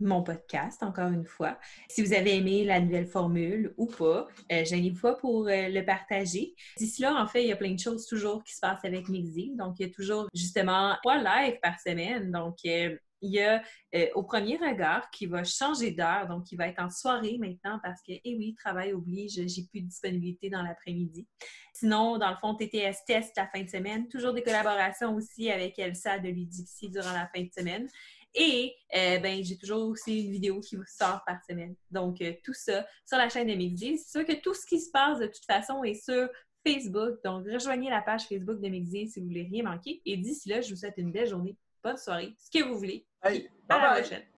[0.00, 1.58] mon podcast, encore une fois.
[1.88, 5.84] Si vous avez aimé la nouvelle formule ou pas, euh, gênez-vous pas pour euh, le
[5.84, 6.54] partager.
[6.76, 9.08] D'ici là, en fait, il y a plein de choses toujours qui se passent avec
[9.08, 9.52] Mixi.
[9.56, 12.30] Donc, il y a toujours, justement, trois lives par semaine.
[12.30, 13.62] Donc, euh, il y a
[13.94, 17.80] euh, au premier regard qui va changer d'heure, donc qui va être en soirée maintenant
[17.82, 21.26] parce que, eh oui, travail oblige, j'ai plus de disponibilité dans l'après-midi.
[21.72, 24.08] Sinon, dans le fond, TTS Test la fin de semaine.
[24.08, 27.88] Toujours des collaborations aussi avec Elsa de Ludixi durant la fin de semaine.
[28.34, 31.76] Et euh, ben, j'ai toujours aussi une vidéo qui vous sort par semaine.
[31.90, 33.98] Donc, euh, tout ça sur la chaîne de Mixi.
[33.98, 36.28] C'est sûr que tout ce qui se passe de toute façon est sur
[36.66, 37.22] Facebook.
[37.24, 40.02] Donc, rejoignez la page Facebook de Mixi si vous voulez rien manquer.
[40.04, 43.06] Et d'ici là, je vous souhaite une belle journée, bonne soirée, ce que vous voulez.
[43.22, 44.00] Hey, À bye la bye!
[44.02, 44.24] prochaine.